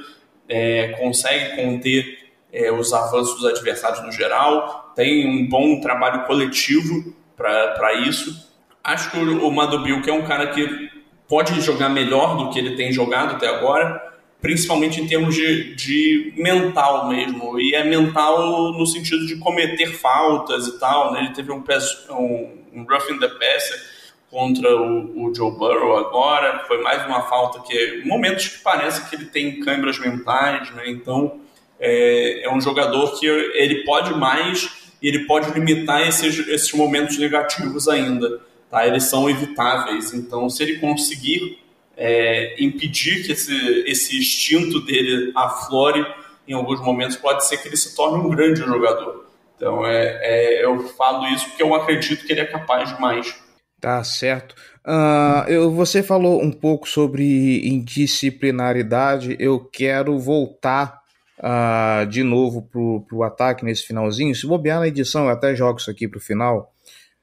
é, 0.48 0.88
consegue 0.98 1.56
conter 1.56 2.18
é, 2.52 2.72
os 2.72 2.92
avanços 2.92 3.36
dos 3.36 3.46
adversários 3.46 4.02
no 4.04 4.12
geral, 4.12 4.92
tem 4.94 5.26
um 5.28 5.48
bom 5.48 5.80
trabalho 5.80 6.24
coletivo 6.26 7.14
para 7.36 7.94
isso. 8.06 8.52
Acho 8.82 9.10
que 9.10 9.18
o, 9.18 9.46
o 9.46 9.52
Madubil, 9.52 10.00
que 10.02 10.10
é 10.10 10.12
um 10.12 10.24
cara 10.24 10.48
que 10.48 10.90
pode 11.28 11.60
jogar 11.60 11.88
melhor 11.88 12.36
do 12.36 12.50
que 12.50 12.58
ele 12.58 12.76
tem 12.76 12.92
jogado 12.92 13.34
até 13.34 13.48
agora, 13.48 14.12
principalmente 14.40 15.00
em 15.00 15.06
termos 15.06 15.34
de, 15.34 15.74
de 15.74 16.34
mental 16.36 17.08
mesmo. 17.08 17.58
E 17.58 17.74
é 17.74 17.82
mental 17.82 18.72
no 18.72 18.86
sentido 18.86 19.26
de 19.26 19.36
cometer 19.36 19.86
faltas 19.86 20.66
e 20.66 20.78
tal. 20.78 21.12
Né? 21.12 21.20
Ele 21.20 21.30
teve 21.30 21.50
um, 21.50 21.64
um, 22.10 22.58
um 22.74 22.84
rough 22.84 23.10
in 23.10 23.18
the 23.18 23.28
passer 23.28 23.93
contra 24.34 24.68
o, 24.76 25.28
o, 25.28 25.32
Joe 25.32 25.52
Burrow 25.52 25.96
agora, 25.96 26.64
foi 26.66 26.82
mais 26.82 27.06
uma 27.06 27.22
falta 27.22 27.60
que 27.60 28.02
momentos 28.04 28.48
que 28.48 28.58
parece 28.64 29.08
que 29.08 29.14
ele 29.14 29.26
tem 29.26 29.60
câimbras 29.60 29.96
mentais, 29.96 30.72
né? 30.72 30.90
Então 30.90 31.38
é, 31.78 32.44
é, 32.44 32.52
um 32.52 32.60
jogador 32.60 33.16
que 33.16 33.24
ele 33.26 33.84
pode 33.84 34.12
mais 34.12 34.90
e 35.00 35.06
ele 35.06 35.20
pode 35.20 35.52
limitar 35.52 36.00
esses, 36.00 36.48
esses 36.48 36.72
momentos 36.72 37.16
negativos 37.16 37.86
ainda, 37.86 38.40
tá? 38.68 38.84
Eles 38.84 39.04
são 39.04 39.30
evitáveis. 39.30 40.12
Então, 40.12 40.50
se 40.50 40.64
ele 40.64 40.80
conseguir 40.80 41.60
é, 41.96 42.56
impedir 42.58 43.24
que 43.24 43.30
esse, 43.30 43.84
esse 43.86 44.18
instinto 44.18 44.80
dele 44.80 45.30
aflore 45.36 46.04
em 46.48 46.54
alguns 46.54 46.80
momentos, 46.80 47.14
pode 47.14 47.46
ser 47.46 47.58
que 47.58 47.68
ele 47.68 47.76
se 47.76 47.94
torne 47.94 48.18
um 48.18 48.30
grande 48.30 48.58
jogador. 48.62 49.26
Então, 49.56 49.86
é, 49.86 50.18
é 50.22 50.64
eu 50.64 50.88
falo 50.88 51.24
isso 51.28 51.46
porque 51.50 51.62
eu 51.62 51.72
acredito 51.72 52.26
que 52.26 52.32
ele 52.32 52.40
é 52.40 52.46
capaz 52.46 52.92
de 52.92 53.00
mais. 53.00 53.43
Tá 53.84 54.02
certo. 54.02 54.54
Uh, 54.82 55.46
eu, 55.46 55.70
você 55.70 56.02
falou 56.02 56.42
um 56.42 56.50
pouco 56.50 56.88
sobre 56.88 57.68
indisciplinaridade. 57.68 59.36
Eu 59.38 59.60
quero 59.60 60.18
voltar 60.18 61.02
uh, 61.38 62.06
de 62.06 62.22
novo 62.22 62.62
pro, 62.62 63.04
pro 63.06 63.22
ataque 63.24 63.62
nesse 63.62 63.86
finalzinho. 63.86 64.34
Se 64.34 64.46
bobear 64.46 64.80
na 64.80 64.88
edição, 64.88 65.24
eu 65.24 65.28
até 65.28 65.54
jogo 65.54 65.78
isso 65.78 65.90
aqui 65.90 66.08
pro 66.08 66.18
final, 66.18 66.72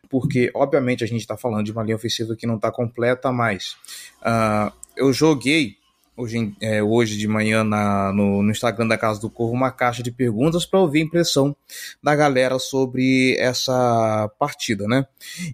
porque 0.07 0.51
obviamente 0.53 1.03
a 1.03 1.07
gente 1.07 1.22
está 1.22 1.36
falando 1.36 1.66
de 1.66 1.72
uma 1.72 1.82
linha 1.82 1.95
ofensiva 1.95 2.36
que 2.36 2.45
não 2.45 2.57
está 2.57 2.72
completa 2.72 3.32
mais. 3.32 3.76
Uh, 4.22 4.72
eu 4.95 5.12
joguei 5.12 5.78
hoje, 6.22 6.53
é, 6.61 6.84
hoje 6.84 7.17
de 7.17 7.28
manhã 7.28 7.63
na, 7.63 8.13
no, 8.13 8.43
no, 8.43 8.51
Instagram 8.51 8.88
da 8.88 8.97
Casa 8.97 9.19
do 9.19 9.30
Corvo 9.30 9.53
uma 9.53 9.72
caixa 9.72 10.03
de 10.03 10.11
perguntas 10.11 10.65
para 10.65 10.80
ouvir 10.80 11.01
a 11.01 11.05
impressão 11.05 11.55
da 12.01 12.15
galera 12.15 12.59
sobre 12.59 13.36
essa 13.39 14.30
partida, 14.39 14.88
né? 14.88 15.05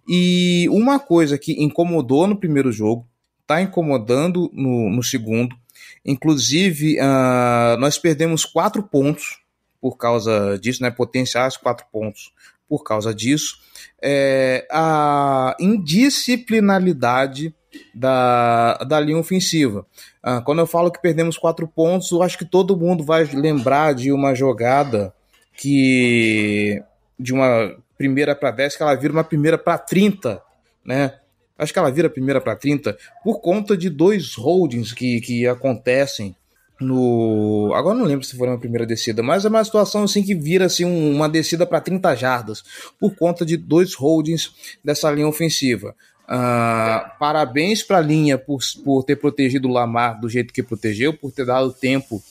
E 0.07 0.67
uma 0.69 0.99
coisa 0.99 1.37
que 1.37 1.53
incomodou 1.63 2.27
no 2.27 2.37
primeiro 2.37 2.71
jogo, 2.71 3.07
tá 3.45 3.61
incomodando 3.61 4.49
no, 4.53 4.89
no 4.89 5.03
segundo. 5.03 5.55
Inclusive, 6.05 6.97
uh, 6.99 7.77
nós 7.79 7.97
perdemos 7.97 8.43
quatro 8.45 8.83
pontos 8.83 9.39
por 9.79 9.97
causa 9.97 10.57
disso, 10.59 10.83
né? 10.83 10.91
Potenciais 10.91 11.55
quatro 11.55 11.85
pontos 11.91 12.33
por 12.67 12.83
causa 12.83 13.15
disso. 13.15 13.59
É, 14.01 14.67
a 14.69 15.55
indisciplinaridade 15.59 17.55
da, 17.93 18.75
da 18.87 18.99
linha 18.99 19.17
ofensiva. 19.17 19.85
Ah, 20.21 20.41
quando 20.41 20.59
eu 20.59 20.67
falo 20.67 20.91
que 20.91 21.01
perdemos 21.01 21.37
quatro 21.37 21.67
pontos, 21.67 22.11
eu 22.11 22.21
acho 22.21 22.37
que 22.37 22.45
todo 22.45 22.77
mundo 22.77 23.03
vai 23.03 23.23
lembrar 23.25 23.93
de 23.93 24.11
uma 24.11 24.33
jogada 24.33 25.13
que. 25.53 26.81
de 27.19 27.33
uma 27.33 27.75
primeira 27.97 28.35
para 28.35 28.51
10, 28.51 28.77
que 28.77 28.83
ela 28.83 28.95
vira 28.95 29.13
uma 29.13 29.23
primeira 29.23 29.57
para 29.57 29.77
30, 29.77 30.41
né? 30.85 31.13
Acho 31.57 31.73
que 31.73 31.79
ela 31.79 31.91
vira 31.91 32.09
primeira 32.09 32.39
para 32.39 32.55
30 32.55 32.95
por 33.23 33.41
conta 33.41 33.75
de 33.75 33.89
dois 33.89 34.35
holdings 34.35 34.93
que, 34.93 35.19
que 35.21 35.47
acontecem 35.47 36.35
no. 36.79 37.71
Agora 37.73 37.97
não 37.97 38.05
lembro 38.05 38.25
se 38.25 38.37
foi 38.37 38.47
uma 38.47 38.59
primeira 38.59 38.85
descida, 38.85 39.23
mas 39.23 39.45
é 39.45 39.49
uma 39.49 39.63
situação 39.63 40.03
assim 40.03 40.23
que 40.23 40.35
vira 40.35 40.65
assim 40.65 40.85
um, 40.85 41.15
uma 41.15 41.27
descida 41.27 41.65
para 41.65 41.81
30 41.81 42.15
jardas 42.15 42.63
por 42.99 43.15
conta 43.15 43.45
de 43.45 43.57
dois 43.57 43.95
holdings 43.95 44.51
dessa 44.83 45.09
linha 45.11 45.27
ofensiva. 45.27 45.95
Uh, 46.29 47.17
parabéns 47.17 47.81
para 47.81 47.99
a 47.99 48.01
linha 48.01 48.37
por, 48.37 48.59
por 48.83 49.03
ter 49.03 49.15
protegido 49.15 49.69
o 49.69 49.71
Lamar 49.71 50.19
do 50.19 50.29
jeito 50.29 50.53
que 50.53 50.61
protegeu, 50.61 51.13
por 51.13 51.31
ter 51.31 51.45
dado 51.45 51.71
tempo 51.71 52.21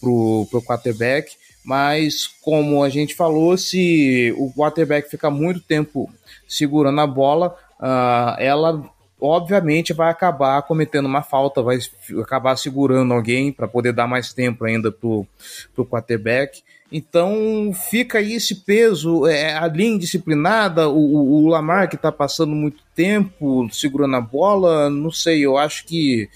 pro, 0.00 0.46
pro 0.50 0.62
quarterback. 0.62 1.36
Mas, 1.64 2.26
como 2.26 2.82
a 2.82 2.88
gente 2.88 3.14
falou, 3.14 3.56
se 3.56 4.34
o 4.36 4.52
quarterback 4.52 5.08
ficar 5.08 5.30
muito 5.30 5.60
tempo 5.60 6.10
segurando 6.48 7.00
a 7.00 7.06
bola, 7.06 7.56
uh, 7.78 8.40
ela 8.40 8.82
obviamente 9.20 9.92
vai 9.92 10.10
acabar 10.10 10.60
cometendo 10.62 11.06
uma 11.06 11.22
falta, 11.22 11.62
vai 11.62 11.78
acabar 12.20 12.56
segurando 12.56 13.14
alguém 13.14 13.52
para 13.52 13.68
poder 13.68 13.92
dar 13.92 14.08
mais 14.08 14.32
tempo 14.32 14.64
ainda 14.64 14.90
pro, 14.90 15.24
pro 15.72 15.86
quarterback. 15.86 16.64
Então 16.92 17.72
fica 17.90 18.18
aí 18.18 18.34
esse 18.34 18.54
peso, 18.54 19.26
é, 19.26 19.54
a 19.56 19.66
linha 19.66 19.94
indisciplinada, 19.94 20.90
o, 20.90 21.44
o 21.44 21.48
Lamar 21.48 21.88
que 21.88 21.96
está 21.96 22.12
passando 22.12 22.54
muito 22.54 22.82
tempo 22.94 23.66
segurando 23.72 24.14
a 24.16 24.20
bola, 24.20 24.90
não 24.90 25.10
sei, 25.10 25.40
eu 25.40 25.56
acho 25.56 25.86
que 25.86 26.28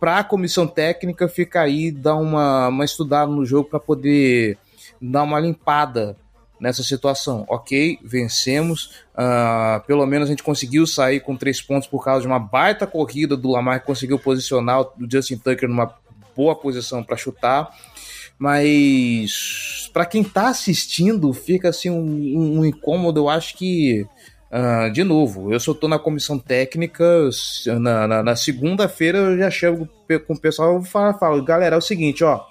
para 0.00 0.18
a 0.18 0.24
comissão 0.24 0.66
técnica 0.66 1.28
fica 1.28 1.60
aí 1.60 1.92
dar 1.92 2.16
uma, 2.16 2.68
uma 2.68 2.84
estudada 2.84 3.30
no 3.30 3.46
jogo 3.46 3.68
para 3.68 3.78
poder 3.78 4.58
dar 5.00 5.22
uma 5.22 5.38
limpada 5.38 6.16
nessa 6.58 6.82
situação. 6.82 7.44
Ok, 7.48 8.00
vencemos, 8.02 9.04
uh, 9.14 9.80
pelo 9.86 10.04
menos 10.06 10.26
a 10.26 10.30
gente 10.30 10.42
conseguiu 10.42 10.88
sair 10.88 11.20
com 11.20 11.36
três 11.36 11.62
pontos 11.62 11.86
por 11.86 12.04
causa 12.04 12.22
de 12.22 12.26
uma 12.26 12.40
baita 12.40 12.84
corrida 12.84 13.36
do 13.36 13.50
Lamar 13.50 13.80
que 13.80 13.86
conseguiu 13.86 14.18
posicionar 14.18 14.80
o 14.80 14.92
Justin 15.08 15.36
Tucker 15.36 15.68
numa 15.68 15.94
boa 16.36 16.56
posição 16.56 17.02
para 17.04 17.16
chutar 17.16 17.72
mas 18.38 19.90
para 19.92 20.04
quem 20.04 20.24
tá 20.24 20.48
assistindo, 20.48 21.32
fica 21.32 21.68
assim 21.68 21.90
um, 21.90 22.58
um 22.58 22.64
incômodo. 22.64 23.20
Eu 23.20 23.28
acho 23.28 23.56
que, 23.56 24.06
uh, 24.50 24.90
de 24.92 25.04
novo, 25.04 25.52
eu 25.52 25.60
só 25.60 25.72
tô 25.72 25.86
na 25.86 25.98
comissão 25.98 26.38
técnica. 26.38 27.28
Na, 27.80 28.08
na, 28.08 28.22
na 28.22 28.36
segunda-feira 28.36 29.18
eu 29.18 29.38
já 29.38 29.50
chego 29.50 29.88
com 30.26 30.34
o 30.34 30.40
pessoal 30.40 30.80
e 30.80 30.86
falo, 30.86 31.18
falo, 31.18 31.44
galera, 31.44 31.76
é 31.76 31.78
o 31.78 31.82
seguinte, 31.82 32.24
ó, 32.24 32.44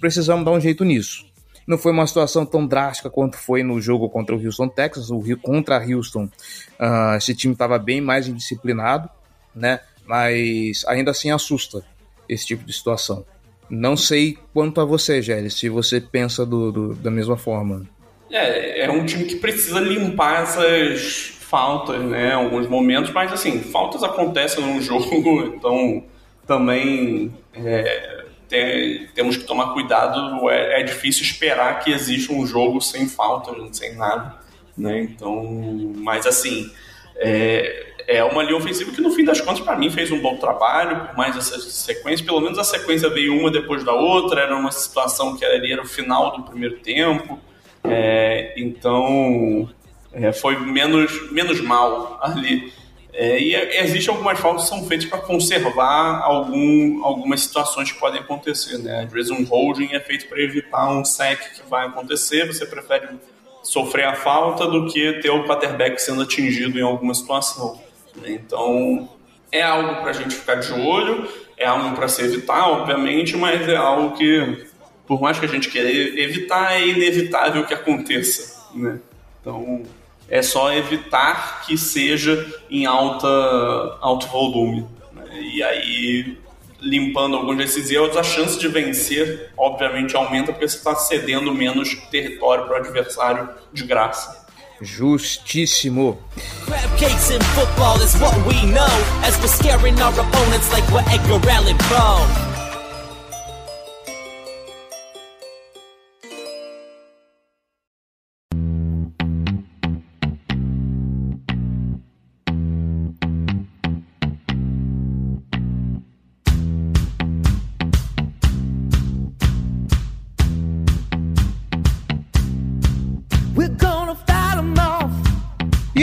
precisamos 0.00 0.44
dar 0.44 0.50
um 0.50 0.60
jeito 0.60 0.84
nisso. 0.84 1.26
Não 1.66 1.76
foi 1.76 1.92
uma 1.92 2.06
situação 2.06 2.46
tão 2.46 2.66
drástica 2.66 3.10
quanto 3.10 3.36
foi 3.36 3.62
no 3.62 3.78
jogo 3.78 4.08
contra 4.08 4.34
o 4.34 4.42
Houston 4.42 4.68
Texas. 4.68 5.10
O 5.10 5.18
Rio, 5.20 5.36
contra 5.38 5.78
Houston, 5.78 6.24
uh, 6.24 7.16
esse 7.16 7.34
time 7.34 7.52
estava 7.52 7.78
bem 7.78 8.00
mais 8.00 8.26
indisciplinado, 8.26 9.08
né? 9.54 9.80
Mas 10.06 10.82
ainda 10.88 11.10
assim 11.10 11.30
assusta 11.30 11.84
esse 12.26 12.46
tipo 12.46 12.64
de 12.64 12.72
situação. 12.72 13.24
Não 13.70 13.96
sei 13.96 14.38
quanto 14.52 14.80
a 14.80 14.84
você, 14.84 15.20
Gelli, 15.20 15.50
se 15.50 15.68
você 15.68 16.00
pensa 16.00 16.44
do, 16.44 16.72
do, 16.72 16.94
da 16.94 17.10
mesma 17.10 17.36
forma. 17.36 17.86
É, 18.30 18.84
é 18.84 18.90
um 18.90 19.04
time 19.04 19.24
que 19.24 19.36
precisa 19.36 19.80
limpar 19.80 20.42
essas 20.42 21.34
faltas, 21.40 22.02
né, 22.02 22.32
alguns 22.34 22.68
momentos, 22.68 23.10
mas 23.10 23.32
assim, 23.32 23.60
faltas 23.60 24.02
acontecem 24.02 24.62
num 24.62 24.80
jogo, 24.82 25.54
então 25.56 26.04
também 26.46 27.32
é, 27.54 28.24
tem, 28.46 29.06
temos 29.14 29.38
que 29.38 29.44
tomar 29.44 29.72
cuidado, 29.72 30.50
é, 30.50 30.80
é, 30.80 30.82
difícil 30.82 31.22
esperar 31.22 31.80
que 31.80 31.90
exista 31.90 32.34
um 32.34 32.46
jogo 32.46 32.82
sem 32.82 33.08
faltas, 33.08 33.56
sem 33.76 33.94
nada, 33.96 34.36
né, 34.76 35.00
então, 35.00 35.42
mas 35.96 36.26
assim, 36.26 36.70
é, 37.16 37.97
é 38.08 38.24
uma 38.24 38.42
linha 38.42 38.56
ofensiva 38.56 38.90
que 38.90 39.02
no 39.02 39.10
fim 39.10 39.22
das 39.22 39.38
contas 39.38 39.60
para 39.60 39.76
mim 39.76 39.90
fez 39.90 40.10
um 40.10 40.18
bom 40.18 40.38
trabalho, 40.38 41.08
por 41.08 41.16
mais 41.18 41.36
essa 41.36 41.60
sequência, 41.60 42.24
pelo 42.24 42.40
menos 42.40 42.58
a 42.58 42.64
sequência 42.64 43.10
veio 43.10 43.38
uma 43.38 43.50
depois 43.50 43.84
da 43.84 43.92
outra, 43.92 44.40
era 44.40 44.56
uma 44.56 44.72
situação 44.72 45.36
que 45.36 45.44
ali 45.44 45.70
era 45.70 45.82
o 45.82 45.86
final 45.86 46.34
do 46.34 46.42
primeiro 46.42 46.78
tempo, 46.78 47.38
é, 47.84 48.54
então 48.56 49.68
é, 50.10 50.32
foi 50.32 50.58
menos, 50.58 51.30
menos 51.30 51.60
mal 51.60 52.18
ali. 52.22 52.72
É, 53.12 53.38
e 53.38 53.54
existem 53.54 54.14
algumas 54.14 54.38
faltas 54.38 54.62
que 54.62 54.68
são 54.70 54.86
feitas 54.86 55.06
para 55.06 55.18
conservar 55.18 56.22
algum, 56.22 57.04
algumas 57.04 57.42
situações 57.42 57.92
que 57.92 57.98
podem 57.98 58.20
acontecer. 58.20 58.78
Né? 58.78 59.02
Às 59.02 59.12
vezes 59.12 59.30
um 59.30 59.44
holding 59.44 59.92
é 59.92 60.00
feito 60.00 60.28
para 60.28 60.40
evitar 60.40 60.88
um 60.92 61.04
sec 61.04 61.40
que 61.56 61.68
vai 61.68 61.86
acontecer, 61.86 62.46
você 62.46 62.64
prefere 62.64 63.08
sofrer 63.62 64.06
a 64.06 64.14
falta 64.14 64.66
do 64.66 64.86
que 64.86 65.14
ter 65.20 65.30
o 65.30 65.44
quarterback 65.44 66.00
sendo 66.00 66.22
atingido 66.22 66.78
em 66.78 66.82
alguma 66.82 67.12
situação. 67.12 67.87
Então, 68.24 69.08
é 69.50 69.62
algo 69.62 69.96
para 70.00 70.10
a 70.10 70.12
gente 70.12 70.34
ficar 70.34 70.56
de 70.56 70.72
olho, 70.72 71.28
é 71.56 71.66
algo 71.66 71.94
para 71.94 72.08
se 72.08 72.22
evitar, 72.22 72.68
obviamente, 72.68 73.36
mas 73.36 73.68
é 73.68 73.76
algo 73.76 74.16
que, 74.16 74.66
por 75.06 75.20
mais 75.20 75.38
que 75.38 75.46
a 75.46 75.48
gente 75.48 75.68
queira 75.68 75.90
evitar, 75.90 76.74
é 76.74 76.86
inevitável 76.86 77.64
que 77.64 77.74
aconteça. 77.74 78.68
Né? 78.74 79.00
Então, 79.40 79.82
é 80.28 80.42
só 80.42 80.72
evitar 80.72 81.62
que 81.66 81.76
seja 81.78 82.46
em 82.70 82.86
alta, 82.86 83.28
alto 84.00 84.26
volume. 84.28 84.86
Né? 85.12 85.40
E 85.40 85.62
aí, 85.62 86.38
limpando 86.80 87.36
alguns 87.36 87.56
desses 87.56 87.90
erros, 87.90 88.16
a 88.16 88.22
chance 88.22 88.58
de 88.58 88.68
vencer, 88.68 89.50
obviamente, 89.56 90.14
aumenta 90.16 90.52
porque 90.52 90.68
você 90.68 90.76
está 90.76 90.94
cedendo 90.94 91.52
menos 91.52 91.94
território 92.10 92.66
para 92.66 92.74
o 92.74 92.76
adversário 92.76 93.48
de 93.72 93.84
graça. 93.84 94.37
Justíssimo. 94.80 96.18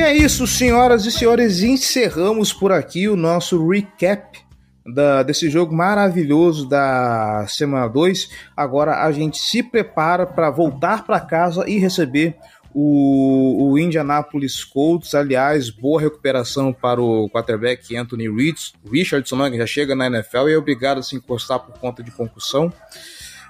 É 0.06 0.16
isso, 0.16 0.46
senhoras 0.46 1.04
e 1.08 1.12
senhores. 1.12 1.64
Encerramos 1.64 2.54
por 2.54 2.72
aqui 2.72 3.10
o 3.10 3.16
nosso 3.16 3.68
recap 3.68 4.40
da, 4.86 5.24
desse 5.24 5.50
jogo 5.50 5.74
maravilhoso 5.74 6.70
da 6.70 7.44
semana 7.48 7.88
2. 7.88 8.30
Agora 8.56 9.04
a 9.04 9.12
gente 9.12 9.40
se 9.40 9.64
prepara 9.64 10.28
para 10.28 10.52
voltar 10.52 11.04
para 11.04 11.20
casa 11.20 11.68
e 11.68 11.80
receber 11.80 12.36
o, 12.72 13.72
o, 13.72 13.80
Indianapolis 13.80 14.64
Colts. 14.64 15.16
Aliás, 15.16 15.72
boa 15.72 16.00
recuperação 16.00 16.72
para 16.72 17.02
o 17.02 17.28
quarterback 17.28 17.98
Anthony 17.98 18.28
Richardson, 18.92 19.38
né, 19.38 19.50
que 19.50 19.58
já 19.58 19.66
chega 19.66 19.96
na 19.96 20.06
NFL 20.06 20.50
e 20.50 20.54
é 20.54 20.58
obrigado 20.58 21.00
a 21.00 21.04
se 21.04 21.16
encostar 21.16 21.60
por 21.60 21.80
conta 21.80 22.04
de 22.04 22.12
concussão. 22.12 22.72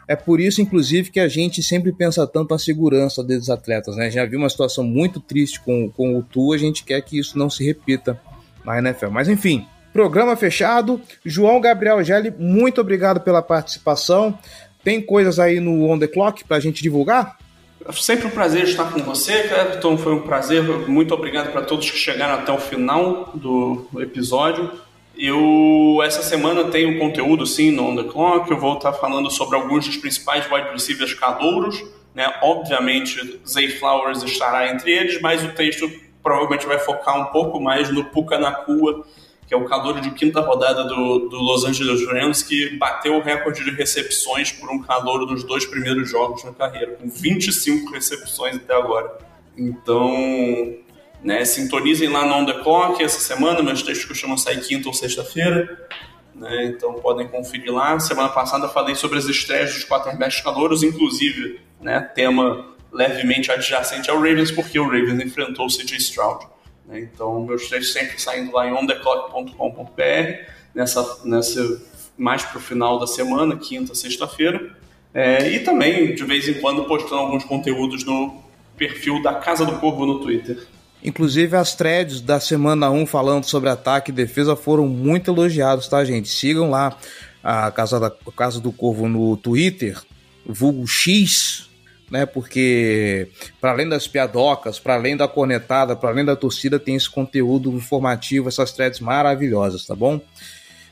É 0.07 0.15
por 0.15 0.39
isso, 0.39 0.61
inclusive, 0.61 1.09
que 1.09 1.19
a 1.19 1.27
gente 1.27 1.63
sempre 1.63 1.91
pensa 1.91 2.27
tanto 2.27 2.51
na 2.51 2.59
segurança 2.59 3.23
desses 3.23 3.49
atletas, 3.49 3.95
né? 3.95 4.11
Já 4.11 4.25
viu 4.25 4.37
uma 4.37 4.49
situação 4.49 4.83
muito 4.83 5.19
triste 5.19 5.59
com, 5.59 5.89
com 5.89 6.17
o 6.17 6.21
Tu, 6.21 6.53
a 6.53 6.57
gente 6.57 6.83
quer 6.83 7.01
que 7.01 7.17
isso 7.17 7.37
não 7.37 7.49
se 7.49 7.65
repita 7.65 8.19
na 8.63 8.77
NFL. 8.77 9.09
Mas 9.09 9.27
enfim, 9.27 9.65
programa 9.91 10.35
fechado. 10.35 11.01
João 11.23 11.59
Gabriel 11.59 12.03
Gelli, 12.03 12.33
muito 12.37 12.81
obrigado 12.81 13.21
pela 13.21 13.41
participação. 13.41 14.37
Tem 14.83 15.01
coisas 15.01 15.39
aí 15.39 15.59
no 15.59 15.89
On 15.89 15.97
The 15.97 16.07
Clock 16.07 16.43
para 16.43 16.57
a 16.57 16.59
gente 16.59 16.83
divulgar? 16.83 17.37
Sempre 17.93 18.27
um 18.27 18.31
prazer 18.31 18.63
estar 18.63 18.91
com 18.91 18.99
você, 18.99 19.43
Clepton. 19.43 19.97
Foi 19.97 20.13
um 20.13 20.21
prazer. 20.21 20.63
Muito 20.87 21.13
obrigado 21.13 21.51
para 21.51 21.61
todos 21.61 21.89
que 21.89 21.97
chegaram 21.97 22.35
até 22.35 22.51
o 22.51 22.59
final 22.59 23.31
do 23.33 23.87
episódio. 23.97 24.71
Eu, 25.17 26.01
essa 26.03 26.21
semana, 26.21 26.65
tenho 26.65 26.99
conteúdo, 26.99 27.45
sim, 27.45 27.71
no 27.71 27.89
On 27.89 27.95
The 27.95 28.03
Clock. 28.03 28.51
Eu 28.51 28.59
vou 28.59 28.75
estar 28.75 28.93
falando 28.93 29.31
sobre 29.31 29.55
alguns 29.55 29.85
dos 29.85 29.97
principais 29.97 30.49
wide 30.51 30.71
receivers 30.71 31.13
calouros. 31.13 31.83
Né? 32.13 32.31
Obviamente, 32.41 33.39
Zay 33.47 33.69
Flowers 33.69 34.23
estará 34.23 34.69
entre 34.71 34.91
eles, 34.91 35.21
mas 35.21 35.43
o 35.43 35.49
texto 35.49 35.89
provavelmente 36.23 36.65
vai 36.65 36.79
focar 36.79 37.19
um 37.19 37.25
pouco 37.25 37.59
mais 37.59 37.89
no 37.89 38.05
Puka 38.05 38.39
Nakua, 38.39 39.05
que 39.47 39.53
é 39.53 39.57
o 39.57 39.65
calor 39.65 40.01
de 40.01 40.09
quinta 40.11 40.41
rodada 40.41 40.85
do, 40.85 41.29
do 41.29 41.37
Los 41.37 41.63
Angeles 41.63 42.05
Rams, 42.07 42.41
que 42.41 42.75
bateu 42.77 43.15
o 43.15 43.21
recorde 43.21 43.63
de 43.63 43.71
recepções 43.71 44.51
por 44.51 44.69
um 44.71 44.81
calor 44.81 45.25
nos 45.25 45.43
dois 45.43 45.65
primeiros 45.65 46.09
jogos 46.09 46.43
na 46.43 46.51
carreira, 46.51 46.93
com 46.93 47.07
25 47.07 47.91
recepções 47.91 48.55
até 48.55 48.75
agora. 48.75 49.19
Então, 49.57 50.75
né, 51.25 51.43
sintonizem 51.43 52.07
lá 52.07 52.23
On 52.37 52.45
The 52.45 52.53
Clock 52.61 53.03
essa 53.03 53.19
semana, 53.19 53.63
meus 53.63 53.81
textos 53.81 54.05
costumam 54.05 54.37
sair 54.37 54.61
quinta 54.61 54.87
ou 54.87 54.93
sexta-feira, 54.93 55.87
né, 56.35 56.65
então 56.65 56.93
podem 56.93 57.27
conferir 57.27 57.73
lá. 57.73 57.99
Semana 57.99 58.29
passada 58.29 58.69
falei 58.69 58.93
sobre 58.93 59.17
as 59.17 59.25
estreias 59.25 59.73
dos 59.73 59.83
quarterbacks 59.85 60.41
calouros, 60.41 60.83
inclusive, 60.83 61.59
né, 61.81 61.99
tema 62.13 62.67
levemente 62.93 63.51
adjacente 63.51 64.07
ao 64.07 64.17
Ravens, 64.17 64.51
porque 64.51 64.79
o 64.79 64.83
Ravens 64.83 65.19
enfrentou 65.19 65.65
o 65.65 65.69
CJ 65.69 65.97
Stroud. 65.97 66.45
Né? 66.85 66.99
Então, 66.99 67.43
meus 67.43 67.67
textos 67.67 67.91
sempre 67.91 68.21
saindo 68.21 68.53
lá 68.53 68.67
em 68.67 68.73
ontheclock.com.br, 68.73 70.01
nessa, 70.75 71.21
nessa, 71.25 71.81
mais 72.15 72.43
para 72.43 72.59
o 72.59 72.61
final 72.61 72.99
da 72.99 73.07
semana, 73.07 73.57
quinta, 73.57 73.95
sexta-feira. 73.95 74.77
É, 75.11 75.49
e 75.49 75.61
também, 75.61 76.13
de 76.13 76.23
vez 76.23 76.47
em 76.47 76.53
quando, 76.61 76.83
postando 76.85 77.21
alguns 77.21 77.43
conteúdos 77.43 78.03
no 78.05 78.43
perfil 78.77 79.23
da 79.23 79.33
Casa 79.33 79.65
do 79.65 79.79
Corvo 79.79 80.05
no 80.05 80.19
Twitter. 80.19 80.67
Inclusive, 81.05 81.55
as 81.55 81.75
threads 81.75 82.19
da 82.19 82.39
semana 82.39 82.89
1 82.89 83.05
falando 83.05 83.43
sobre 83.43 83.69
ataque 83.69 84.09
e 84.09 84.13
defesa 84.13 84.55
foram 84.55 84.87
muito 84.87 85.29
elogiados, 85.29 85.87
tá, 85.87 86.03
gente? 86.03 86.27
Sigam 86.27 86.71
lá 86.71 86.97
a 87.43 87.69
Casa, 87.69 87.99
da, 87.99 88.11
Casa 88.35 88.59
do 88.59 88.71
Corvo 88.71 89.07
no 89.07 89.37
Twitter, 89.37 90.01
vulgo 90.43 90.87
X, 90.87 91.69
né? 92.09 92.25
Porque 92.25 93.27
para 93.61 93.69
além 93.69 93.87
das 93.87 94.07
piadocas, 94.07 94.79
para 94.79 94.95
além 94.95 95.15
da 95.15 95.27
cornetada, 95.27 95.95
para 95.95 96.09
além 96.09 96.25
da 96.25 96.35
torcida, 96.35 96.79
tem 96.79 96.95
esse 96.95 97.09
conteúdo 97.09 97.69
informativo, 97.71 98.49
essas 98.49 98.71
threads 98.71 98.99
maravilhosas, 98.99 99.85
tá 99.85 99.93
bom? 99.93 100.19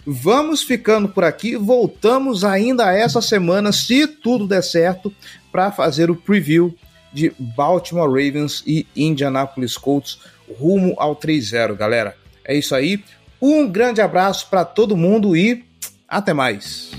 Vamos 0.05 0.61
ficando 0.61 1.09
por 1.09 1.23
aqui, 1.23 1.55
voltamos 1.55 2.43
ainda 2.43 2.93
essa 2.93 3.19
semana, 3.19 3.71
se 3.71 4.05
tudo 4.05 4.47
der 4.47 4.61
certo, 4.61 5.11
para 5.51 5.71
fazer 5.71 6.11
o 6.11 6.15
preview 6.15 6.75
de 7.13 7.31
Baltimore 7.37 8.09
Ravens 8.09 8.63
e 8.65 8.87
Indianapolis 8.95 9.77
Colts 9.77 10.19
rumo 10.59 10.95
ao 10.97 11.15
3-0, 11.15 11.75
galera. 11.75 12.15
É 12.43 12.55
isso 12.55 12.75
aí. 12.75 13.03
Um 13.41 13.69
grande 13.69 14.01
abraço 14.01 14.49
para 14.49 14.65
todo 14.65 14.97
mundo 14.97 15.35
e 15.35 15.63
até 16.07 16.33
mais. 16.33 16.91